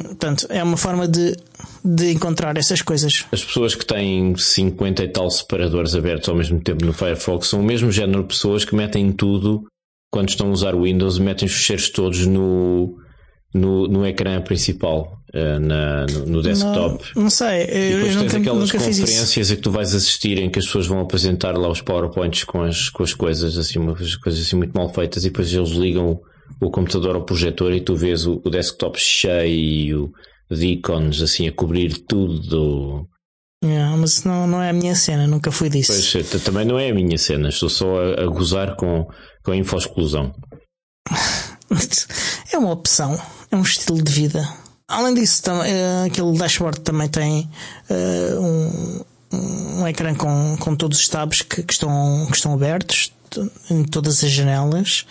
portanto, 0.07 0.47
é 0.49 0.63
uma 0.63 0.77
forma 0.77 1.07
de, 1.07 1.35
de 1.83 2.11
encontrar 2.11 2.57
essas 2.57 2.81
coisas. 2.81 3.25
As 3.31 3.43
pessoas 3.43 3.75
que 3.75 3.85
têm 3.85 4.35
50 4.35 5.03
e 5.03 5.07
tal 5.07 5.29
separadores 5.29 5.95
abertos 5.95 6.29
ao 6.29 6.35
mesmo 6.35 6.59
tempo 6.59 6.85
no 6.85 6.93
Firefox 6.93 7.47
são 7.47 7.61
o 7.61 7.63
mesmo 7.63 7.91
género 7.91 8.21
de 8.21 8.29
pessoas 8.29 8.65
que 8.65 8.75
metem 8.75 9.11
tudo 9.11 9.63
quando 10.11 10.29
estão 10.29 10.47
a 10.47 10.51
usar 10.51 10.73
o 10.75 10.83
Windows, 10.83 11.19
metem 11.19 11.45
os 11.45 11.53
ficheiros 11.53 11.89
todos 11.89 12.25
no, 12.25 12.97
no, 13.53 13.87
no 13.87 14.07
ecrã 14.07 14.41
principal, 14.41 15.19
uh, 15.33 15.59
na, 15.59 16.05
no, 16.05 16.25
no, 16.25 16.41
desktop. 16.41 17.03
Não, 17.15 17.23
não 17.23 17.29
sei, 17.29 17.63
eu, 17.63 17.65
e 17.65 17.95
depois 17.95 18.15
eu 18.15 18.21
tens 18.21 18.33
nunca, 18.33 18.37
aquelas 18.37 18.59
nunca 18.63 18.77
conferências 18.77 19.51
a 19.51 19.55
que 19.55 19.61
tu 19.61 19.71
vais 19.71 19.93
assistir 19.93 20.37
em 20.37 20.49
que 20.49 20.59
as 20.59 20.65
pessoas 20.65 20.87
vão 20.87 21.01
apresentar 21.01 21.57
lá 21.57 21.69
os 21.69 21.81
PowerPoints 21.81 22.45
com 22.45 22.61
as, 22.61 22.89
com 22.89 23.03
as 23.03 23.13
coisas, 23.13 23.57
assim, 23.57 23.77
umas 23.77 24.15
coisas 24.15 24.41
assim 24.41 24.55
muito 24.55 24.73
mal 24.73 24.87
feitas, 24.93 25.23
e 25.25 25.29
depois 25.29 25.53
eles 25.53 25.71
ligam 25.71 26.19
o 26.61 26.69
computador 26.69 27.15
ao 27.15 27.25
projetor 27.25 27.73
e 27.73 27.81
tu 27.81 27.95
vês 27.95 28.25
o, 28.25 28.41
o 28.43 28.49
desktop 28.49 28.99
cheio 28.99 30.11
de 30.49 30.67
ícones 30.67 31.21
assim 31.21 31.47
a 31.47 31.51
cobrir 31.51 31.97
tudo. 31.99 33.07
Yeah, 33.63 33.97
mas 33.97 34.23
não, 34.23 34.45
não 34.45 34.61
é 34.61 34.69
a 34.69 34.73
minha 34.73 34.95
cena, 34.95 35.25
nunca 35.25 35.51
fui 35.51 35.69
disso. 35.69 35.91
Pois, 35.91 36.43
também 36.43 36.65
não 36.65 36.77
é 36.77 36.89
a 36.89 36.93
minha 36.93 37.17
cena, 37.17 37.49
estou 37.49 37.69
só 37.69 37.99
a, 37.99 38.23
a 38.23 38.25
gozar 38.27 38.75
com, 38.75 39.07
com 39.43 39.51
a 39.51 39.55
info-exclusão. 39.55 40.33
é 42.53 42.57
uma 42.57 42.71
opção, 42.71 43.19
é 43.51 43.55
um 43.55 43.63
estilo 43.63 44.01
de 44.01 44.11
vida. 44.11 44.47
Além 44.87 45.15
disso, 45.15 45.41
uh, 45.49 46.05
aquele 46.05 46.37
dashboard 46.37 46.81
também 46.81 47.07
tem 47.09 47.49
uh, 47.89 48.39
um, 48.39 49.79
um 49.79 49.87
ecrã 49.87 50.13
com, 50.13 50.55
com 50.59 50.75
todos 50.75 50.99
os 50.99 51.07
tabs 51.07 51.41
que, 51.41 51.63
que, 51.63 51.73
estão, 51.73 52.27
que 52.29 52.35
estão 52.35 52.53
abertos 52.53 53.11
em 53.69 53.83
todas 53.83 54.23
as 54.23 54.31
janelas, 54.31 55.05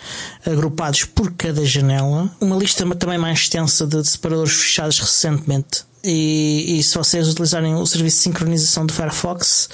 agrupados 0.45 1.05
por 1.05 1.31
cada 1.33 1.65
janela. 1.65 2.29
Uma 2.39 2.55
lista 2.55 2.85
também 2.95 3.17
mais 3.17 3.39
extensa 3.39 3.85
de 3.85 4.03
separadores 4.03 4.53
fechados 4.53 4.99
recentemente. 4.99 5.83
E, 6.07 6.77
e, 6.77 6.83
se 6.83 6.95
vocês 6.95 7.27
utilizarem 7.27 7.73
o 7.73 7.85
serviço 7.85 8.17
de 8.17 8.23
sincronização 8.23 8.85
do 8.85 8.93
Firefox, 8.93 9.67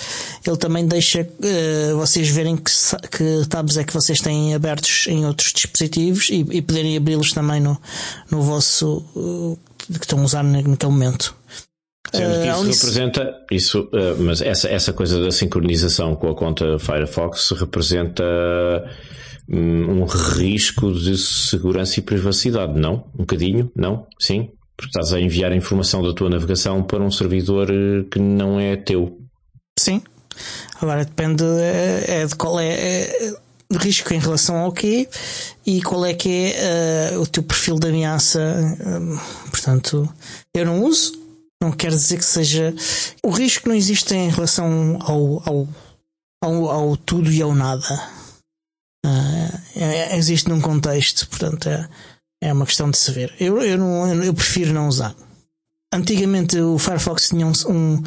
ele 0.48 0.56
também 0.56 0.88
deixa 0.88 1.24
uh, 1.24 1.98
vocês 1.98 2.30
verem 2.30 2.56
que, 2.56 2.72
que 3.12 3.46
tabs 3.50 3.76
é 3.76 3.84
que 3.84 3.94
vocês 3.94 4.22
têm 4.22 4.56
abertos 4.56 5.08
em 5.10 5.26
outros 5.26 5.52
dispositivos 5.52 6.30
e, 6.30 6.46
e 6.50 6.62
poderem 6.62 6.96
abri-los 6.96 7.34
também 7.34 7.60
no, 7.60 7.78
no 8.30 8.42
vosso 8.42 9.04
uh, 9.14 9.60
que 9.90 10.06
estão 10.06 10.20
a 10.20 10.24
usar 10.24 10.44
naquele 10.44 10.92
momento. 10.92 11.36
Sendo 12.12 12.42
que 12.42 12.48
isso 12.48 12.60
uh, 12.60 12.64
representa 12.64 13.34
isso, 13.52 13.82
uh, 13.82 14.22
mas 14.22 14.42
essa, 14.42 14.68
essa 14.68 14.92
coisa 14.92 15.22
da 15.22 15.32
sincronização 15.32 16.16
com 16.16 16.30
a 16.30 16.36
conta 16.36 16.78
Firefox 16.78 17.52
representa 17.52 18.24
um, 19.52 20.02
um 20.02 20.06
risco 20.06 20.92
de 20.94 21.18
segurança 21.18 22.00
e 22.00 22.04
privacidade, 22.04 22.80
não? 22.80 23.06
Um 23.14 23.20
bocadinho? 23.20 23.72
Não? 23.76 24.08
Sim? 24.20 24.50
Porque 24.78 24.90
estás 24.98 25.14
a 25.14 25.20
enviar 25.20 25.52
a 25.52 25.56
informação 25.56 26.02
da 26.02 26.14
tua 26.14 26.30
navegação 26.30 26.82
para 26.84 27.04
um 27.04 27.12
servidor 27.12 27.70
eh, 27.70 28.04
que 28.10 28.20
não 28.20 28.60
é 28.60 28.76
teu. 28.76 29.20
Sim. 29.78 30.02
Agora 30.82 31.06
depende 31.06 31.44
é, 31.44 32.22
é 32.22 32.26
de 32.26 32.36
qual 32.36 32.60
é, 32.60 32.74
é 32.74 33.34
risco 33.78 34.14
em 34.14 34.20
relação 34.20 34.58
ao 34.58 34.72
quê 34.72 35.08
e 35.66 35.82
qual 35.82 36.06
é 36.06 36.14
que 36.14 36.54
é 36.56 37.12
uh, 37.14 37.22
o 37.22 37.28
teu 37.28 37.44
perfil 37.44 37.78
de 37.78 37.90
ameaça. 37.90 38.40
Portanto, 39.52 40.12
eu 40.54 40.66
não 40.66 40.84
uso, 40.84 41.14
não 41.62 41.72
quer 41.72 41.92
dizer 41.92 42.18
que 42.18 42.26
seja. 42.26 42.74
O 43.24 43.30
risco 43.30 43.70
não 43.70 43.76
existe 43.76 44.14
em 44.16 44.30
relação 44.30 44.98
ao, 45.02 45.44
ao, 45.48 45.68
ao, 46.44 46.70
ao 46.70 46.98
tudo 46.98 47.32
e 47.32 47.42
ao 47.42 47.54
nada. 47.54 48.10
Uh, 49.06 50.16
existe 50.16 50.50
num 50.50 50.62
contexto, 50.62 51.28
portanto 51.30 51.70
é, 51.70 51.90
é 52.44 52.54
uma 52.54 52.66
questão 52.66 52.90
de 52.90 52.98
se 52.98 53.12
ver. 53.12 53.34
Eu, 53.40 53.62
eu, 53.62 53.78
não, 53.78 54.24
eu 54.24 54.34
prefiro 54.34 54.74
não 54.74 54.88
usar. 54.88 55.16
Antigamente 55.94 56.60
o 56.60 56.78
Firefox 56.78 57.30
tinha 57.30 57.46
um, 57.46 57.52
um 57.68 58.04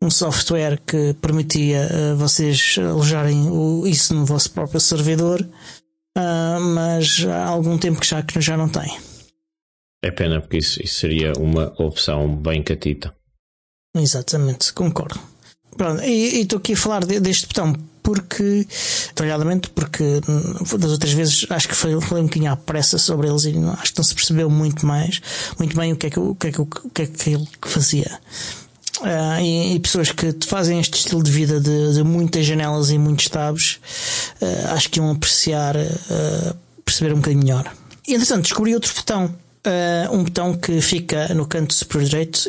um 0.00 0.10
software 0.10 0.80
que 0.86 1.14
permitia 1.14 1.88
uh, 1.90 2.16
vocês 2.16 2.76
alojarem 2.78 3.50
o, 3.50 3.86
isso 3.86 4.14
no 4.14 4.24
vosso 4.24 4.50
próprio 4.52 4.80
servidor, 4.80 5.40
uh, 5.42 6.60
mas 6.60 7.24
há 7.26 7.46
algum 7.46 7.76
tempo 7.76 8.00
que 8.00 8.06
já, 8.06 8.22
que 8.22 8.40
já 8.40 8.56
não 8.56 8.68
tem. 8.68 8.96
É 10.02 10.10
pena, 10.10 10.40
porque 10.40 10.58
isso, 10.58 10.82
isso 10.82 11.00
seria 11.00 11.32
uma 11.38 11.72
opção 11.82 12.34
bem 12.34 12.62
catita. 12.62 13.14
Exatamente, 13.96 14.72
concordo. 14.72 15.20
Pronto, 15.76 16.02
e 16.02 16.40
estou 16.40 16.58
aqui 16.58 16.72
a 16.72 16.76
falar 16.76 17.04
de, 17.04 17.20
deste 17.20 17.46
botão 17.46 17.74
porque, 18.02 18.66
detalhadamente, 19.08 19.68
porque 19.70 20.02
hum, 20.26 20.78
das 20.78 20.92
outras 20.92 21.12
vezes 21.12 21.46
acho 21.50 21.68
que 21.68 21.74
falei, 21.74 22.00
falei 22.00 22.24
um 22.24 22.26
bocadinho 22.26 22.50
à 22.50 22.56
pressa 22.56 22.96
sobre 22.96 23.28
eles 23.28 23.44
e 23.44 23.52
acho 23.78 23.92
que 23.92 23.98
não 23.98 24.04
se 24.04 24.14
percebeu 24.14 24.48
muito 24.48 24.86
mais, 24.86 25.20
muito 25.58 25.76
bem 25.76 25.92
o 25.92 25.96
que 25.96 26.06
é 26.06 26.10
que, 26.10 26.18
o 26.18 26.34
que, 26.34 26.46
é 26.46 26.52
que, 26.52 26.60
o 26.60 26.66
que, 26.66 27.02
é 27.02 27.06
que 27.06 27.30
ele 27.30 27.46
fazia. 27.60 28.18
Uh, 29.00 29.40
e, 29.40 29.74
e, 29.74 29.80
pessoas 29.80 30.10
que 30.10 30.34
fazem 30.46 30.80
este 30.80 30.94
estilo 30.94 31.22
de 31.22 31.30
vida 31.30 31.60
de, 31.60 31.94
de 31.94 32.02
muitas 32.02 32.46
janelas 32.46 32.90
e 32.90 32.98
muitos 32.98 33.28
tabs, 33.28 33.78
uh, 34.40 34.72
acho 34.72 34.88
que 34.88 34.98
iam 34.98 35.10
apreciar, 35.10 35.76
uh, 35.76 36.56
perceber 36.84 37.12
um 37.12 37.16
bocadinho 37.16 37.44
melhor. 37.44 37.72
E 38.06 38.14
entretanto, 38.14 38.44
descobri 38.44 38.74
outro 38.74 38.92
botão. 38.94 39.32
Um 40.10 40.24
botão 40.24 40.56
que 40.56 40.80
fica 40.80 41.32
no 41.34 41.46
canto 41.46 41.74
superior 41.74 42.08
direito, 42.08 42.40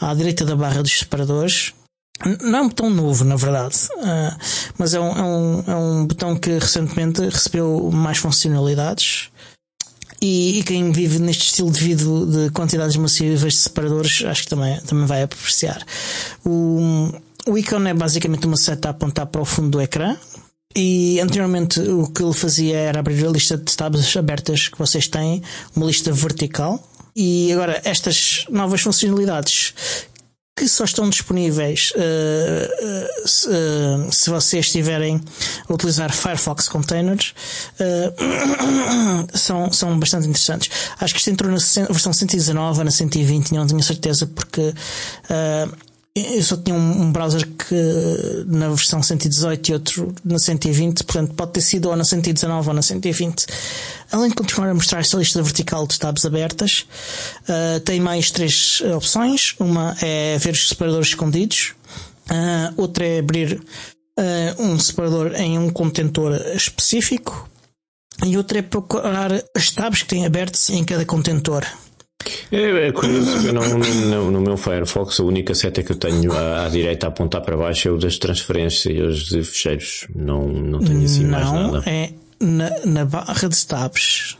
à 0.00 0.14
direita 0.14 0.44
da 0.44 0.56
barra 0.56 0.82
dos 0.82 0.98
separadores. 0.98 1.72
Não 2.42 2.58
é 2.58 2.62
um 2.62 2.68
botão 2.68 2.88
novo, 2.88 3.24
na 3.24 3.36
verdade, 3.36 3.76
mas 4.78 4.94
é 4.94 5.00
um, 5.00 5.10
é, 5.10 5.22
um, 5.22 5.64
é 5.66 5.76
um 5.76 6.06
botão 6.06 6.34
que 6.34 6.58
recentemente 6.58 7.20
recebeu 7.20 7.90
mais 7.92 8.18
funcionalidades. 8.18 9.30
E, 10.20 10.58
e, 10.58 10.62
quem 10.62 10.90
vive 10.92 11.18
neste 11.18 11.44
estilo 11.44 11.70
de 11.70 11.78
vida 11.78 12.02
de 12.04 12.50
quantidades 12.50 12.96
massivas 12.96 13.40
de 13.40 13.58
separadores, 13.58 14.24
acho 14.24 14.44
que 14.44 14.48
também, 14.48 14.80
também 14.80 15.04
vai 15.04 15.22
apreciar. 15.22 15.84
O, 16.42 17.12
o 17.46 17.58
ícone 17.58 17.90
é 17.90 17.94
basicamente 17.94 18.46
uma 18.46 18.56
seta 18.56 18.88
a 18.88 18.90
apontar 18.92 19.26
para 19.26 19.42
o 19.42 19.44
fundo 19.44 19.70
do 19.70 19.80
ecrã. 19.80 20.16
E 20.78 21.18
anteriormente 21.22 21.80
o 21.80 22.06
que 22.06 22.22
ele 22.22 22.34
fazia 22.34 22.76
era 22.76 23.00
abrir 23.00 23.26
a 23.26 23.30
lista 23.30 23.56
de 23.56 23.74
tabs 23.74 24.14
abertas 24.14 24.68
que 24.68 24.78
vocês 24.78 25.08
têm, 25.08 25.42
uma 25.74 25.86
lista 25.86 26.12
vertical. 26.12 26.86
E 27.16 27.50
agora 27.50 27.80
estas 27.82 28.44
novas 28.50 28.82
funcionalidades 28.82 29.72
que 30.54 30.68
só 30.68 30.84
estão 30.84 31.08
disponíveis 31.08 31.92
uh, 31.96 33.28
se, 33.28 33.48
uh, 33.48 34.12
se, 34.12 34.30
vocês 34.30 34.66
estiverem 34.66 35.20
a 35.68 35.72
utilizar 35.72 36.10
Firefox 36.14 36.66
Containers 36.68 37.34
são, 39.34 39.72
são 39.72 39.98
bastante 39.98 40.26
interessantes. 40.28 40.70
Acho 40.98 41.14
que 41.14 41.20
isto 41.20 41.30
entrou 41.30 41.50
na 41.50 41.58
versão 41.88 42.12
119 42.12 42.78
ou 42.78 42.84
na 42.84 42.90
120, 42.90 43.52
não 43.52 43.66
tenho 43.66 43.82
certeza 43.82 44.26
porque 44.26 44.74
eu 46.16 46.42
só 46.42 46.56
tinha 46.56 46.74
um, 46.74 47.12
browser 47.12 47.46
que 47.46 47.74
na 48.46 48.70
versão 48.70 49.02
118 49.02 49.68
e 49.68 49.72
outro 49.74 50.14
na 50.24 50.38
120, 50.38 51.04
portanto 51.04 51.34
pode 51.34 51.52
ter 51.52 51.60
sido 51.60 51.90
ou 51.90 51.96
na 51.96 52.04
119 52.04 52.68
ou 52.68 52.74
na 52.74 52.80
120. 52.80 53.46
Além 54.10 54.30
de 54.30 54.34
continuar 54.34 54.70
a 54.70 54.74
mostrar 54.74 55.00
esta 55.00 55.18
lista 55.18 55.42
vertical 55.42 55.86
de 55.86 55.98
tabs 55.98 56.24
abertas, 56.24 56.86
uh, 57.42 57.80
tem 57.80 58.00
mais 58.00 58.30
três 58.30 58.80
opções. 58.96 59.54
Uma 59.60 59.94
é 60.00 60.38
ver 60.38 60.54
os 60.54 60.68
separadores 60.68 61.08
escondidos, 61.08 61.74
uh, 62.30 62.72
outra 62.80 63.04
é 63.04 63.18
abrir 63.18 63.60
uh, 64.18 64.62
um 64.62 64.78
separador 64.78 65.34
em 65.36 65.58
um 65.58 65.68
contentor 65.68 66.32
específico 66.54 67.46
e 68.24 68.38
outra 68.38 68.60
é 68.60 68.62
procurar 68.62 69.32
as 69.54 69.70
tabs 69.70 70.02
que 70.02 70.08
têm 70.08 70.24
abertos 70.24 70.70
em 70.70 70.82
cada 70.82 71.04
contentor. 71.04 71.66
É, 72.50 72.88
é 72.88 72.92
curioso, 72.92 73.52
não, 73.52 73.78
no, 73.78 74.30
no, 74.30 74.40
meu 74.40 74.56
Firefox 74.56 75.20
a 75.20 75.24
única 75.24 75.54
seta 75.54 75.82
que 75.82 75.92
eu 75.92 75.96
tenho 75.96 76.32
à, 76.32 76.64
à, 76.64 76.68
direita 76.68 77.06
a 77.06 77.08
apontar 77.08 77.42
para 77.42 77.56
baixo 77.56 77.88
é 77.88 77.90
o 77.90 77.98
das 77.98 78.18
transferências 78.18 79.24
de 79.24 79.42
fecheiros. 79.42 80.06
Não, 80.14 80.46
não 80.46 80.78
tenho 80.80 81.04
assim 81.04 81.24
não, 81.24 81.30
mais 81.30 81.52
nada. 81.52 81.90
É 81.90 82.10
na, 82.40 82.70
na 82.84 83.04
barra 83.04 83.48
de 83.48 83.66
tabs. 83.66 84.38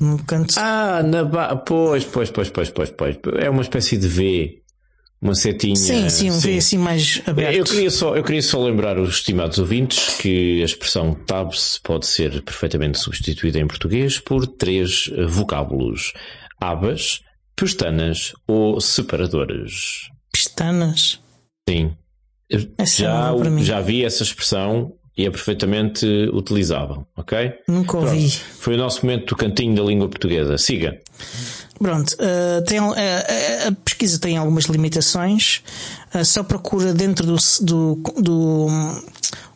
No 0.00 0.22
canto. 0.24 0.54
Ah, 0.56 1.02
na 1.02 1.24
barra. 1.24 1.56
Pois, 1.56 2.04
pois, 2.04 2.30
pois, 2.30 2.50
pois, 2.50 2.70
pois, 2.70 2.90
pois. 2.90 3.16
É 3.38 3.50
uma 3.50 3.62
espécie 3.62 3.96
de 3.96 4.08
V. 4.08 4.58
Uma 5.20 5.36
setinha. 5.36 5.76
Sim, 5.76 6.08
sim, 6.08 6.30
um 6.30 6.34
sim. 6.34 6.50
V 6.50 6.58
assim 6.58 6.78
mais 6.78 7.22
aberto. 7.26 7.56
Eu 7.56 7.64
queria, 7.64 7.90
só, 7.90 8.16
eu 8.16 8.24
queria 8.24 8.42
só 8.42 8.60
lembrar 8.60 8.98
os 8.98 9.16
estimados 9.16 9.58
ouvintes 9.58 10.16
que 10.16 10.60
a 10.60 10.64
expressão 10.64 11.14
tabs 11.14 11.78
pode 11.78 12.06
ser 12.06 12.42
perfeitamente 12.42 12.98
substituída 12.98 13.60
em 13.60 13.66
português 13.66 14.18
por 14.18 14.46
três 14.48 15.08
vocábulos 15.28 16.12
abas, 16.62 17.20
pestanas 17.56 18.32
ou 18.46 18.80
separadores. 18.80 20.08
Pestanas? 20.32 21.20
Sim. 21.68 21.96
Essa 22.78 23.02
já, 23.02 23.32
já 23.58 23.80
vi 23.80 24.04
essa 24.04 24.22
expressão 24.22 24.92
e 25.16 25.26
é 25.26 25.30
perfeitamente 25.30 26.06
utilizável, 26.32 27.06
ok? 27.16 27.52
Nunca 27.68 27.98
ouvi. 27.98 28.30
Pronto. 28.30 28.44
Foi 28.58 28.74
o 28.74 28.78
nosso 28.78 29.04
momento 29.04 29.26
do 29.26 29.36
cantinho 29.36 29.74
da 29.74 29.82
língua 29.82 30.08
portuguesa. 30.08 30.56
Siga. 30.56 31.00
Pronto, 31.78 32.14
uh, 32.14 32.62
tem, 32.64 32.78
uh, 32.78 32.94
a 33.68 33.72
pesquisa 33.84 34.18
tem 34.18 34.36
algumas 34.36 34.66
limitações. 34.66 35.62
Uh, 36.14 36.24
só 36.24 36.42
procura 36.42 36.92
dentro 36.94 37.26
do, 37.26 37.36
do, 37.62 38.02
do, 38.20 38.66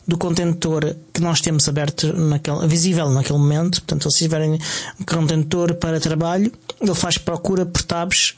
do, 0.07 0.17
contentor 0.17 0.95
que 1.13 1.21
nós 1.21 1.41
temos 1.41 1.67
aberto, 1.67 2.13
naquele, 2.13 2.67
visível 2.67 3.09
naquele 3.09 3.37
momento. 3.37 3.81
Portanto, 3.81 4.09
se 4.11 4.19
tiverem 4.19 4.59
um 4.99 5.03
contentor 5.03 5.75
para 5.75 5.99
trabalho, 5.99 6.51
ele 6.81 6.95
faz 6.95 7.17
procura 7.17 7.65
por 7.65 7.81
tabs 7.81 8.35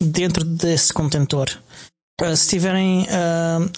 dentro 0.00 0.44
desse 0.44 0.92
contentor. 0.92 1.48
Uh, 2.20 2.36
se 2.36 2.48
tiverem 2.48 3.02
uh, 3.02 3.70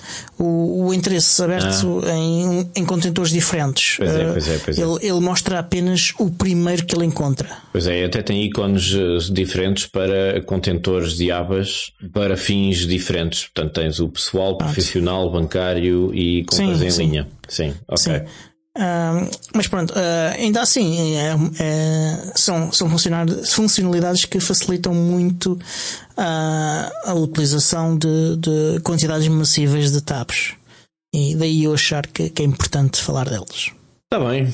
o, 0.43 0.86
o, 0.86 0.95
interesse 0.95 1.43
aberto 1.43 2.03
ah. 2.07 2.16
em, 2.16 2.70
em 2.74 2.84
contentores 2.86 3.30
diferentes, 3.30 3.97
pois 3.99 4.11
é, 4.11 4.32
pois 4.32 4.49
é, 4.49 4.59
pois 4.59 4.78
é. 4.78 4.82
Ele, 4.82 4.99
ele, 5.03 5.20
mostra 5.20 5.59
apenas 5.59 6.14
o 6.18 6.30
primeiro 6.30 6.86
que 6.86 6.97
ele 6.97 7.05
encontra. 7.05 7.51
Pois 7.70 7.86
é, 7.86 8.03
até 8.03 8.22
tem 8.22 8.43
ícones 8.43 9.30
diferentes 9.30 9.86
para 9.86 10.41
contentores 10.47 11.18
de 11.18 11.30
abas 11.30 11.93
para 12.14 12.34
fins 12.34 12.86
diferentes. 12.86 13.45
Portanto, 13.45 13.74
tens 13.74 14.01
o 14.01 14.09
pessoal, 14.09 14.57
profissional, 14.57 15.30
bancário 15.30 16.11
e 16.14 16.43
compras 16.45 16.78
sim, 16.78 16.86
em 16.86 16.91
sim. 16.91 17.03
linha. 17.05 17.28
Sim, 17.47 17.74
ok. 17.86 17.99
Sim. 17.99 18.24
Uh, 18.81 19.28
mas 19.55 19.68
pronto, 19.68 19.91
uh, 19.91 20.39
ainda 20.39 20.62
assim, 20.62 21.14
é, 21.14 21.35
é, 21.59 22.33
são, 22.35 22.72
são 22.72 22.89
funcionalidades 22.89 24.24
que 24.24 24.41
facilitam 24.41 24.95
muito 24.95 25.53
uh, 25.53 26.91
a 27.05 27.12
utilização 27.12 27.99
de, 27.99 28.37
de, 28.39 28.81
quantidades 28.83 29.28
massivas 29.28 29.93
de 29.93 30.01
tabs. 30.01 30.55
E 31.14 31.37
daí 31.37 31.64
eu 31.64 31.74
achar 31.74 32.07
que, 32.07 32.31
que 32.31 32.41
é 32.41 32.45
importante 32.47 33.03
falar 33.03 33.28
deles. 33.28 33.70
Está 34.11 34.26
bem, 34.26 34.51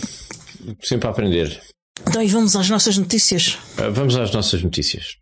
sempre 0.82 1.06
a 1.06 1.10
aprender. 1.12 1.62
Então, 2.08 2.20
e 2.20 2.26
vamos 2.26 2.56
às 2.56 2.68
nossas 2.68 2.98
notícias. 2.98 3.56
vamos 3.92 4.16
às 4.16 4.32
nossas 4.32 4.60
notícias. 4.60 5.18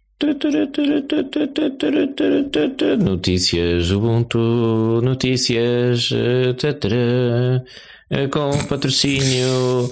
Notícias 2.98 3.90
Ubuntu, 3.90 5.00
notícias 5.02 6.11
com 8.30 8.66
patrocínio 8.66 9.90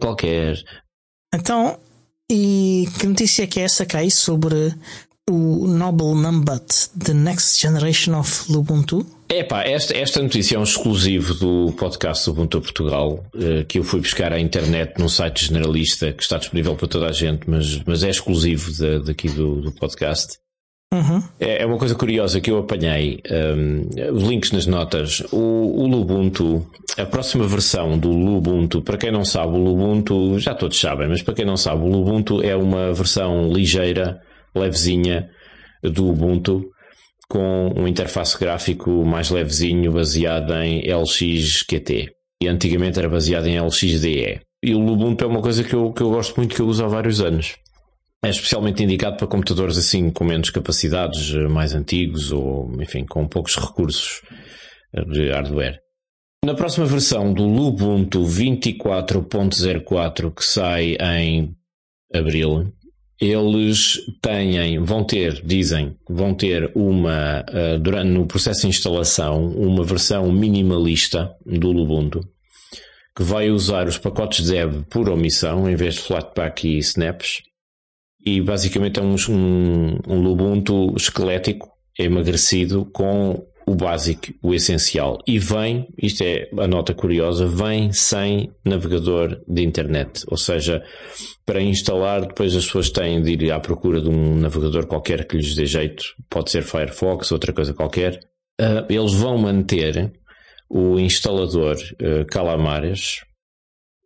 qualquer. 0.00 0.62
Então, 1.34 1.78
e 2.30 2.88
que 2.98 3.06
notícia 3.06 3.44
é 3.44 3.46
que 3.46 3.60
é 3.60 3.64
essa 3.64 3.86
cai 3.86 4.10
sobre 4.10 4.74
o 5.28 5.66
Noble 5.66 6.14
Numbat, 6.14 6.90
The 6.98 7.12
Next 7.14 7.60
Generation 7.60 8.18
of 8.18 8.52
Ubuntu? 8.52 9.06
Epá, 9.28 9.64
esta, 9.64 9.96
esta 9.96 10.22
notícia 10.22 10.54
é 10.54 10.58
um 10.58 10.62
exclusivo 10.62 11.34
do 11.34 11.72
podcast 11.72 12.30
Ubuntu 12.30 12.60
Portugal, 12.60 13.24
eh, 13.34 13.64
que 13.64 13.80
eu 13.80 13.84
fui 13.84 14.00
buscar 14.00 14.32
à 14.32 14.38
internet 14.38 14.94
num 14.98 15.08
site 15.08 15.46
generalista 15.46 16.12
que 16.12 16.22
está 16.22 16.38
disponível 16.38 16.76
para 16.76 16.86
toda 16.86 17.08
a 17.08 17.12
gente, 17.12 17.50
mas, 17.50 17.82
mas 17.84 18.04
é 18.04 18.10
exclusivo 18.10 18.72
de, 18.72 19.00
daqui 19.00 19.28
do, 19.28 19.60
do 19.60 19.72
podcast. 19.72 20.38
Uhum. 20.94 21.22
É, 21.40 21.62
é, 21.62 21.66
uma 21.66 21.78
coisa 21.78 21.94
curiosa 21.94 22.40
que 22.40 22.50
eu 22.50 22.58
apanhei, 22.58 23.20
um, 23.30 24.14
os 24.14 24.22
links 24.22 24.52
nas 24.52 24.66
notas. 24.66 25.20
O, 25.32 25.82
o 25.82 25.86
Lubuntu, 25.86 26.64
a 26.96 27.04
próxima 27.04 27.46
versão 27.46 27.98
do 27.98 28.10
Lubuntu, 28.10 28.82
para 28.82 28.96
quem 28.96 29.10
não 29.10 29.24
sabe, 29.24 29.52
o 29.52 29.58
Lubuntu, 29.58 30.38
já 30.38 30.54
todos 30.54 30.78
sabem, 30.78 31.08
mas 31.08 31.22
para 31.22 31.34
quem 31.34 31.44
não 31.44 31.56
sabe, 31.56 31.82
o 31.82 31.88
Lubuntu 31.88 32.40
é 32.42 32.54
uma 32.56 32.92
versão 32.92 33.52
ligeira, 33.52 34.20
levezinha 34.54 35.28
do 35.82 36.08
Ubuntu 36.08 36.64
com 37.28 37.72
um 37.76 37.88
interface 37.88 38.38
gráfico 38.38 39.04
mais 39.04 39.30
levezinho 39.30 39.92
baseado 39.92 40.54
em 40.54 40.82
LXQT. 40.88 42.10
E 42.42 42.48
antigamente 42.48 42.98
era 42.98 43.08
baseado 43.08 43.46
em 43.46 43.60
LXDE. 43.60 44.40
E 44.62 44.74
o 44.74 44.86
Ubuntu 44.86 45.24
é 45.24 45.26
uma 45.26 45.42
coisa 45.42 45.64
que 45.64 45.74
eu, 45.74 45.92
que 45.92 46.02
eu 46.02 46.10
gosto 46.10 46.36
muito, 46.36 46.54
que 46.54 46.60
eu 46.60 46.66
uso 46.66 46.84
há 46.84 46.88
vários 46.88 47.20
anos. 47.20 47.56
É 48.26 48.28
especialmente 48.28 48.82
indicado 48.82 49.16
para 49.16 49.28
computadores 49.28 49.78
assim 49.78 50.10
com 50.10 50.24
menos 50.24 50.50
capacidades, 50.50 51.32
mais 51.48 51.72
antigos 51.72 52.32
ou, 52.32 52.72
enfim, 52.82 53.06
com 53.06 53.28
poucos 53.28 53.54
recursos 53.54 54.20
de 55.12 55.30
hardware. 55.30 55.78
Na 56.44 56.52
próxima 56.52 56.86
versão 56.86 57.32
do 57.32 57.44
Ubuntu 57.44 58.24
24.04 58.24 60.34
que 60.34 60.44
sai 60.44 60.96
em 61.00 61.54
abril, 62.12 62.72
eles 63.20 64.00
têm, 64.20 64.80
vão 64.80 65.04
ter, 65.04 65.40
dizem, 65.44 65.96
vão 66.10 66.34
ter 66.34 66.72
uma, 66.74 67.44
uh, 67.48 67.78
durante, 67.78 68.10
no 68.10 68.26
processo 68.26 68.62
de 68.62 68.66
instalação, 68.66 69.52
uma 69.52 69.84
versão 69.84 70.32
minimalista 70.32 71.32
do 71.46 71.70
Ubuntu, 71.70 72.28
que 73.16 73.22
vai 73.22 73.50
usar 73.50 73.86
os 73.86 73.98
pacotes 73.98 74.48
Deb 74.48 74.82
por 74.90 75.08
omissão, 75.08 75.70
em 75.70 75.76
vez 75.76 75.94
de 75.94 76.00
Flatpak 76.00 76.66
e 76.66 76.78
Snaps, 76.78 77.46
e 78.26 78.40
basicamente 78.40 78.98
é 78.98 79.02
um, 79.02 79.14
um, 79.30 79.98
um 80.08 80.26
Ubuntu 80.26 80.92
esquelético, 80.96 81.70
emagrecido, 81.96 82.84
com 82.92 83.46
o 83.64 83.74
básico, 83.74 84.32
o 84.42 84.52
essencial. 84.52 85.18
E 85.26 85.38
vem, 85.38 85.88
isto 85.96 86.22
é 86.22 86.48
a 86.58 86.66
nota 86.66 86.92
curiosa, 86.92 87.46
vem 87.46 87.92
sem 87.92 88.50
navegador 88.64 89.40
de 89.46 89.62
internet. 89.62 90.24
Ou 90.28 90.36
seja, 90.36 90.82
para 91.44 91.62
instalar, 91.62 92.22
depois 92.22 92.54
as 92.54 92.64
pessoas 92.66 92.90
têm 92.90 93.22
de 93.22 93.32
ir 93.32 93.52
à 93.52 93.60
procura 93.60 94.00
de 94.00 94.08
um 94.08 94.36
navegador 94.36 94.86
qualquer 94.86 95.26
que 95.26 95.36
lhes 95.36 95.54
dê 95.54 95.66
jeito. 95.66 96.04
Pode 96.28 96.50
ser 96.50 96.64
Firefox, 96.64 97.30
outra 97.30 97.52
coisa 97.52 97.74
qualquer. 97.74 98.20
Uh, 98.60 98.86
eles 98.88 99.12
vão 99.12 99.38
manter 99.38 100.12
o 100.68 100.98
instalador 100.98 101.76
uh, 101.76 102.24
Calamares, 102.26 103.20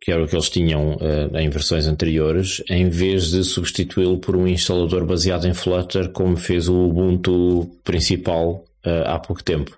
que 0.01 0.11
era 0.11 0.23
o 0.23 0.27
que 0.27 0.35
eles 0.35 0.49
tinham 0.49 0.95
uh, 0.95 1.37
em 1.37 1.49
versões 1.49 1.87
anteriores, 1.87 2.63
em 2.67 2.89
vez 2.89 3.29
de 3.29 3.43
substituí-lo 3.43 4.17
por 4.17 4.35
um 4.35 4.47
instalador 4.47 5.05
baseado 5.05 5.47
em 5.47 5.53
Flutter, 5.53 6.09
como 6.09 6.35
fez 6.35 6.67
o 6.67 6.87
Ubuntu 6.87 7.69
principal 7.83 8.65
uh, 8.85 9.05
há 9.05 9.19
pouco 9.19 9.43
tempo. 9.43 9.77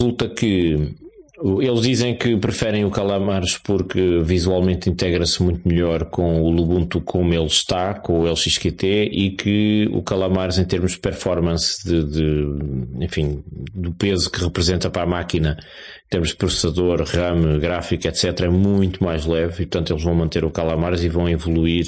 Resulta 0.00 0.28
que 0.28 0.94
eles 1.40 1.82
dizem 1.82 2.16
que 2.16 2.36
preferem 2.36 2.84
o 2.84 2.90
Calamares 2.90 3.56
porque 3.56 4.20
visualmente 4.24 4.90
integra-se 4.90 5.40
muito 5.40 5.68
melhor 5.68 6.06
com 6.06 6.42
o 6.42 6.60
Ubuntu 6.60 7.00
como 7.00 7.32
ele 7.32 7.46
está, 7.46 7.94
com 7.94 8.20
o 8.20 8.26
LXQT, 8.26 9.08
e 9.12 9.30
que 9.30 9.88
o 9.92 10.02
Calamares, 10.02 10.58
em 10.58 10.64
termos 10.64 10.92
de 10.92 10.98
performance, 10.98 11.84
de, 11.84 12.04
de, 12.04 13.04
enfim, 13.04 13.42
do 13.72 13.92
peso 13.92 14.30
que 14.30 14.42
representa 14.42 14.90
para 14.90 15.02
a 15.02 15.06
máquina, 15.06 15.56
em 16.06 16.08
termos 16.10 16.30
de 16.30 16.36
processador, 16.36 17.02
RAM, 17.04 17.58
gráfico, 17.60 18.08
etc., 18.08 18.40
é 18.40 18.48
muito 18.48 19.02
mais 19.04 19.24
leve, 19.24 19.62
e 19.62 19.66
portanto 19.66 19.92
eles 19.92 20.02
vão 20.02 20.14
manter 20.14 20.44
o 20.44 20.50
Calamares 20.50 21.04
e 21.04 21.08
vão 21.08 21.28
evoluir, 21.28 21.86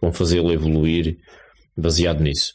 vão 0.00 0.12
fazê-lo 0.12 0.52
evoluir 0.52 1.16
baseado 1.76 2.20
nisso. 2.20 2.52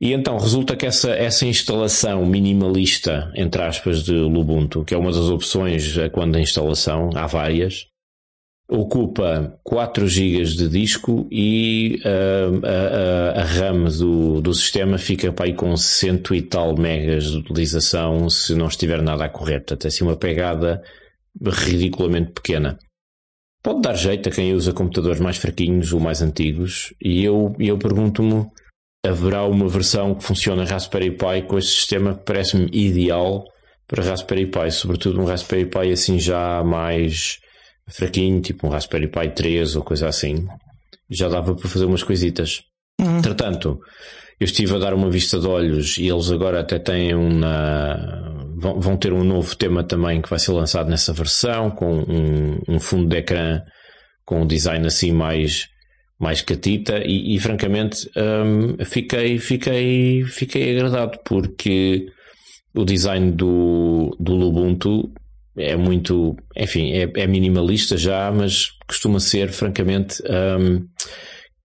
E 0.00 0.14
então 0.14 0.38
resulta 0.38 0.74
que 0.76 0.86
essa, 0.86 1.10
essa 1.10 1.44
instalação 1.44 2.24
minimalista, 2.24 3.30
entre 3.36 3.60
aspas, 3.62 4.02
de 4.02 4.14
Ubuntu, 4.14 4.82
que 4.82 4.94
é 4.94 4.98
uma 4.98 5.12
das 5.12 5.28
opções 5.28 5.94
quando 6.12 6.36
a 6.36 6.40
instalação, 6.40 7.10
há 7.14 7.26
várias, 7.26 7.86
ocupa 8.70 9.58
4 9.64 10.06
GB 10.06 10.44
de 10.44 10.68
disco 10.68 11.28
e 11.30 12.00
uh, 12.04 12.64
a, 12.64 13.40
a, 13.40 13.42
a, 13.42 13.44
RAM 13.44 13.84
do, 13.84 14.40
do 14.40 14.54
sistema 14.54 14.96
fica 14.96 15.32
para 15.32 15.46
aí 15.46 15.54
com 15.54 15.76
cento 15.76 16.32
e 16.34 16.40
tal 16.40 16.78
megas 16.78 17.24
de 17.24 17.38
utilização 17.38 18.30
se 18.30 18.54
não 18.54 18.68
estiver 18.68 19.02
nada 19.02 19.24
a 19.24 19.28
correr. 19.28 19.58
Portanto, 19.58 19.84
é 19.84 19.88
assim 19.88 20.04
uma 20.04 20.16
pegada 20.16 20.80
ridiculamente 21.44 22.30
pequena. 22.30 22.78
Pode 23.60 23.82
dar 23.82 23.94
jeito 23.94 24.28
a 24.28 24.32
quem 24.32 24.54
usa 24.54 24.72
computadores 24.72 25.20
mais 25.20 25.36
fraquinhos 25.36 25.92
ou 25.92 26.00
mais 26.00 26.22
antigos 26.22 26.94
e 27.02 27.24
eu, 27.24 27.54
eu 27.58 27.76
pergunto-me 27.76 28.46
haverá 29.04 29.44
uma 29.44 29.68
versão 29.68 30.14
que 30.14 30.24
funciona 30.24 30.64
Raspberry 30.64 31.10
Pi 31.10 31.42
com 31.46 31.58
este 31.58 31.72
sistema 31.72 32.14
que 32.14 32.24
parece-me 32.24 32.68
ideal 32.72 33.44
para 33.86 34.04
Raspberry 34.04 34.46
Pi, 34.46 34.70
sobretudo 34.70 35.20
um 35.20 35.24
Raspberry 35.24 35.66
Pi 35.66 35.92
assim 35.92 36.18
já 36.18 36.62
mais 36.62 37.38
fraquinho, 37.88 38.40
tipo 38.40 38.66
um 38.66 38.70
Raspberry 38.70 39.08
Pi 39.08 39.30
3 39.34 39.76
ou 39.76 39.82
coisa 39.82 40.08
assim. 40.08 40.46
Já 41.10 41.28
dava 41.28 41.54
para 41.54 41.68
fazer 41.68 41.86
umas 41.86 42.02
coisitas. 42.02 42.62
Uhum. 43.00 43.18
Entretanto, 43.18 43.80
eu 44.38 44.44
estive 44.44 44.76
a 44.76 44.78
dar 44.78 44.94
uma 44.94 45.10
vista 45.10 45.40
de 45.40 45.46
olhos 45.46 45.98
e 45.98 46.06
eles 46.06 46.30
agora 46.30 46.60
até 46.60 46.78
têm 46.78 47.14
uma. 47.14 47.96
vão 48.56 48.96
ter 48.96 49.12
um 49.12 49.24
novo 49.24 49.56
tema 49.56 49.82
também 49.82 50.22
que 50.22 50.30
vai 50.30 50.38
ser 50.38 50.52
lançado 50.52 50.88
nessa 50.88 51.12
versão, 51.12 51.70
com 51.70 51.98
um, 51.98 52.60
um 52.68 52.78
fundo 52.78 53.08
de 53.08 53.16
ecrã 53.16 53.60
com 54.30 54.42
um 54.42 54.46
design 54.46 54.86
assim 54.86 55.10
mais 55.10 55.66
mais 56.20 56.42
catita 56.42 57.02
e, 57.02 57.34
e 57.34 57.40
francamente 57.40 58.10
um, 58.14 58.84
fiquei, 58.84 59.38
fiquei, 59.38 60.22
fiquei 60.24 60.76
agradado 60.76 61.18
porque 61.24 62.06
o 62.74 62.84
design 62.84 63.32
do, 63.32 64.14
do 64.20 64.34
Ubuntu 64.34 65.10
é 65.56 65.74
muito, 65.76 66.36
enfim, 66.56 66.92
é, 66.92 67.10
é, 67.16 67.26
minimalista 67.26 67.96
já, 67.96 68.30
mas 68.30 68.66
costuma 68.86 69.18
ser, 69.18 69.50
francamente, 69.50 70.22
um, 70.22 70.86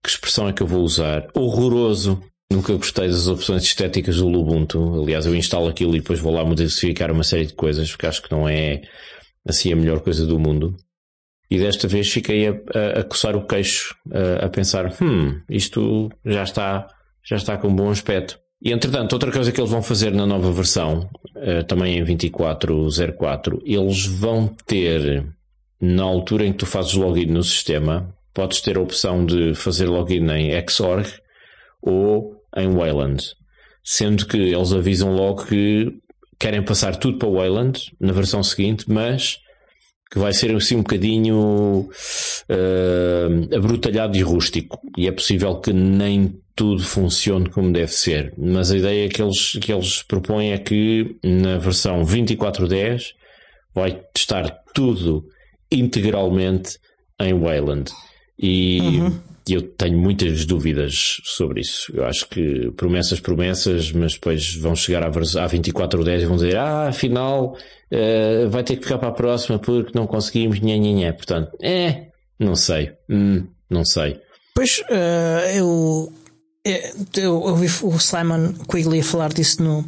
que 0.02 0.08
expressão 0.08 0.48
é 0.48 0.52
que 0.52 0.62
eu 0.62 0.66
vou 0.66 0.82
usar? 0.82 1.28
Horroroso. 1.34 2.20
Nunca 2.50 2.74
gostei 2.74 3.08
das 3.08 3.26
opções 3.26 3.64
estéticas 3.64 4.18
do 4.18 4.28
Ubuntu. 4.28 5.02
Aliás, 5.02 5.26
eu 5.26 5.34
instalo 5.34 5.68
aquilo 5.68 5.96
e 5.96 6.00
depois 6.00 6.20
vou 6.20 6.32
lá 6.32 6.44
modificar 6.44 7.10
uma 7.10 7.24
série 7.24 7.46
de 7.46 7.54
coisas, 7.54 7.90
porque 7.90 8.06
acho 8.06 8.22
que 8.22 8.30
não 8.30 8.48
é 8.48 8.82
assim 9.46 9.72
a 9.72 9.76
melhor 9.76 10.00
coisa 10.00 10.24
do 10.24 10.38
mundo. 10.38 10.76
E 11.50 11.58
desta 11.58 11.86
vez 11.86 12.10
fiquei 12.10 12.48
a, 12.48 12.52
a, 12.52 13.00
a 13.00 13.04
coçar 13.04 13.36
o 13.36 13.46
queixo, 13.46 13.94
a, 14.12 14.46
a, 14.46 14.48
pensar, 14.48 14.92
hum, 15.00 15.40
isto 15.48 16.10
já 16.24 16.42
está, 16.42 16.88
já 17.24 17.36
está 17.36 17.56
com 17.56 17.68
um 17.68 17.76
bom 17.76 17.90
aspecto. 17.90 18.38
E 18.60 18.72
entretanto, 18.72 19.12
outra 19.12 19.30
coisa 19.30 19.52
que 19.52 19.60
eles 19.60 19.70
vão 19.70 19.82
fazer 19.82 20.12
na 20.12 20.26
nova 20.26 20.50
versão, 20.50 21.08
uh, 21.36 21.62
também 21.68 21.98
em 21.98 22.04
2404, 22.04 23.62
eles 23.64 24.06
vão 24.06 24.48
ter, 24.66 25.24
na 25.80 26.02
altura 26.02 26.46
em 26.46 26.52
que 26.52 26.58
tu 26.58 26.66
fazes 26.66 26.94
login 26.94 27.26
no 27.26 27.44
sistema, 27.44 28.12
podes 28.34 28.60
ter 28.60 28.76
a 28.76 28.80
opção 28.80 29.24
de 29.24 29.54
fazer 29.54 29.86
login 29.86 30.26
em 30.30 30.68
Xorg 30.68 31.06
ou 31.80 32.34
em 32.56 32.68
Wayland. 32.68 33.22
Sendo 33.84 34.26
que 34.26 34.36
eles 34.36 34.72
avisam 34.72 35.14
logo 35.14 35.46
que 35.46 35.92
querem 36.38 36.62
passar 36.62 36.96
tudo 36.96 37.18
para 37.18 37.30
Wayland 37.30 37.80
na 38.00 38.12
versão 38.12 38.42
seguinte, 38.42 38.84
mas 38.88 39.38
que 40.10 40.18
vai 40.18 40.32
ser 40.32 40.54
assim 40.54 40.76
um 40.76 40.82
bocadinho 40.82 41.88
uh, 42.48 43.56
abrutalhado 43.56 44.16
e 44.16 44.22
rústico. 44.22 44.80
E 44.96 45.06
é 45.06 45.12
possível 45.12 45.56
que 45.60 45.72
nem 45.72 46.38
tudo 46.54 46.82
funcione 46.82 47.50
como 47.50 47.72
deve 47.72 47.92
ser. 47.92 48.32
Mas 48.38 48.70
a 48.70 48.76
ideia 48.76 49.08
que 49.08 49.20
eles, 49.20 49.52
que 49.60 49.72
eles 49.72 50.02
propõem 50.02 50.52
é 50.52 50.58
que 50.58 51.16
na 51.22 51.58
versão 51.58 52.02
24.10 52.02 53.12
vai 53.74 54.00
estar 54.16 54.48
tudo 54.74 55.26
integralmente 55.70 56.78
em 57.20 57.38
Wayland. 57.38 57.90
E 58.38 58.80
uhum. 58.80 59.20
Eu 59.54 59.62
tenho 59.62 59.96
muitas 59.96 60.44
dúvidas 60.44 61.20
sobre 61.24 61.60
isso. 61.60 61.92
Eu 61.94 62.04
acho 62.04 62.28
que 62.28 62.70
promessas, 62.72 63.20
promessas, 63.20 63.92
mas 63.92 64.14
depois 64.14 64.54
vão 64.56 64.74
chegar 64.74 65.02
à, 65.04 65.06
à 65.06 65.10
2410 65.10 66.22
e 66.22 66.26
vão 66.26 66.36
dizer: 66.36 66.56
Ah, 66.56 66.88
afinal 66.88 67.56
uh, 67.92 68.48
vai 68.50 68.64
ter 68.64 68.76
que 68.76 68.82
ficar 68.82 68.98
para 68.98 69.08
a 69.08 69.12
próxima 69.12 69.58
porque 69.58 69.96
não 69.96 70.06
conseguimos. 70.06 70.60
Nha, 70.60 70.76
nha, 70.76 70.92
nha. 70.92 71.12
Portanto, 71.12 71.56
é, 71.62 72.08
não 72.38 72.56
sei. 72.56 72.92
Hum, 73.08 73.46
não 73.70 73.84
sei. 73.84 74.20
Pois 74.54 74.80
uh, 74.90 75.54
eu, 75.54 76.12
eu 77.16 77.40
ouvi 77.40 77.66
o 77.82 77.98
Simon 78.00 78.52
Quigley 78.68 79.02
falar 79.02 79.32
disso 79.32 79.62
no, 79.62 79.84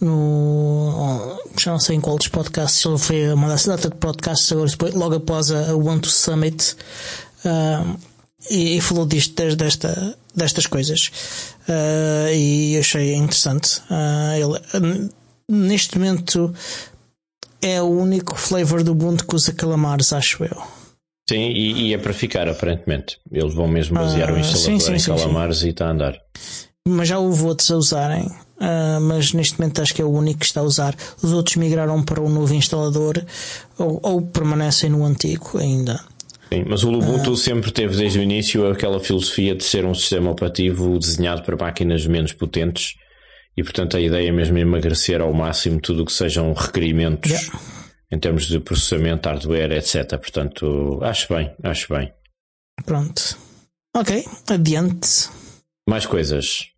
no 0.00 1.38
já 1.58 1.72
não 1.72 1.78
sei 1.78 1.96
em 1.96 2.00
qual 2.00 2.16
dos 2.16 2.28
podcasts, 2.28 2.84
ele 2.84 2.98
foi 2.98 3.32
uma 3.32 3.54
data 3.54 3.88
de 3.88 3.96
podcasts 3.96 4.50
agora, 4.52 4.70
logo 4.94 5.14
após 5.16 5.50
a, 5.50 5.70
a 5.70 5.76
One 5.76 6.00
to 6.00 6.08
Summit 6.08 6.76
uh, 7.44 8.15
e, 8.50 8.76
e, 8.76 8.80
falou 8.80 9.06
disto 9.06 9.34
desta, 9.56 10.16
destas 10.34 10.66
coisas 10.66 11.10
uh, 11.68 12.32
e 12.32 12.76
achei 12.78 13.14
interessante. 13.14 13.80
Uh, 13.90 14.60
ele, 14.74 15.10
neste 15.48 15.98
momento 15.98 16.54
é 17.62 17.80
o 17.80 17.86
único 17.86 18.36
flavor 18.36 18.82
do 18.82 18.92
Ubuntu 18.92 19.26
que 19.26 19.34
usa 19.34 19.52
calamares, 19.52 20.12
acho 20.12 20.44
eu. 20.44 20.62
Sim, 21.28 21.48
e, 21.50 21.88
e, 21.88 21.94
é 21.94 21.98
para 21.98 22.12
ficar, 22.12 22.48
aparentemente. 22.48 23.18
Eles 23.30 23.52
vão 23.52 23.66
mesmo 23.66 23.96
basear 23.96 24.32
o 24.32 24.38
instalador 24.38 24.64
sim, 24.64 24.78
sim, 24.78 24.94
em 24.94 24.98
sim, 24.98 25.10
calamares 25.10 25.62
e 25.62 25.70
está 25.70 25.86
a 25.88 25.90
andar. 25.90 26.20
Mas 26.86 27.08
já 27.08 27.18
houve 27.18 27.42
outros 27.42 27.70
a 27.70 27.76
usarem. 27.76 28.26
Uh, 28.58 29.00
mas 29.02 29.34
neste 29.34 29.60
momento 29.60 29.82
acho 29.82 29.94
que 29.94 30.00
é 30.00 30.04
o 30.04 30.10
único 30.10 30.40
que 30.40 30.46
está 30.46 30.60
a 30.60 30.64
usar. 30.64 30.94
Os 31.20 31.32
outros 31.32 31.56
migraram 31.56 32.02
para 32.02 32.20
o 32.20 32.28
novo 32.28 32.54
instalador 32.54 33.22
ou, 33.76 33.98
ou 34.02 34.22
permanecem 34.22 34.88
no 34.88 35.04
antigo 35.04 35.58
ainda. 35.58 36.00
Sim, 36.52 36.64
mas 36.66 36.84
o 36.84 36.92
Ubuntu 36.92 37.32
uh, 37.32 37.36
sempre 37.36 37.72
teve 37.72 37.96
desde 37.96 38.18
o 38.18 38.22
início 38.22 38.70
aquela 38.70 39.00
filosofia 39.00 39.54
de 39.54 39.64
ser 39.64 39.84
um 39.84 39.94
sistema 39.94 40.30
operativo 40.30 40.98
desenhado 40.98 41.42
para 41.42 41.56
máquinas 41.56 42.06
menos 42.06 42.32
potentes 42.32 42.94
e 43.56 43.64
portanto 43.64 43.96
a 43.96 44.00
ideia 44.00 44.28
é 44.28 44.32
mesmo 44.32 44.56
emagrecer 44.58 45.20
ao 45.20 45.32
máximo 45.32 45.80
tudo 45.80 46.02
o 46.02 46.06
que 46.06 46.12
sejam 46.12 46.52
requerimentos 46.52 47.30
yeah. 47.30 47.58
em 48.12 48.18
termos 48.18 48.46
de 48.46 48.60
processamento, 48.60 49.28
hardware, 49.28 49.72
etc. 49.72 50.18
Portanto, 50.18 51.00
acho 51.02 51.34
bem, 51.34 51.52
acho 51.62 51.92
bem. 51.92 52.12
Pronto. 52.84 53.36
Ok, 53.96 54.24
adiante. 54.48 55.28
Mais 55.88 56.04
coisas. 56.04 56.75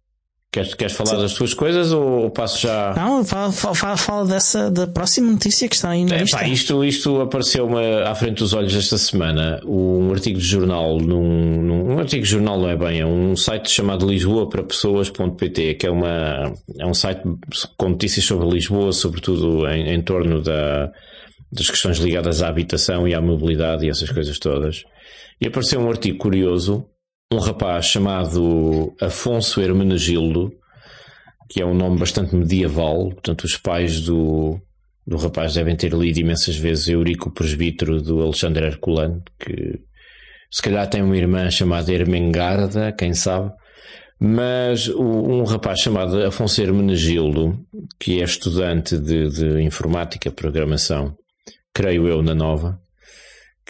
Queres, 0.51 0.73
queres 0.73 0.95
falar 0.95 1.17
Sim. 1.17 1.23
das 1.23 1.35
tuas 1.35 1.53
coisas 1.53 1.93
ou 1.93 2.31
passo 2.31 2.63
já? 2.63 2.95
Não, 2.97 3.23
fala, 3.23 3.53
fala, 3.53 3.97
fala 3.99 4.27
dessa 4.27 4.71
da 4.71 4.87
próxima 4.87 5.31
notícia 5.31 5.69
que 5.69 5.75
está 5.75 5.91
aí 5.91 6.07
na 6.07 6.17
é, 6.17 6.21
lista. 6.21 6.39
Pá, 6.39 6.49
isto, 6.49 6.85
isto 6.87 7.21
apareceu-me 7.21 7.77
à 8.03 8.15
frente 8.15 8.39
dos 8.39 8.55
olhos 8.55 8.75
esta 8.75 8.97
semana. 8.97 9.61
Um 9.67 10.11
artigo 10.11 10.39
de 10.39 10.47
jornal, 10.47 10.97
num, 11.01 11.63
num, 11.63 11.93
um 11.93 11.99
artigo 11.99 12.23
de 12.23 12.31
jornal 12.31 12.59
não 12.59 12.69
é 12.71 12.77
bem, 12.77 13.01
é 13.01 13.05
um 13.05 13.37
site 13.37 13.71
chamado 13.71 14.09
Lisboa 14.09 14.49
para 14.49 14.63
Pessoas.pt, 14.63 15.75
que 15.75 15.87
é, 15.87 15.91
uma, 15.91 16.55
é 16.81 16.87
um 16.87 16.95
site 16.95 17.21
com 17.77 17.91
notícias 17.91 18.25
sobre 18.25 18.49
Lisboa, 18.49 18.91
sobretudo 18.93 19.69
em, 19.69 19.93
em 19.93 20.01
torno 20.01 20.41
da, 20.41 20.91
das 21.53 21.69
questões 21.69 21.99
ligadas 21.99 22.43
à 22.43 22.49
habitação 22.49 23.07
e 23.07 23.15
à 23.15 23.21
mobilidade 23.21 23.85
e 23.85 23.91
essas 23.91 24.11
coisas 24.11 24.39
todas. 24.39 24.83
E 25.39 25.47
apareceu 25.47 25.79
um 25.79 25.91
artigo 25.91 26.17
curioso 26.17 26.87
um 27.31 27.39
rapaz 27.39 27.87
chamado 27.87 28.95
Afonso 29.01 29.61
Hermenegildo, 29.61 30.53
que 31.49 31.61
é 31.61 31.67
um 31.67 31.75
nome 31.75 31.99
bastante 31.99 32.35
medieval, 32.35 33.11
portanto, 33.11 33.45
os 33.45 33.57
pais 33.57 34.01
do, 34.01 34.59
do 35.07 35.17
rapaz 35.17 35.55
devem 35.55 35.77
ter 35.77 35.93
lido 35.93 36.19
imensas 36.19 36.57
vezes 36.57 36.89
Eurico 36.89 37.31
Presbítero 37.31 38.01
do 38.01 38.23
Alexandre 38.23 38.67
Herculano, 38.67 39.23
que 39.39 39.79
se 40.51 40.63
calhar 40.63 40.89
tem 40.89 41.03
uma 41.03 41.17
irmã 41.17 41.51
chamada 41.51 41.93
Ermengarda, 41.93 42.93
quem 42.93 43.13
sabe. 43.13 43.53
Mas 44.19 44.89
um 44.89 45.45
rapaz 45.45 45.81
chamado 45.81 46.21
Afonso 46.25 46.61
Hermenegildo, 46.61 47.65
que 48.01 48.21
é 48.21 48.25
estudante 48.25 48.99
de, 48.99 49.29
de 49.29 49.63
informática, 49.63 50.33
programação, 50.33 51.17
creio 51.73 52.09
eu, 52.09 52.23
na 52.23 52.35
Nova, 52.35 52.81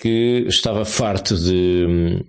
que 0.01 0.44
estava 0.46 0.84
farto 0.84 1.36
de. 1.36 1.84
Hum, 1.88 2.20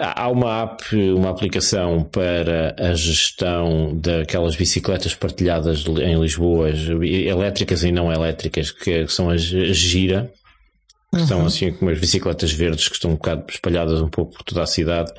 há 0.00 0.28
uma 0.28 0.62
app, 0.64 0.94
uma 1.12 1.30
aplicação 1.30 2.04
para 2.04 2.76
a 2.78 2.94
gestão 2.94 3.96
daquelas 3.96 4.54
bicicletas 4.54 5.14
partilhadas 5.14 5.84
em 5.86 6.20
Lisboa, 6.20 6.68
elétricas 6.70 7.82
e 7.84 7.90
não 7.90 8.12
elétricas, 8.12 8.70
que 8.70 9.08
são 9.08 9.30
as 9.30 9.40
Gira, 9.40 10.30
que 11.10 11.20
uhum. 11.20 11.26
são 11.26 11.46
assim 11.46 11.72
como 11.72 11.90
as 11.90 11.98
bicicletas 11.98 12.52
verdes 12.52 12.86
que 12.86 12.96
estão 12.96 13.12
um 13.12 13.14
bocado 13.14 13.46
espalhadas 13.48 14.02
um 14.02 14.08
pouco 14.08 14.34
por 14.34 14.42
toda 14.42 14.62
a 14.62 14.66
cidade, 14.66 15.10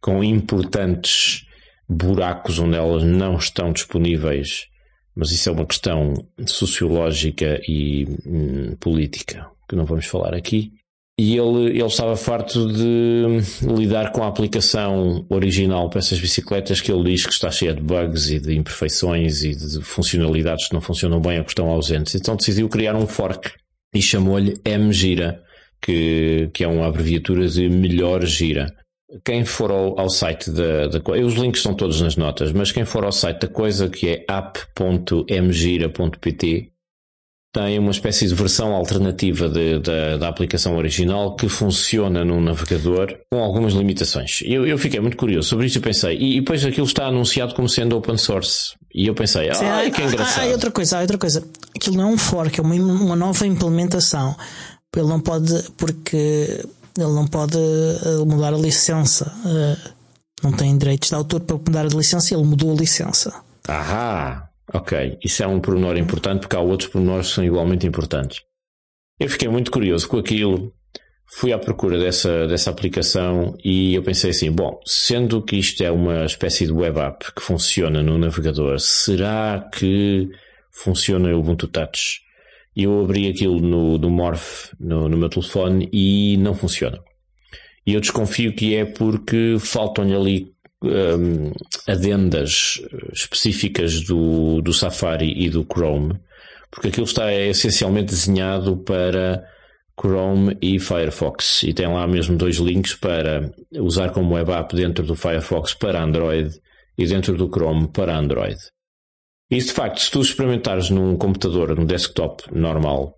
com 0.00 0.22
importantes 0.22 1.44
buracos 1.88 2.60
onde 2.60 2.76
elas 2.76 3.02
não 3.02 3.36
estão 3.36 3.72
disponíveis. 3.72 4.66
Mas 5.16 5.30
isso 5.30 5.48
é 5.48 5.52
uma 5.52 5.66
questão 5.66 6.14
sociológica 6.46 7.60
e 7.68 8.04
hum, 8.24 8.76
política 8.78 9.48
que 9.68 9.74
não 9.74 9.84
vamos 9.84 10.06
falar 10.06 10.34
aqui. 10.34 10.72
E 11.16 11.36
ele, 11.38 11.70
ele 11.70 11.84
estava 11.84 12.16
farto 12.16 12.66
de 12.72 13.24
lidar 13.62 14.10
com 14.10 14.24
a 14.24 14.26
aplicação 14.26 15.24
original 15.28 15.88
para 15.88 16.00
essas 16.00 16.18
bicicletas 16.18 16.80
que 16.80 16.90
ele 16.90 17.04
diz 17.04 17.24
que 17.24 17.32
está 17.32 17.52
cheia 17.52 17.72
de 17.72 17.80
bugs 17.80 18.30
e 18.30 18.40
de 18.40 18.56
imperfeições 18.56 19.44
e 19.44 19.54
de 19.54 19.80
funcionalidades 19.80 20.66
que 20.66 20.74
não 20.74 20.80
funcionam 20.80 21.20
bem 21.20 21.38
ou 21.38 21.44
que 21.44 21.52
estão 21.52 21.68
ausentes. 21.68 22.16
Então 22.16 22.34
decidiu 22.34 22.68
criar 22.68 22.96
um 22.96 23.06
fork 23.06 23.52
e 23.94 24.02
chamou-lhe 24.02 24.60
M-Gira, 24.64 25.40
que, 25.80 26.50
que 26.52 26.64
é 26.64 26.68
uma 26.68 26.88
abreviatura 26.88 27.46
de 27.46 27.68
melhor 27.68 28.26
gira. 28.26 28.74
Quem 29.24 29.44
for 29.44 29.70
ao, 29.70 29.96
ao 30.00 30.10
site 30.10 30.50
da, 30.50 30.88
da 30.88 30.98
os 31.24 31.34
links 31.34 31.60
estão 31.60 31.74
todos 31.74 32.00
nas 32.00 32.16
notas, 32.16 32.50
mas 32.50 32.72
quem 32.72 32.84
for 32.84 33.04
ao 33.04 33.12
site 33.12 33.42
da 33.42 33.48
coisa 33.48 33.88
que 33.88 34.08
é 34.08 34.24
app.mgira.pt 34.28 35.14
tem 37.54 37.78
uma 37.78 37.92
espécie 37.92 38.26
de 38.26 38.34
versão 38.34 38.74
alternativa 38.74 39.48
de, 39.48 39.78
de, 39.78 40.18
da 40.18 40.28
aplicação 40.28 40.76
original 40.76 41.36
que 41.36 41.48
funciona 41.48 42.24
num 42.24 42.40
navegador 42.40 43.16
com 43.30 43.40
algumas 43.40 43.74
limitações. 43.74 44.40
Eu, 44.44 44.66
eu 44.66 44.76
fiquei 44.76 44.98
muito 44.98 45.16
curioso 45.16 45.50
sobre 45.50 45.66
isso 45.66 45.78
e 45.78 45.80
pensei, 45.80 46.16
e, 46.18 46.36
e, 46.36 46.40
depois 46.40 46.64
aquilo 46.64 46.84
está 46.84 47.06
anunciado 47.06 47.54
como 47.54 47.68
sendo 47.68 47.96
open 47.96 48.18
source. 48.18 48.74
E 48.92 49.06
eu 49.06 49.14
pensei, 49.14 49.50
ah, 49.50 49.76
ai, 49.76 49.90
que 49.92 50.02
engraçado. 50.02 50.48
Há, 50.48 50.50
outra 50.50 50.70
coisa, 50.72 50.98
há 50.98 51.02
outra 51.02 51.16
coisa. 51.16 51.44
Aquilo 51.76 51.96
não 51.96 52.10
é 52.10 52.12
um 52.14 52.18
fork, 52.18 52.58
é 52.58 52.62
uma, 52.62 52.74
uma 52.74 53.16
nova 53.16 53.46
implementação. 53.46 54.34
Ele 54.96 55.06
não 55.06 55.20
pode, 55.20 55.54
porque 55.76 56.60
ele 56.98 57.12
não 57.12 57.26
pode 57.26 57.56
eh, 57.56 58.24
mudar 58.26 58.52
a 58.52 58.58
licença. 58.58 59.32
Eh, 59.46 59.90
não 60.42 60.52
tem 60.52 60.76
direitos 60.76 61.08
de 61.08 61.14
autor 61.14 61.40
para 61.40 61.56
mudar 61.56 61.86
a 61.86 61.88
licença, 61.88 62.34
ele 62.34 62.44
mudou 62.44 62.72
a 62.72 62.76
licença. 62.76 63.32
Ahá, 63.68 64.48
Ok, 64.72 65.18
isso 65.22 65.42
é 65.42 65.46
um 65.46 65.60
pormenor 65.60 65.96
importante 65.96 66.40
porque 66.40 66.56
há 66.56 66.60
outros 66.60 66.88
pormenores 66.88 67.28
que 67.28 67.34
são 67.34 67.44
igualmente 67.44 67.86
importantes. 67.86 68.42
Eu 69.18 69.28
fiquei 69.28 69.48
muito 69.48 69.70
curioso 69.70 70.08
com 70.08 70.18
aquilo, 70.18 70.72
fui 71.26 71.52
à 71.52 71.58
procura 71.58 71.98
dessa, 71.98 72.46
dessa 72.46 72.70
aplicação 72.70 73.56
e 73.62 73.94
eu 73.94 74.02
pensei 74.02 74.30
assim: 74.30 74.50
bom, 74.50 74.80
sendo 74.86 75.42
que 75.42 75.56
isto 75.56 75.82
é 75.84 75.90
uma 75.90 76.24
espécie 76.24 76.66
de 76.66 76.72
web 76.72 76.98
app 76.98 77.32
que 77.32 77.42
funciona 77.42 78.02
no 78.02 78.18
navegador, 78.18 78.80
será 78.80 79.68
que 79.72 80.28
funciona 80.72 81.34
o 81.34 81.40
Ubuntu 81.40 81.68
Touch? 81.68 82.20
Eu 82.74 83.04
abri 83.04 83.28
aquilo 83.28 83.60
no, 83.60 83.98
no 83.98 84.10
Morph 84.10 84.72
no, 84.80 85.08
no 85.08 85.16
meu 85.16 85.28
telefone 85.28 85.88
e 85.92 86.36
não 86.38 86.54
funciona. 86.54 86.98
E 87.86 87.94
eu 87.94 88.00
desconfio 88.00 88.54
que 88.54 88.74
é 88.74 88.84
porque 88.84 89.56
faltam-lhe 89.60 90.14
ali 90.14 90.53
um, 90.86 91.52
adendas 91.86 92.80
específicas 93.12 94.00
do, 94.00 94.60
do 94.60 94.72
Safari 94.72 95.32
e 95.44 95.48
do 95.48 95.64
Chrome, 95.64 96.18
porque 96.70 96.88
aquilo 96.88 97.06
está 97.06 97.30
é 97.30 97.48
essencialmente 97.48 98.06
desenhado 98.06 98.76
para 98.78 99.44
Chrome 99.98 100.56
e 100.60 100.78
Firefox 100.80 101.62
e 101.62 101.72
tem 101.72 101.86
lá 101.86 102.06
mesmo 102.06 102.36
dois 102.36 102.56
links 102.56 102.94
para 102.94 103.52
usar 103.72 104.10
como 104.10 104.34
web 104.34 104.50
app 104.50 104.74
dentro 104.74 105.04
do 105.04 105.14
Firefox 105.14 105.74
para 105.74 106.02
Android 106.02 106.50
e 106.98 107.06
dentro 107.06 107.36
do 107.36 107.48
Chrome 107.48 107.88
para 107.88 108.16
Android. 108.16 108.58
E 109.50 109.58
de 109.58 109.72
facto, 109.72 110.00
se 110.00 110.10
tu 110.10 110.20
experimentares 110.20 110.90
num 110.90 111.16
computador, 111.16 111.76
num 111.76 111.86
desktop 111.86 112.42
normal, 112.52 113.16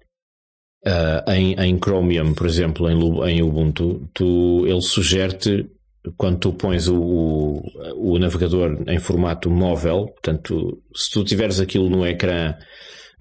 uh, 0.87 1.31
em, 1.31 1.55
em 1.55 1.79
Chromium, 1.79 2.35
por 2.35 2.47
exemplo, 2.47 2.89
em, 2.91 2.99
em 3.31 3.43
Ubuntu, 3.43 4.09
tu, 4.13 4.67
ele 4.67 4.83
sugere-te 4.83 5.67
quando 6.17 6.39
tu 6.39 6.53
pões 6.53 6.89
o, 6.89 6.97
o, 6.97 7.63
o, 7.97 8.19
navegador 8.19 8.83
em 8.87 8.99
formato 8.99 9.51
móvel, 9.51 10.07
portanto, 10.07 10.83
se 10.95 11.11
tu 11.11 11.25
tiveres 11.25 11.61
aquilo 11.61 11.89
no 11.91 12.07
ecrã 12.07 12.55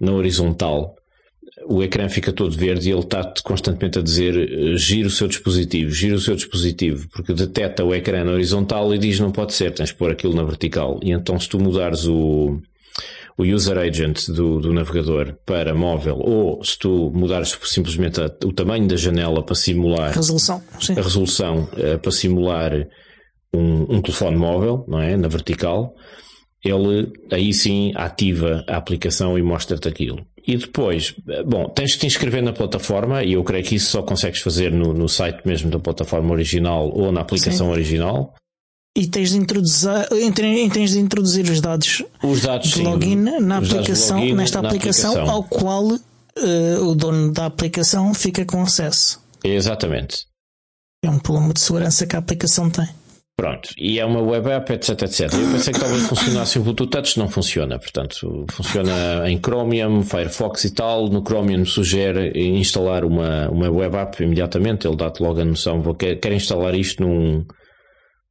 na 0.00 0.12
horizontal, 0.12 0.94
o 1.68 1.82
ecrã 1.82 2.08
fica 2.08 2.32
todo 2.32 2.56
verde 2.56 2.88
e 2.88 2.92
ele 2.92 3.00
está-te 3.00 3.42
constantemente 3.42 3.98
a 3.98 4.02
dizer 4.02 4.36
eh, 4.36 4.76
gira 4.76 5.08
o 5.08 5.10
seu 5.10 5.26
dispositivo, 5.26 5.90
gira 5.90 6.14
o 6.14 6.20
seu 6.20 6.36
dispositivo, 6.36 7.08
porque 7.08 7.32
detecta 7.32 7.84
o 7.84 7.94
ecrã 7.94 8.24
na 8.24 8.32
horizontal 8.32 8.94
e 8.94 8.98
diz 8.98 9.18
não 9.18 9.32
pode 9.32 9.54
ser, 9.54 9.72
tens 9.72 9.88
de 9.88 9.94
pôr 9.94 10.12
aquilo 10.12 10.34
na 10.34 10.44
vertical. 10.44 11.00
E 11.02 11.10
então 11.10 11.38
se 11.40 11.48
tu 11.48 11.58
mudares 11.58 12.06
o, 12.06 12.60
o 13.38 13.44
user 13.44 13.76
agent 13.76 14.28
do, 14.28 14.58
do 14.60 14.72
navegador 14.72 15.36
para 15.44 15.74
móvel, 15.74 16.18
ou 16.18 16.64
se 16.64 16.78
tu 16.78 17.10
mudares 17.14 17.56
simplesmente 17.64 18.20
a, 18.20 18.26
o 18.44 18.52
tamanho 18.52 18.88
da 18.88 18.96
janela 18.96 19.42
para 19.42 19.54
simular 19.54 20.12
resolução, 20.14 20.62
sim. 20.80 20.92
a 20.92 21.02
resolução 21.02 21.68
uh, 21.72 21.98
para 21.98 22.10
simular 22.10 22.72
um, 23.52 23.96
um, 23.96 24.02
telefone 24.02 24.36
móvel, 24.36 24.84
não 24.88 25.00
é? 25.00 25.16
Na 25.16 25.28
vertical, 25.28 25.94
ele 26.64 27.12
aí 27.30 27.52
sim 27.52 27.92
ativa 27.94 28.64
a 28.66 28.76
aplicação 28.76 29.38
e 29.38 29.42
mostra-te 29.42 29.86
aquilo. 29.86 30.26
E 30.46 30.56
depois, 30.56 31.14
eh, 31.28 31.42
bom, 31.42 31.68
tens 31.68 31.94
que 31.94 32.00
te 32.00 32.06
inscrever 32.06 32.42
na 32.42 32.52
plataforma 32.52 33.24
e 33.24 33.32
eu 33.32 33.42
creio 33.42 33.64
que 33.64 33.74
isso 33.74 33.90
só 33.90 34.02
consegues 34.02 34.40
fazer 34.40 34.70
no, 34.70 34.92
no 34.92 35.08
site 35.08 35.40
mesmo 35.44 35.70
da 35.70 35.78
plataforma 35.78 36.32
original 36.32 36.88
ou 36.88 37.10
na 37.10 37.20
aplicação 37.20 37.66
sim. 37.66 37.72
original. 37.72 38.34
E 38.96 39.06
tens 39.06 39.30
de 39.30 39.36
introduzir, 39.36 40.08
tens 40.72 40.92
de 40.92 40.98
introduzir 40.98 41.50
os 41.50 41.60
dados, 41.60 42.02
os 42.22 42.40
dados 42.40 42.70
de 42.70 42.82
login 42.82 43.16
na 43.16 43.58
aplicação, 43.58 44.20
login 44.20 44.34
nesta 44.34 44.58
aplicação, 44.58 45.10
aplicação, 45.10 45.34
ao 45.34 45.44
qual 45.44 45.84
uh, 45.84 46.82
o 46.82 46.94
dono 46.94 47.30
da 47.30 47.44
aplicação 47.44 48.14
fica 48.14 48.46
com 48.46 48.62
acesso. 48.62 49.20
Exatamente. 49.44 50.26
É 51.04 51.10
um 51.10 51.18
problema 51.18 51.52
de 51.52 51.60
segurança 51.60 52.06
que 52.06 52.16
a 52.16 52.18
aplicação 52.18 52.70
tem. 52.70 52.88
Pronto, 53.38 53.68
e 53.76 54.00
é 54.00 54.04
uma 54.06 54.22
web 54.22 54.48
app, 54.48 54.72
etc, 54.72 55.02
etc. 55.02 55.20
Eu 55.34 55.52
pensei 55.52 55.74
que 55.74 55.78
talvez 55.78 56.06
funcionasse 56.06 56.58
o 56.58 56.62
Bluetooth 56.62 56.88
Touch, 56.88 57.18
não 57.18 57.28
funciona. 57.28 57.78
Portanto, 57.78 58.46
funciona 58.50 59.28
em 59.28 59.38
Chromium, 59.38 60.02
Firefox 60.02 60.64
e 60.64 60.70
tal. 60.70 61.08
No 61.10 61.22
Chromium 61.22 61.66
sugere 61.66 62.32
instalar 62.34 63.04
uma, 63.04 63.50
uma 63.50 63.70
web 63.70 63.94
app 63.94 64.24
imediatamente. 64.24 64.86
Ele 64.86 64.96
dá-te 64.96 65.22
logo 65.22 65.38
a 65.38 65.44
noção. 65.44 65.82
Vou, 65.82 65.94
quer, 65.94 66.16
quer 66.16 66.32
instalar 66.32 66.74
isto 66.74 67.02
num, 67.02 67.44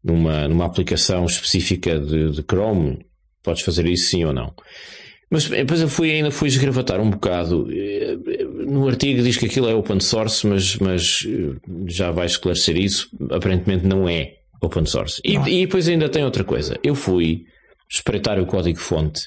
numa, 0.06 0.47
numa 0.47 0.66
aplicação 0.66 1.26
específica 1.26 1.99
de, 1.99 2.30
de 2.30 2.43
Chrome, 2.43 3.03
podes 3.41 3.64
fazer 3.64 3.88
isso 3.88 4.12
sim 4.12 4.24
ou 4.24 4.32
não. 4.32 4.53
Mas 5.32 5.49
depois 5.49 5.82
eu 5.82 5.89
fui, 5.89 6.12
ainda 6.12 6.30
fui 6.30 6.47
esgravatar 6.47 7.01
um 7.01 7.10
bocado. 7.10 7.68
No 8.68 8.88
artigo 8.88 9.24
diz 9.24 9.36
que 9.36 9.47
aquilo 9.47 9.68
é 9.68 9.74
open 9.74 9.99
source, 9.99 10.45
mas, 10.45 10.78
mas 10.78 11.28
já 11.88 12.12
vai 12.12 12.28
esclarecer 12.28 12.78
isso. 12.78 13.10
Aparentemente 13.32 13.88
não 13.88 14.08
é 14.08 14.36
open 14.62 14.86
source. 14.86 15.20
E, 15.26 15.36
e 15.36 15.66
depois 15.66 15.89
ainda 15.89 16.08
tem 16.08 16.24
outra 16.24 16.43
coisa. 16.43 16.78
Eu 16.84 16.93
fui 16.93 17.45
espreitar 17.89 18.39
o 18.39 18.45
código-fonte 18.45 19.24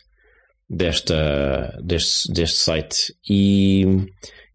desta, 0.70 1.76
deste, 1.82 2.32
deste 2.32 2.58
site 2.58 3.14
e 3.28 3.84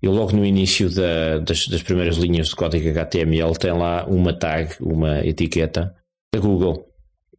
eu 0.02 0.12
logo 0.12 0.36
no 0.36 0.46
início 0.46 0.90
da, 0.90 1.40
das, 1.40 1.68
das 1.68 1.82
primeiras 1.84 2.18
linhas 2.18 2.50
do 2.50 2.56
código 2.56 2.88
HTML 2.90 3.58
tem 3.58 3.72
lá 3.72 4.06
uma 4.06 4.34
tag, 4.34 4.76
uma 4.80 5.26
etiqueta 5.26 5.94
da 6.34 6.40
Google 6.40 6.86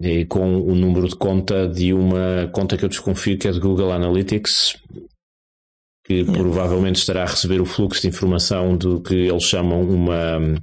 e 0.01 0.25
com 0.25 0.61
o 0.61 0.75
número 0.75 1.09
de 1.09 1.17
conta 1.17 1.69
de 1.69 1.93
uma 1.93 2.49
conta 2.53 2.77
que 2.77 2.85
eu 2.85 2.89
desconfio 2.89 3.39
que 3.39 3.49
é 3.49 3.53
de 3.53 3.61
Google 3.61 3.93
Analytics 3.93 4.77
que 6.05 6.15
yeah. 6.15 6.33
provavelmente 6.33 6.97
estará 6.97 7.23
a 7.23 7.27
receber 7.27 7.61
o 7.61 7.67
fluxo 7.67 8.03
de 8.03 8.09
informação 8.09 8.77
do 8.77 9.01
que 9.01 9.15
eles 9.15 9.45
chamam 9.45 9.83
uma 9.83 10.39
hum, 10.39 10.57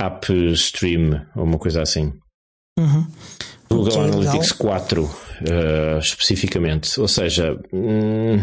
app 0.00 0.32
stream 0.52 1.26
ou 1.34 1.44
uma 1.44 1.58
coisa 1.58 1.82
assim. 1.82 2.12
Uhum. 2.78 3.06
Google 3.68 4.04
é 4.04 4.08
Analytics 4.08 4.52
4 4.52 5.02
uh, 5.02 5.98
especificamente, 5.98 7.00
ou 7.00 7.08
seja, 7.08 7.58
hum, 7.72 8.38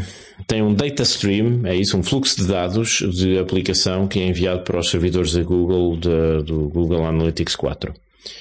tem 0.45 0.61
um 0.61 0.73
data 0.73 1.03
stream, 1.03 1.65
é 1.65 1.75
isso, 1.75 1.97
um 1.97 2.03
fluxo 2.03 2.35
de 2.35 2.47
dados 2.47 3.01
de 3.13 3.39
aplicação 3.39 4.07
que 4.07 4.19
é 4.19 4.27
enviado 4.27 4.63
para 4.63 4.79
os 4.79 4.89
servidores 4.89 5.31
da 5.31 5.43
Google 5.43 5.95
de, 5.95 6.43
do 6.43 6.67
Google 6.67 7.05
Analytics 7.05 7.55
4. 7.55 7.93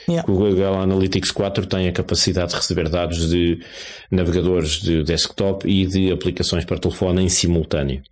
Yeah. 0.09 0.31
O 0.31 0.37
Google 0.37 0.75
Analytics 0.75 1.31
4 1.31 1.67
tem 1.67 1.89
a 1.89 1.93
capacidade 1.93 2.51
de 2.51 2.57
receber 2.57 2.89
dados 2.89 3.29
de 3.29 3.61
navegadores 4.11 4.81
de 4.81 5.03
desktop 5.05 5.69
e 5.69 5.87
de 5.87 6.13
aplicações 6.13 6.65
para 6.65 6.79
telefone 6.79 7.23
em 7.23 7.29
simultâneo. 7.29 8.03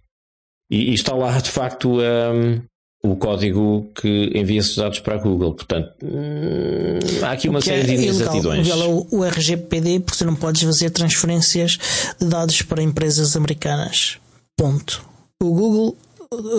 E, 0.70 0.90
e 0.90 0.94
está 0.94 1.14
lá 1.14 1.38
de 1.38 1.50
facto 1.50 1.98
um, 2.00 2.60
o 3.02 3.16
código 3.16 3.90
que 3.94 4.30
envia 4.34 4.60
esses 4.60 4.76
dados 4.76 5.00
para 5.00 5.14
a 5.14 5.18
Google. 5.18 5.54
Portanto, 5.54 5.92
hum, 6.02 6.98
há 7.22 7.32
aqui 7.32 7.48
uma 7.48 7.60
série 7.60 7.80
é 7.80 7.84
de 7.84 7.94
inexatidões. 7.94 8.68
O, 8.68 9.18
o 9.18 9.24
RGPD, 9.24 10.00
porque 10.00 10.18
tu 10.18 10.24
não 10.24 10.36
podes 10.36 10.62
fazer 10.62 10.90
transferências 10.90 11.78
de 12.20 12.26
dados 12.26 12.62
para 12.62 12.82
empresas 12.82 13.36
americanas. 13.36 14.18
Ponto. 14.56 15.04
O 15.42 15.52
Google 15.52 15.96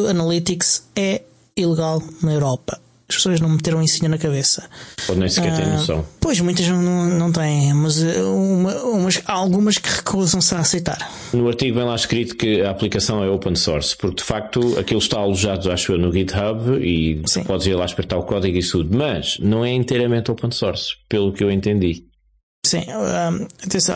Analytics 0.10 0.88
é 0.96 1.22
ilegal 1.56 2.02
na 2.22 2.34
Europa 2.34 2.80
as 3.10 3.16
pessoas 3.16 3.40
não 3.40 3.50
meteram 3.50 3.82
isso 3.82 4.08
na 4.08 4.18
cabeça. 4.18 4.70
Ou 5.08 5.16
nem 5.16 5.30
sequer 5.30 5.56
têm 5.56 5.66
ah, 5.66 5.74
noção. 5.78 6.06
Pois, 6.20 6.42
muitas 6.42 6.68
não, 6.68 7.06
não 7.06 7.32
têm, 7.32 7.74
mas 7.74 8.04
eh, 8.04 8.22
uma, 8.22 8.76
umas, 8.84 9.22
há 9.26 9.34
algumas 9.34 9.78
que 9.78 9.90
recusam-se 9.90 10.54
a 10.54 10.60
aceitar. 10.60 11.12
No 11.34 11.48
artigo 11.48 11.78
vem 11.78 11.86
lá 11.86 11.96
escrito 11.96 12.36
que 12.36 12.62
a 12.62 12.70
aplicação 12.70 13.24
é 13.24 13.30
open 13.30 13.56
source, 13.56 13.96
porque 13.96 14.18
de 14.18 14.24
facto 14.24 14.78
aquilo 14.78 15.00
está 15.00 15.20
alojado, 15.20 15.72
acho 15.72 15.94
eu, 15.94 15.98
no 15.98 16.12
GitHub 16.12 16.84
e 16.86 17.22
Sim. 17.26 17.44
podes 17.44 17.66
ir 17.68 17.76
lá 17.76 17.86
espreitar 17.86 18.20
o 18.20 18.24
código 18.24 18.58
e 18.58 18.62
tudo, 18.62 18.98
mas 18.98 19.40
não 19.40 19.64
é 19.64 19.72
inteiramente 19.72 20.30
open 20.30 20.52
source, 20.52 20.98
pelo 21.08 21.32
que 21.32 21.44
eu 21.44 21.50
entendi. 21.50 22.04
Sim, 22.66 22.82
uh, 22.82 23.48
atenção, 23.64 23.96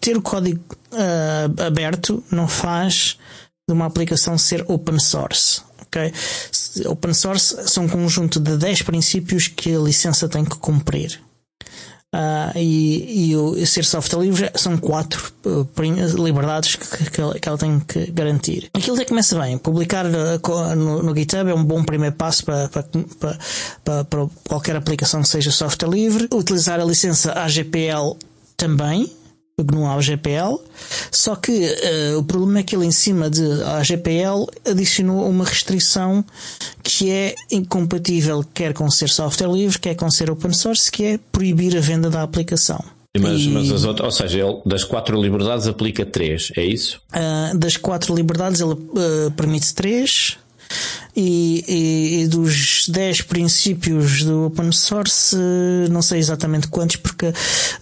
ter 0.00 0.16
o 0.16 0.22
código 0.22 0.64
uh, 0.92 1.62
aberto 1.62 2.24
não 2.30 2.48
faz 2.48 3.18
de 3.68 3.74
uma 3.74 3.86
aplicação 3.86 4.38
ser 4.38 4.64
open 4.68 4.98
source. 4.98 5.62
Okay? 5.94 6.12
Open 6.86 7.14
source 7.14 7.56
são 7.68 7.84
um 7.84 7.88
conjunto 7.88 8.40
de 8.40 8.56
10 8.56 8.82
princípios 8.82 9.46
que 9.46 9.74
a 9.74 9.78
licença 9.78 10.28
tem 10.28 10.44
que 10.44 10.56
cumprir. 10.56 11.20
Uh, 12.14 12.56
e, 12.56 13.30
e 13.30 13.36
o 13.36 13.66
ser 13.66 13.84
software 13.84 14.22
livre 14.22 14.48
são 14.54 14.76
quatro 14.76 15.32
uh, 15.46 16.24
liberdades 16.24 16.76
que, 16.76 16.86
que, 16.86 17.40
que, 17.40 17.48
ela 17.48 17.58
tem 17.58 17.80
que 17.80 18.08
garantir. 18.12 18.70
Aquilo 18.72 18.94
até 18.94 19.04
começa 19.04 19.36
bem. 19.40 19.58
Publicar 19.58 20.06
uh, 20.06 20.74
no, 20.76 21.02
no, 21.02 21.16
GitHub 21.16 21.50
é 21.50 21.54
um 21.54 21.64
bom 21.64 21.82
primeiro 21.82 22.14
passo 22.14 22.44
para, 22.44 22.68
para, 22.68 22.84
para, 23.84 24.04
para 24.04 24.26
qualquer 24.48 24.76
aplicação 24.76 25.22
que 25.22 25.28
seja 25.28 25.50
software 25.50 25.90
livre. 25.90 26.28
Utilizar 26.32 26.78
a 26.78 26.84
licença 26.84 27.32
AGPL 27.32 28.16
também, 28.56 29.10
no 29.62 29.88
AGPL, 29.88 30.60
só 31.12 31.36
que 31.36 31.52
uh, 31.52 32.18
o 32.18 32.24
problema 32.24 32.58
é 32.58 32.62
que 32.64 32.74
ele 32.74 32.86
em 32.86 32.90
cima 32.90 33.30
de 33.30 33.44
AGPL 33.62 34.48
adicionou 34.68 35.28
uma 35.28 35.44
restrição 35.44 36.24
que 36.82 37.08
é 37.08 37.34
incompatível 37.52 38.44
quer 38.52 38.72
com 38.72 38.90
ser 38.90 39.08
software 39.08 39.52
livre, 39.52 39.78
quer 39.78 39.94
com 39.94 40.10
ser 40.10 40.28
open 40.28 40.52
source, 40.52 40.90
que 40.90 41.04
é 41.04 41.20
proibir 41.30 41.76
a 41.76 41.80
venda 41.80 42.10
da 42.10 42.22
aplicação. 42.22 42.82
Mas, 43.16 43.42
e, 43.42 43.48
mas 43.50 43.70
as 43.70 43.84
outras, 43.84 44.06
ou 44.06 44.10
seja, 44.10 44.40
ele 44.40 44.60
das 44.66 44.82
quatro 44.82 45.20
liberdades 45.22 45.68
aplica 45.68 46.04
três, 46.04 46.50
é 46.56 46.64
isso? 46.64 47.00
Uh, 47.14 47.56
das 47.56 47.76
quatro 47.76 48.12
liberdades 48.12 48.60
ele 48.60 48.72
uh, 48.72 49.30
permite 49.36 49.72
três. 49.72 50.36
E, 51.14 51.64
e, 51.68 52.22
e, 52.22 52.26
dos 52.26 52.88
10 52.88 53.22
princípios 53.22 54.24
do 54.24 54.46
open 54.46 54.72
source, 54.72 55.36
não 55.88 56.02
sei 56.02 56.18
exatamente 56.18 56.66
quantos, 56.66 56.96
porque 56.96 57.26
uh, 57.26 57.32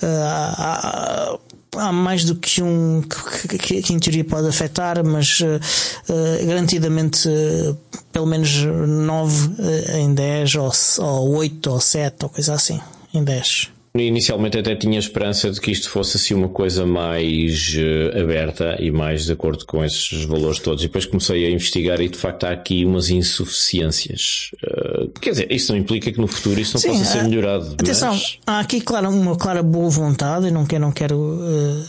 há, 0.02 1.38
há 1.76 1.92
mais 1.92 2.24
do 2.24 2.34
que 2.34 2.62
um 2.62 3.02
que, 3.02 3.58
que, 3.58 3.82
que 3.82 3.92
em 3.92 3.98
teoria 3.98 4.24
pode 4.24 4.48
afetar, 4.48 5.04
mas 5.04 5.40
uh, 5.40 6.46
garantidamente 6.46 7.28
uh, 7.28 7.76
pelo 8.12 8.26
menos 8.26 8.64
9 8.64 9.50
em 9.98 10.14
10 10.14 10.54
ou, 10.56 10.72
ou 10.98 11.36
8 11.36 11.70
ou 11.70 11.80
7 11.80 12.24
ou 12.24 12.28
coisa 12.28 12.54
assim 12.54 12.80
em 13.14 13.22
10. 13.24 13.70
Inicialmente 13.94 14.56
até 14.56 14.74
tinha 14.74 14.98
esperança 14.98 15.50
de 15.50 15.60
que 15.60 15.70
isto 15.70 15.90
fosse 15.90 16.16
assim 16.16 16.32
uma 16.32 16.48
coisa 16.48 16.86
mais 16.86 17.74
uh, 17.74 18.18
aberta 18.18 18.76
e 18.80 18.90
mais 18.90 19.26
de 19.26 19.32
acordo 19.32 19.66
com 19.66 19.84
esses 19.84 20.24
valores 20.24 20.60
todos. 20.60 20.82
E 20.82 20.86
depois 20.86 21.04
comecei 21.04 21.44
a 21.44 21.50
investigar 21.50 22.00
e 22.00 22.08
de 22.08 22.16
facto 22.16 22.44
há 22.44 22.52
aqui 22.52 22.86
umas 22.86 23.10
insuficiências. 23.10 24.50
Uh, 24.64 24.71
quer 25.20 25.30
dizer, 25.30 25.52
isso 25.52 25.72
não 25.72 25.78
implica 25.78 26.12
que 26.12 26.20
no 26.20 26.26
futuro 26.26 26.60
isso 26.60 26.74
não 26.74 26.80
Sim, 26.80 26.88
possa 26.88 27.04
ser 27.04 27.24
melhorado. 27.24 27.74
Atenção, 27.74 28.12
mas... 28.12 28.38
há 28.46 28.60
aqui 28.60 28.80
claro, 28.80 29.10
uma 29.10 29.36
clara 29.36 29.62
boa 29.62 29.90
vontade, 29.90 30.46
eu 30.46 30.52
não 30.52 30.64
quero, 30.64 30.82
não 30.82 30.92
quero 30.92 31.16
uh, 31.16 31.84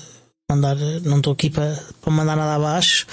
mandar, 0.49 0.75
não 1.03 1.17
estou 1.17 1.33
aqui 1.33 1.49
para, 1.49 1.77
para 2.01 2.13
mandar 2.13 2.35
nada 2.35 2.55
abaixo. 2.55 3.05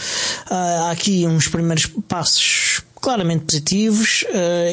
há 0.49 0.91
aqui 0.91 1.27
uns 1.27 1.49
primeiros 1.49 1.87
passos 2.09 2.83
claramente 3.01 3.45
positivos 3.47 4.25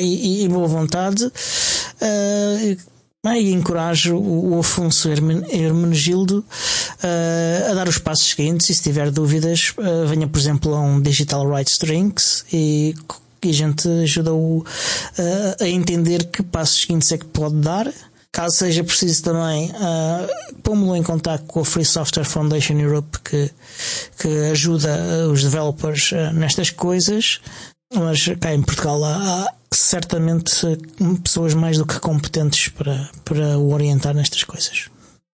e, 0.02 0.44
e, 0.44 0.48
boa 0.50 0.68
vontade 0.68 1.32
e 3.36 3.52
encorajo 3.52 4.18
o 4.18 4.60
Afonso 4.60 5.10
Hermenegildo 5.10 6.46
uh, 7.04 7.72
a 7.72 7.74
dar 7.74 7.88
os 7.88 7.98
passos 7.98 8.30
seguintes 8.30 8.70
e 8.70 8.76
se 8.76 8.84
tiver 8.84 9.12
dúvidas 9.12 9.74
uh, 9.78 10.08
venha 10.08 10.28
por 10.28 10.40
exemplo 10.40 10.74
a 10.74 10.80
um 10.80 11.02
Digital 11.02 11.50
Rights 11.50 11.78
Drinks 11.78 12.46
e, 12.54 12.96
e 13.44 13.50
a 13.50 13.54
gente 13.54 13.88
ajuda-o 14.04 14.60
uh, 14.60 14.64
a 15.60 15.68
entender 15.68 16.26
que 16.26 16.44
passos 16.44 16.82
seguintes 16.82 17.12
é 17.12 17.18
que 17.18 17.26
pode 17.26 17.56
dar 17.56 17.92
caso 18.32 18.58
seja 18.58 18.84
preciso 18.84 19.24
também 19.24 19.72
uh, 19.72 20.62
pô-me-lo 20.62 20.96
em 20.96 21.04
contato 21.04 21.44
com 21.46 21.62
a 21.62 21.66
Free 21.66 21.86
Software 21.86 22.26
Foundation 22.26 22.80
Europe 22.80 23.20
que, 23.24 23.50
que 24.20 24.28
ajuda 24.52 25.28
os 25.32 25.44
developers 25.44 26.12
uh, 26.12 26.34
nestas 26.34 26.70
coisas 26.70 27.40
mas 27.94 28.28
cá 28.40 28.54
em 28.54 28.62
Portugal 28.62 29.04
há, 29.04 29.48
certamente 29.72 30.52
pessoas 31.24 31.54
mais 31.54 31.78
do 31.78 31.86
que 31.86 32.00
competentes 32.00 32.70
para, 32.70 33.10
para 33.24 33.58
o 33.58 33.74
orientar 33.74 34.14
nestas 34.14 34.44
coisas. 34.44 34.90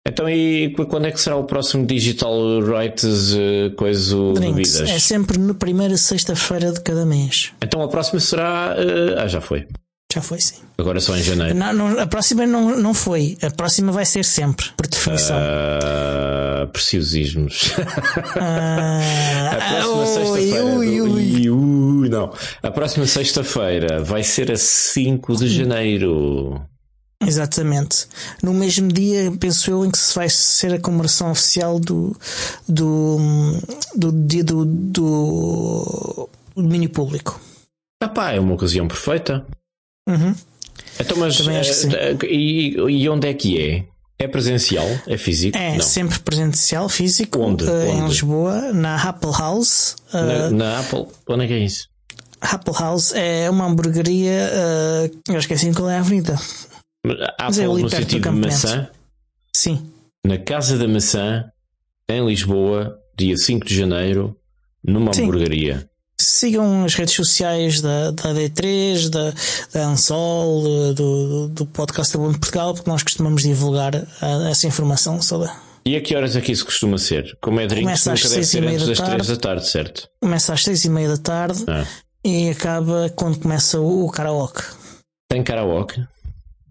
Então, 0.05 0.29
e 0.29 0.75
quando 0.89 1.05
é 1.05 1.11
que 1.11 1.21
será 1.21 1.37
o 1.37 1.45
próximo 1.45 1.85
Digital 1.85 2.59
Rights 2.59 3.33
uh, 3.33 3.73
coisa 3.77 4.17
Drinks. 4.33 4.81
É 4.81 4.99
sempre 4.99 5.37
na 5.37 5.53
primeira 5.53 5.95
sexta-feira 5.95 6.73
de 6.73 6.81
cada 6.81 7.05
mês. 7.05 7.53
Então 7.61 7.81
a 7.81 7.87
próxima 7.87 8.19
será. 8.19 8.75
Uh, 8.77 9.19
ah, 9.19 9.27
já 9.27 9.39
foi. 9.39 9.65
Já 10.13 10.21
foi, 10.21 10.41
sim. 10.41 10.57
Agora 10.77 10.99
só 10.99 11.15
em 11.15 11.23
janeiro. 11.23 11.55
Não, 11.55 11.73
não, 11.73 11.99
a 11.99 12.05
próxima 12.05 12.45
não, 12.45 12.77
não 12.77 12.93
foi. 12.93 13.37
A 13.41 13.49
próxima 13.49 13.91
vai 13.91 14.05
ser 14.05 14.23
sempre, 14.25 14.67
por 14.77 14.85
definição. 14.87 15.37
Uh, 15.37 16.67
preciosismos. 16.67 17.71
Uh, 17.71 17.79
a 19.51 19.55
próxima 19.55 20.05
sexta-feira. 20.05 20.63
Não. 22.09 22.33
A 22.61 22.71
próxima 22.71 23.07
sexta-feira 23.07 24.03
vai 24.03 24.21
ser 24.21 24.51
a 24.51 24.57
5 24.57 25.35
de 25.37 25.47
janeiro. 25.47 26.61
Exatamente. 27.27 28.07
No 28.41 28.53
mesmo 28.53 28.87
dia, 28.87 29.31
penso 29.39 29.69
eu, 29.69 29.85
em 29.85 29.91
que 29.91 29.97
se 29.97 30.15
vai 30.15 30.29
ser 30.29 30.73
a 30.73 30.79
comemoração 30.79 31.31
oficial 31.31 31.79
do 31.79 32.15
do 32.67 33.17
do 33.95 34.11
dia 34.11 34.43
do, 34.43 34.65
do, 34.65 36.29
do 36.55 36.61
domínio 36.61 36.89
público. 36.89 37.39
Ah 38.01 38.09
pá, 38.09 38.31
é 38.31 38.39
uma 38.39 38.53
ocasião 38.53 38.87
perfeita. 38.87 39.45
Uhum. 40.07 40.35
Então, 40.99 41.17
mas 41.17 41.39
uh, 41.39 42.25
e, 42.25 42.75
e 42.75 43.09
onde 43.09 43.27
é 43.27 43.33
que 43.33 43.59
é? 43.59 43.85
É 44.19 44.27
presencial? 44.27 44.85
É 45.07 45.17
físico? 45.17 45.57
É 45.57 45.73
Não. 45.73 45.81
sempre 45.81 46.19
presencial, 46.19 46.87
físico. 46.87 47.39
Onde? 47.39 47.63
Uh, 47.63 47.89
Onde? 47.89 47.91
Em 47.91 48.07
Lisboa, 48.07 48.71
na 48.73 49.01
Apple 49.01 49.31
House. 49.31 49.95
Uh, 50.13 50.17
na, 50.17 50.49
na, 50.51 50.79
Apple? 50.79 51.07
Onde 51.27 51.45
é 51.45 51.47
que 51.47 51.53
é 51.53 51.59
isso? 51.59 51.89
Apple 52.39 52.73
House 52.77 53.13
é 53.13 53.49
uma 53.49 53.65
hamburgueria. 53.65 54.49
eu 55.29 55.39
esqueci 55.39 55.71
qual 55.71 55.89
é 55.89 55.97
a 55.97 55.99
avenida. 55.99 56.37
Apple 57.37 57.61
é 57.61 57.67
no 57.67 57.89
sentido 57.89 58.29
de 58.31 58.35
maçã? 58.39 58.89
Sim. 59.53 59.91
Na 60.25 60.37
Casa 60.37 60.77
da 60.77 60.87
Maçã, 60.87 61.45
em 62.09 62.25
Lisboa, 62.25 62.97
dia 63.17 63.35
5 63.35 63.65
de 63.67 63.75
janeiro, 63.77 64.35
numa 64.83 65.13
Sim. 65.13 65.23
hamburgueria. 65.23 65.87
Sigam 66.19 66.85
as 66.85 66.93
redes 66.95 67.13
sociais 67.15 67.81
da, 67.81 68.11
da 68.11 68.33
D3, 68.33 69.09
da, 69.09 69.33
da 69.73 69.87
Ansol, 69.87 70.93
do, 70.93 71.49
do 71.49 71.65
podcast 71.65 72.13
da 72.13 72.19
Bom 72.23 72.31
de 72.31 72.39
Portugal, 72.39 72.73
porque 72.73 72.89
nós 72.89 73.03
costumamos 73.03 73.41
divulgar 73.43 73.93
a, 73.95 74.49
essa 74.49 74.65
informação 74.67 75.21
sobre. 75.21 75.49
E 75.85 75.97
a 75.97 76.01
que 76.01 76.15
horas 76.15 76.37
aqui 76.37 76.53
isso 76.53 76.63
costuma 76.63 76.97
ser? 76.97 77.37
Como 77.41 77.59
é 77.59 77.67
drinks, 77.67 78.03
Começa 78.03 78.13
às 78.13 78.21
seis 78.21 78.53
e 78.53 78.61
meia 78.61 78.79
da 78.79 78.85
tarde. 78.95 79.11
3 79.15 79.27
da 79.27 79.35
tarde, 79.35 79.67
certo? 79.67 80.09
Começa 80.21 80.53
às 80.53 80.63
seis 80.63 80.85
e 80.85 80.89
meia 80.89 81.09
da 81.09 81.17
tarde 81.17 81.65
Ah. 81.67 81.85
e 82.23 82.49
acaba 82.49 83.11
quando 83.17 83.39
começa 83.39 83.81
o, 83.81 84.05
o 84.05 84.09
karaoke. 84.09 84.63
Tem 85.27 85.43
karaoke? 85.43 86.01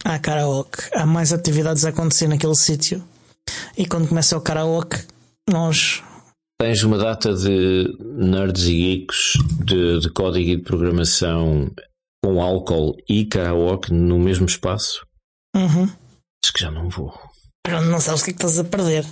Há 0.04 0.18
karaoke. 0.18 0.82
Há 0.94 1.06
mais 1.06 1.32
atividades 1.32 1.84
a 1.84 1.90
acontecer 1.90 2.28
naquele 2.28 2.54
sítio. 2.54 3.02
E 3.76 3.86
quando 3.86 4.08
começa 4.08 4.36
o 4.36 4.40
karaoke, 4.40 5.04
nós 5.48 6.02
Tens 6.62 6.84
uma 6.84 6.96
data 6.96 7.34
de 7.34 7.92
nerds 8.00 8.66
e 8.66 8.72
geeks 8.72 9.32
de, 9.64 9.98
de 9.98 10.10
código 10.10 10.48
e 10.48 10.56
de 10.56 10.62
programação 10.62 11.68
com 12.24 12.40
álcool 12.40 12.96
e 13.08 13.24
karaoke 13.24 13.92
no 13.92 14.16
mesmo 14.16 14.46
espaço? 14.46 15.04
Uhum. 15.56 15.90
Acho 16.44 16.52
que 16.54 16.60
já 16.60 16.70
não 16.70 16.88
vou. 16.88 17.12
Não 17.68 17.98
sabes 18.00 18.22
o 18.22 18.24
que 18.24 18.30
é 18.30 18.34
que 18.34 18.38
estás 18.44 18.60
a 18.60 18.64
perder. 18.64 19.04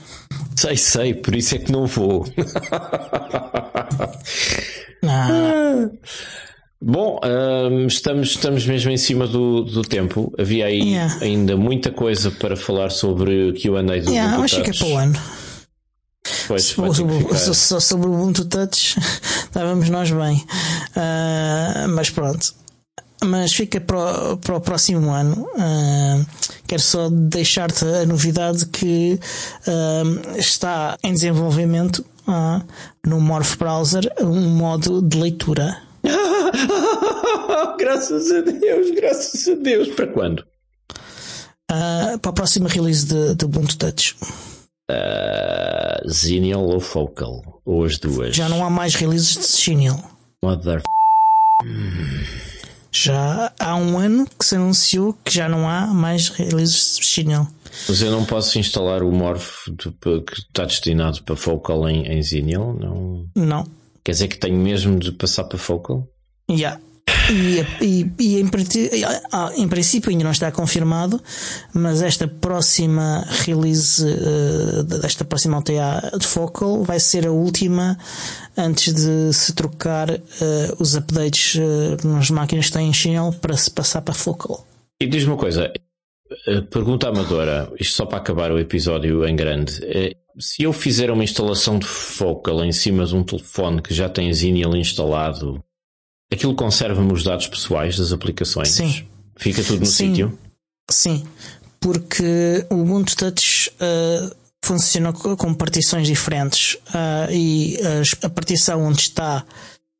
Sei, 0.57 0.77
sei, 0.77 1.15
por 1.15 1.35
isso 1.35 1.57
é 1.57 1.59
que 1.59 1.73
não 1.73 1.89
vou. 1.89 2.25
Não. 5.03 5.91
Bom, 6.83 7.21
hum, 7.71 7.87
estamos, 7.87 8.31
estamos 8.31 8.67
mesmo 8.67 8.91
em 8.91 8.97
cima 8.97 9.27
do, 9.27 9.63
do 9.65 9.83
tempo. 9.83 10.33
Havia 10.39 10.67
aí 10.67 10.81
Yeah. 10.81 11.19
ainda 11.21 11.57
muita 11.57 11.91
coisa 11.91 12.31
para 12.31 12.57
falar 12.57 12.91
sobre 12.91 13.51
o 13.51 13.53
QA 13.55 13.83
do 13.83 14.11
Yeah, 14.11 14.39
Ubuntu 14.39 14.45
acho 14.45 14.63
que 14.63 14.71
é 14.71 14.73
Touch. 14.73 14.79
para 14.79 14.89
o 14.89 14.97
ano. 14.97 15.19
Pois, 16.49 16.71
ficar. 16.71 17.37
só, 17.39 17.53
só 17.53 17.81
sobre 17.81 18.09
o 18.09 18.15
Ubuntu 18.15 18.45
Touch 18.47 18.97
estávamos 19.45 19.91
nós 19.91 20.11
bem. 20.11 20.43
Ah, 20.97 21.87
mas 21.91 22.09
pronto. 22.09 22.55
Mas 23.23 23.53
fica 23.53 23.79
para 23.79 24.33
o, 24.33 24.37
para 24.39 24.57
o 24.57 24.61
próximo 24.63 25.11
ano. 25.11 25.47
Ah, 25.59 26.25
quero 26.67 26.81
só 26.81 27.11
deixar-te 27.11 27.85
a 27.85 28.07
novidade 28.07 28.65
que 28.67 29.21
ah, 29.67 30.03
está 30.39 30.97
em 31.05 31.13
desenvolvimento 31.13 32.03
no 33.07 33.21
Morph 33.21 33.57
Browser 33.57 34.11
um 34.23 34.49
modo 34.51 35.03
de 35.03 35.19
leitura. 35.19 35.77
graças 37.79 38.31
a 38.31 38.41
Deus, 38.41 38.91
graças 38.93 39.49
a 39.49 39.55
Deus. 39.55 39.89
Para 39.89 40.07
quando? 40.09 40.45
Ah, 41.71 42.19
para 42.21 42.31
a 42.31 42.35
próxima 42.35 42.69
release 42.69 43.07
de, 43.07 43.35
de 43.35 43.45
Ubuntu 43.45 43.77
Touch. 43.79 44.17
Uh, 44.91 46.13
Xenial 46.13 46.65
ou 46.67 46.81
Focal? 46.81 47.61
Ou 47.65 47.85
as 47.85 47.99
duas? 47.99 48.35
Já 48.35 48.49
não 48.49 48.65
há 48.65 48.71
mais 48.71 48.95
releases 48.97 49.37
de 49.37 49.47
Xenial. 49.47 50.01
Mother. 50.43 50.83
Já 52.93 53.53
há 53.59 53.77
um 53.77 53.99
ano 53.99 54.27
que 54.27 54.45
se 54.45 54.57
anunciou 54.57 55.15
que 55.25 55.33
já 55.33 55.49
não 55.49 55.69
há 55.69 55.87
mais 55.87 56.29
releases 56.29 56.97
de 56.99 57.05
Xenial. 57.05 57.47
Mas 57.89 58.03
eu 58.03 58.11
não 58.11 58.25
posso 58.25 58.59
instalar 58.59 59.03
o 59.05 59.13
Morph 59.13 59.69
de- 59.69 59.93
que 60.23 60.41
está 60.41 60.65
destinado 60.65 61.23
para 61.23 61.37
Focal 61.37 61.89
em, 61.89 62.07
em 62.09 62.21
Xenial? 62.23 62.75
Não. 62.75 63.27
Não. 63.37 63.67
Quer 64.03 64.13
dizer 64.13 64.29
que 64.29 64.39
tenho 64.39 64.57
mesmo 64.57 64.99
de 64.99 65.13
passar 65.13 65.45
para 65.45 65.57
Focal? 65.59 66.09
Yeah. 66.51 66.81
E, 67.31 67.65
e, 67.81 68.13
e 68.19 68.41
em, 68.41 68.49
prati- 68.49 68.91
ah, 69.33 69.53
em 69.57 69.69
princípio 69.69 70.11
ainda 70.11 70.25
não 70.25 70.33
está 70.33 70.51
confirmado, 70.51 71.21
mas 71.73 72.03
esta 72.03 72.27
próxima 72.27 73.25
release 73.45 74.05
eh, 74.05 74.83
desta 74.83 75.25
próxima 75.25 75.59
LTA 75.59 76.13
de 76.19 76.27
Focal 76.27 76.83
vai 76.83 76.99
ser 76.99 77.27
a 77.27 77.31
última 77.31 77.97
antes 78.57 78.93
de 78.95 79.33
se 79.33 79.53
trocar 79.53 80.11
eh, 80.11 80.21
os 80.81 80.97
updates 80.97 81.57
eh, 81.57 81.97
nas 82.05 82.31
máquinas 82.31 82.67
que 82.67 82.73
têm 82.73 82.93
Channel 82.93 83.33
para 83.41 83.57
se 83.57 83.71
passar 83.71 84.03
para 84.03 84.15
Focal. 84.15 84.67
E 85.01 85.07
diz 85.07 85.25
uma 85.25 85.37
coisa, 85.37 85.73
eh, 86.49 86.61
pergunta 86.63 87.09
amadora, 87.09 87.71
isto 87.79 87.95
só 87.97 88.07
para 88.07 88.19
acabar 88.19 88.51
o 88.51 88.59
episódio 88.59 89.25
em 89.27 89.37
grande. 89.37 89.79
Eh, 89.85 90.17
Se 90.39 90.63
eu 90.65 90.73
fizer 90.73 91.11
uma 91.11 91.23
instalação 91.25 91.79
de 91.79 91.87
Focal 91.87 92.65
em 92.65 92.73
cima 92.73 93.05
de 93.05 93.15
um 93.15 93.23
telefone 93.23 93.83
que 93.83 93.93
já 93.95 94.09
tem 94.09 94.33
Xenial 94.35 94.75
instalado, 94.77 95.63
aquilo 96.31 96.55
conserva-me 96.55 97.13
os 97.13 97.25
dados 97.25 97.47
pessoais 97.47 97.97
das 97.97 98.13
aplicações? 98.13 98.69
Sim. 98.69 99.05
Fica 99.37 99.63
tudo 99.65 99.81
no 99.81 99.87
Sim. 99.87 100.09
sítio? 100.09 100.39
Sim, 100.91 101.25
porque 101.81 102.67
o 102.71 102.77
Ubuntu 102.77 103.17
Touch 103.17 103.73
eh, 103.81 104.31
funciona 104.65 105.13
co- 105.13 105.37
com 105.37 105.55
partições 105.55 106.07
diferentes 106.07 106.77
ah, 106.93 107.27
e 107.31 107.79
as- 108.01 108.15
a 108.23 108.29
partição 108.29 108.83
onde 108.83 109.01
está 109.01 109.45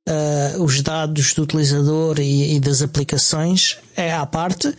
ah, 0.09 0.57
os 0.59 0.83
dados 0.83 1.33
do 1.35 1.43
utilizador 1.43 2.19
e, 2.21 2.57
e 2.57 2.61
das 2.61 2.83
aplicações 2.83 3.79
é 3.97 4.13
à 4.13 4.27
parte 4.27 4.75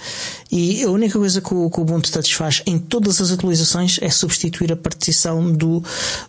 e 0.52 0.84
a 0.84 0.90
única 0.90 1.18
coisa 1.18 1.42
que 1.42 1.54
o, 1.54 1.70
que 1.72 1.80
o 1.80 1.84
Ubuntu 1.84 2.12
Touch 2.12 2.36
faz 2.36 2.62
em 2.68 2.78
todas 2.78 3.20
as 3.22 3.32
atualizações 3.32 3.98
é 4.02 4.10
substituir 4.10 4.72
a 4.72 4.76
partição 4.76 5.52
do, 5.52 5.84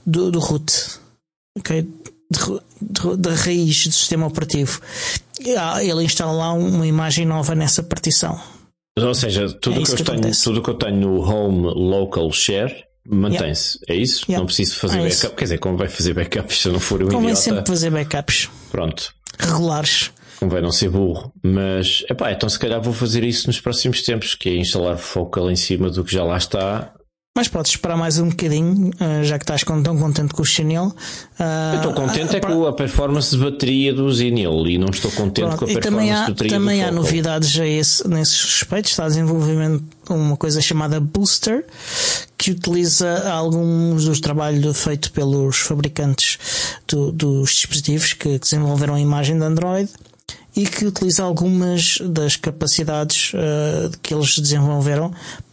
do, 0.07 0.31
do 0.31 0.39
root. 0.39 0.73
ok? 1.59 1.87
Da 3.19 3.35
raiz 3.35 3.87
do 3.87 3.93
sistema 3.93 4.27
operativo. 4.27 4.81
Ele 5.41 6.05
instala 6.05 6.33
lá 6.33 6.53
uma 6.53 6.87
imagem 6.87 7.27
nova 7.27 7.55
nessa 7.55 7.83
partição. 7.83 8.41
Ou 8.99 9.15
seja, 9.15 9.49
tudo 9.55 9.77
É 9.77 9.79
o 9.79 9.83
isso 9.83 9.97
que, 9.97 10.03
eu 10.03 10.07
que 10.15 10.21
tenho, 10.21 10.35
tudo 10.43 10.63
que 10.63 10.71
eu 10.71 10.75
tenho 10.75 10.97
no 10.97 11.21
Home 11.23 11.63
Local 11.63 12.31
Share 12.33 12.85
mantém-se. 13.09 13.79
É 13.89 13.95
isso? 13.95 14.23
Yeah. 14.29 14.39
Não 14.39 14.47
preciso 14.47 14.77
fazer 14.77 14.99
É 14.99 15.03
backup. 15.03 15.15
isso. 15.17 15.31
Quer 15.31 15.45
dizer, 15.45 15.59
como 15.59 15.77
vai 15.77 15.89
fazer 15.89 16.15
backup 16.15 16.55
se 16.55 16.69
eu 16.69 16.73
não 16.73 16.81
for 16.81 17.03
um 17.03 17.07
Convém 17.07 17.21
idiota? 17.31 17.41
sempre 17.41 17.67
fazer 17.67 17.91
backups 17.91 18.49
Pronto. 18.71 19.15
regulares. 19.39 20.11
Convém 20.39 20.61
não 20.63 20.71
ser 20.73 20.91
burro. 20.91 21.33
Mas, 21.43 22.05
epá, 22.11 22.33
então 22.33 22.49
se 22.49 22.59
calhar 22.59 22.81
vou 22.83 22.93
fazer 22.93 23.25
isso 23.25 23.47
nos 23.47 23.61
próximos 23.61 24.03
tempos, 24.03 24.35
que 24.35 24.49
é 24.51 24.57
instalar 24.57 24.99
Focal 24.99 25.51
em 25.51 25.57
cima 25.57 25.89
do 25.91 26.05
que 26.05 26.13
já 26.13 26.23
lá 26.25 26.37
está. 26.37 26.93
Mas 27.35 27.49
podes 27.49 27.71
esperar 27.73 27.97
mais 27.97 28.19
um 28.19 28.29
bocadinho, 28.29 28.91
ah, 29.01 29.23
já 29.25 29.39
que 29.39 29.45
estás 29.45 29.63
tão 29.65 29.97
contente 29.99 30.35
com 30.35 30.43
o 30.43 30.45
Chanel. 30.45 30.93
Eu 31.73 31.77
estou 31.79 31.95
contente 31.95 32.37
é 32.37 32.41
com 32.41 32.67
a 32.67 32.75
performance 32.75 33.31
de 33.35 33.43
bateria 33.43 33.95
do 33.95 34.13
Zenil 34.13 34.67
e 34.67 34.77
não 34.77 34.89
estou 34.91 35.11
contente 35.13 35.47
Pronto, 35.47 35.57
com 35.61 35.65
a 35.65 35.69
performance 35.69 35.83
também 35.91 36.13
há, 36.13 36.25
de 36.27 36.31
bateria 36.33 36.53
também 36.53 36.77
do 36.81 36.83
há 36.83 36.89
Focal. 36.89 37.03
novidades 37.03 37.59
a 37.59 37.67
esse, 37.67 38.07
nesses 38.07 38.45
respeitos. 38.45 38.91
Está 38.91 39.07
a 39.07 39.09
desenvolvimento 39.09 39.83
uma 40.11 40.37
coisa 40.37 40.61
chamada 40.61 41.01
Booster, 41.01 41.65
que 42.37 42.51
utiliza 42.51 43.27
alguns 43.33 44.05
dos 44.05 44.21
trabalhos 44.21 44.79
feitos 44.79 45.09
pelos 45.09 45.57
fabricantes 45.57 46.39
do- 46.87 47.13
dos 47.13 47.51
dispositivos 47.53 48.13
que 48.13 48.39
desenvolveram 48.39 48.95
a 48.95 49.01
imagem 49.01 49.39
de 49.39 49.45
Android 49.45 49.89
e 50.55 50.67
que 50.67 50.85
utiliza 50.85 51.23
algumas 51.23 51.97
das 52.03 52.37
capacidades 52.37 53.33
ah, 53.35 53.91
que 54.03 54.13
eles 54.13 54.39
desenvolveram 54.39 55.11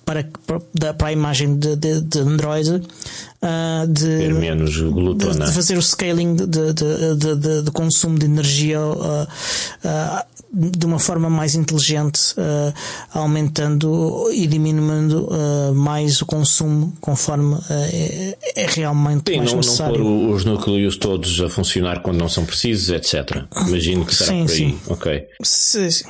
para, 0.09 0.27
para, 0.47 0.93
para 0.95 1.07
a 1.09 1.11
imagem 1.11 1.55
de, 1.55 1.75
de, 1.75 2.01
de 2.01 2.19
Android 2.19 2.71
uh, 2.71 3.87
de, 3.87 4.17
Ter 4.17 4.33
menos 4.33 4.75
glutona. 4.81 5.45
de, 5.45 5.51
fazer 5.53 5.77
o 5.77 5.81
scaling 5.83 6.35
de, 6.35 6.47
de, 6.47 7.35
de, 7.37 7.61
de 7.61 7.71
consumo 7.71 8.17
de 8.17 8.25
energia 8.25 8.81
uh, 8.81 9.23
uh, 9.23 10.39
de 10.51 10.83
uma 10.83 10.97
forma 10.97 11.29
mais 11.29 11.53
inteligente, 11.53 12.33
uh, 12.33 12.73
aumentando 13.13 14.31
e 14.33 14.47
diminuindo 14.47 15.27
uh, 15.27 15.75
mais 15.75 16.23
o 16.23 16.25
consumo 16.25 16.91
conforme 16.99 17.53
uh, 17.53 17.61
é, 17.69 18.35
é, 18.55 18.65
realmente 18.65 19.31
Sim, 19.31 19.37
mais 19.37 19.51
não, 19.51 19.57
necessário. 19.57 20.03
não 20.03 20.25
pôr 20.25 20.35
os 20.35 20.45
núcleos 20.45 20.97
todos 20.97 21.39
a 21.39 21.49
funcionar 21.49 22.01
quando 22.01 22.17
não 22.17 22.27
são 22.27 22.45
precisos, 22.45 22.89
etc. 22.89 23.43
Imagino 23.67 24.03
que 24.03 24.15
será 24.15 24.31
Sim, 24.31 24.45
por 24.45 24.51
aí. 24.51 24.57
sim. 24.57 24.79
Ok. 24.87 25.27
Sim, 25.43 25.91
sim. 25.91 26.05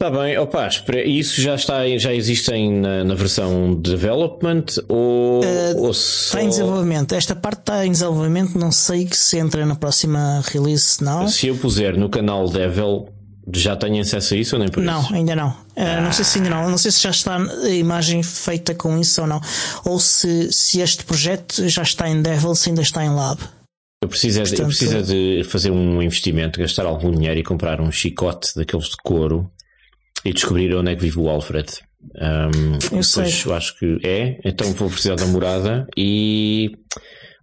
Está 0.00 0.10
bem, 0.10 0.36
opa, 0.38 0.68
isso 1.06 1.40
já 1.40 1.54
está 1.54 1.86
já 1.98 2.12
existem 2.12 2.70
na, 2.80 3.04
na 3.04 3.14
versão 3.14 3.74
development 3.80 4.64
ou, 4.88 5.40
ou 5.78 5.94
só... 5.94 6.36
Está 6.36 6.42
em 6.42 6.48
desenvolvimento. 6.48 7.14
Esta 7.14 7.36
parte 7.36 7.60
está 7.60 7.86
em 7.86 7.92
desenvolvimento. 7.92 8.58
Não 8.58 8.72
sei 8.72 9.08
se 9.12 9.38
entra 9.38 9.64
na 9.64 9.76
próxima 9.76 10.42
release, 10.46 10.82
se 10.82 11.04
não. 11.04 11.28
Se 11.28 11.46
eu 11.46 11.56
puser 11.56 11.96
no 11.96 12.08
canal 12.08 12.48
Devil, 12.50 13.08
já 13.54 13.76
tenho 13.76 14.00
acesso 14.02 14.34
a 14.34 14.36
isso 14.36 14.56
ou 14.56 14.60
nem 14.60 14.68
por 14.68 14.82
Não, 14.82 15.00
isso? 15.00 15.14
ainda 15.14 15.36
não. 15.36 15.50
Uh, 15.76 16.02
Não 16.02 16.12
sei 16.12 16.24
se 16.24 16.38
ainda 16.38 16.50
não. 16.50 16.70
Não 16.70 16.78
sei 16.78 16.90
se 16.90 17.00
já 17.00 17.10
está 17.10 17.36
a 17.36 17.68
imagem 17.70 18.20
feita 18.24 18.74
com 18.74 18.98
isso 18.98 19.20
ou 19.20 19.28
não. 19.28 19.40
Ou 19.84 20.00
se, 20.00 20.52
se 20.52 20.80
este 20.80 21.04
projeto 21.04 21.68
já 21.68 21.82
está 21.82 22.08
em 22.10 22.20
Devil, 22.20 22.52
se 22.56 22.68
ainda 22.68 22.82
está 22.82 23.04
em 23.04 23.10
Lab. 23.14 23.38
Eu 24.02 24.08
preciso, 24.08 24.40
é 24.40 24.42
de, 24.42 24.50
eu 24.50 24.56
Portanto- 24.56 24.66
preciso 24.76 24.96
é 24.98 25.02
de 25.02 25.44
fazer 25.44 25.70
um 25.70 26.02
investimento, 26.02 26.58
gastar 26.58 26.84
algum 26.84 27.12
dinheiro 27.12 27.38
e 27.38 27.44
comprar 27.44 27.80
um 27.80 27.92
chicote 27.92 28.50
daqueles 28.56 28.86
de 28.86 28.96
couro 29.02 29.48
e 30.24 30.32
descobrir 30.32 30.74
onde 30.74 30.92
é 30.92 30.96
que 30.96 31.02
vive 31.02 31.18
o 31.18 31.28
Alfred. 31.28 31.68
Um, 32.14 32.78
depois 32.78 33.06
sei. 33.08 33.32
eu 33.46 33.54
acho 33.54 33.78
que 33.78 33.98
é, 34.04 34.38
então 34.44 34.70
vou 34.72 34.90
precisar 34.90 35.16
da 35.16 35.26
morada 35.26 35.86
e 35.96 36.70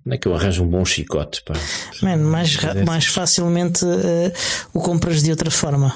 onde 0.05 0.15
é 0.15 0.17
que 0.17 0.27
eu 0.27 0.35
arranjo 0.35 0.63
um 0.63 0.67
bom 0.67 0.85
chicote? 0.85 1.43
Pá? 1.43 1.53
Man, 2.01 2.17
mais, 2.17 2.57
mais 2.85 3.05
facilmente 3.05 3.83
uh, 3.85 4.31
o 4.73 4.81
compras 4.81 5.23
de 5.23 5.31
outra 5.31 5.49
forma. 5.49 5.93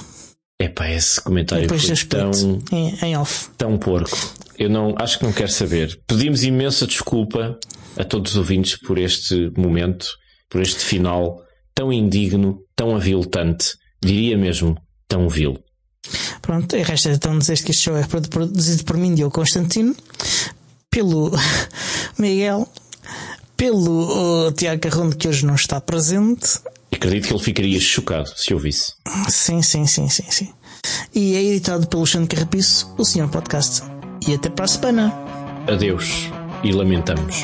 Epá, 0.60 0.90
esse 0.90 1.20
comentário 1.22 1.64
Depois 1.64 1.86
foi 1.86 2.08
tão, 2.08 2.32
em, 2.72 2.96
em 3.04 3.18
off. 3.18 3.50
tão 3.58 3.78
porco. 3.78 4.18
Eu 4.58 4.70
não, 4.70 4.96
acho 4.98 5.20
que 5.20 5.26
não 5.26 5.34
quero 5.34 5.52
saber. 5.52 6.00
Pedimos 6.08 6.44
imensa 6.44 6.88
desculpa 6.88 7.60
a 7.98 8.04
todos 8.04 8.32
os 8.32 8.38
ouvintes 8.38 8.78
por 8.80 8.98
este 8.98 9.52
momento, 9.58 10.08
por 10.50 10.62
este 10.62 10.84
final 10.84 11.44
tão 11.74 11.92
indigno, 11.92 12.60
tão 12.74 12.96
aviltante, 12.96 13.74
diria 14.02 14.38
mesmo 14.38 14.78
tão 15.08 15.28
vil. 15.28 15.62
Pronto, 16.41 16.76
e 16.76 16.84
resta 16.84 17.10
então 17.10 17.38
dizer 17.38 17.62
que 17.64 17.72
este 17.72 17.84
show 17.84 17.97
é 17.97 18.03
produzido 18.03 18.84
por 18.84 18.97
mim, 18.97 19.16
Diogo 19.16 19.34
Constantino, 19.34 19.95
pelo 20.89 21.32
Miguel, 22.18 22.68
pelo 23.58 24.51
Tiago 24.51 24.82
Carrondo, 24.82 25.16
que 25.16 25.28
hoje 25.28 25.45
não 25.45 25.56
está 25.56 25.80
presente. 25.82 26.60
Acredito 26.91 27.28
que 27.28 27.34
ele 27.34 27.43
ficaria 27.43 27.80
chocado 27.80 28.30
se 28.36 28.53
ouvisse. 28.53 28.93
Sim, 29.30 29.62
sim, 29.62 29.86
sim, 29.86 30.08
sim, 30.08 30.26
sim. 30.30 30.49
E 31.14 31.36
é 31.36 31.43
editado 31.43 31.88
pelo 31.88 32.06
Xande 32.06 32.28
Carrapiço, 32.28 32.93
o 32.97 33.03
Senhor 33.03 33.30
Podcast. 33.30 33.84
E 34.28 34.34
até 34.34 34.49
para 34.49 34.66
a 34.66 34.68
semana. 34.68 35.14
Adeus 35.68 36.30
e 36.64 36.72
lamentamos. 36.72 37.43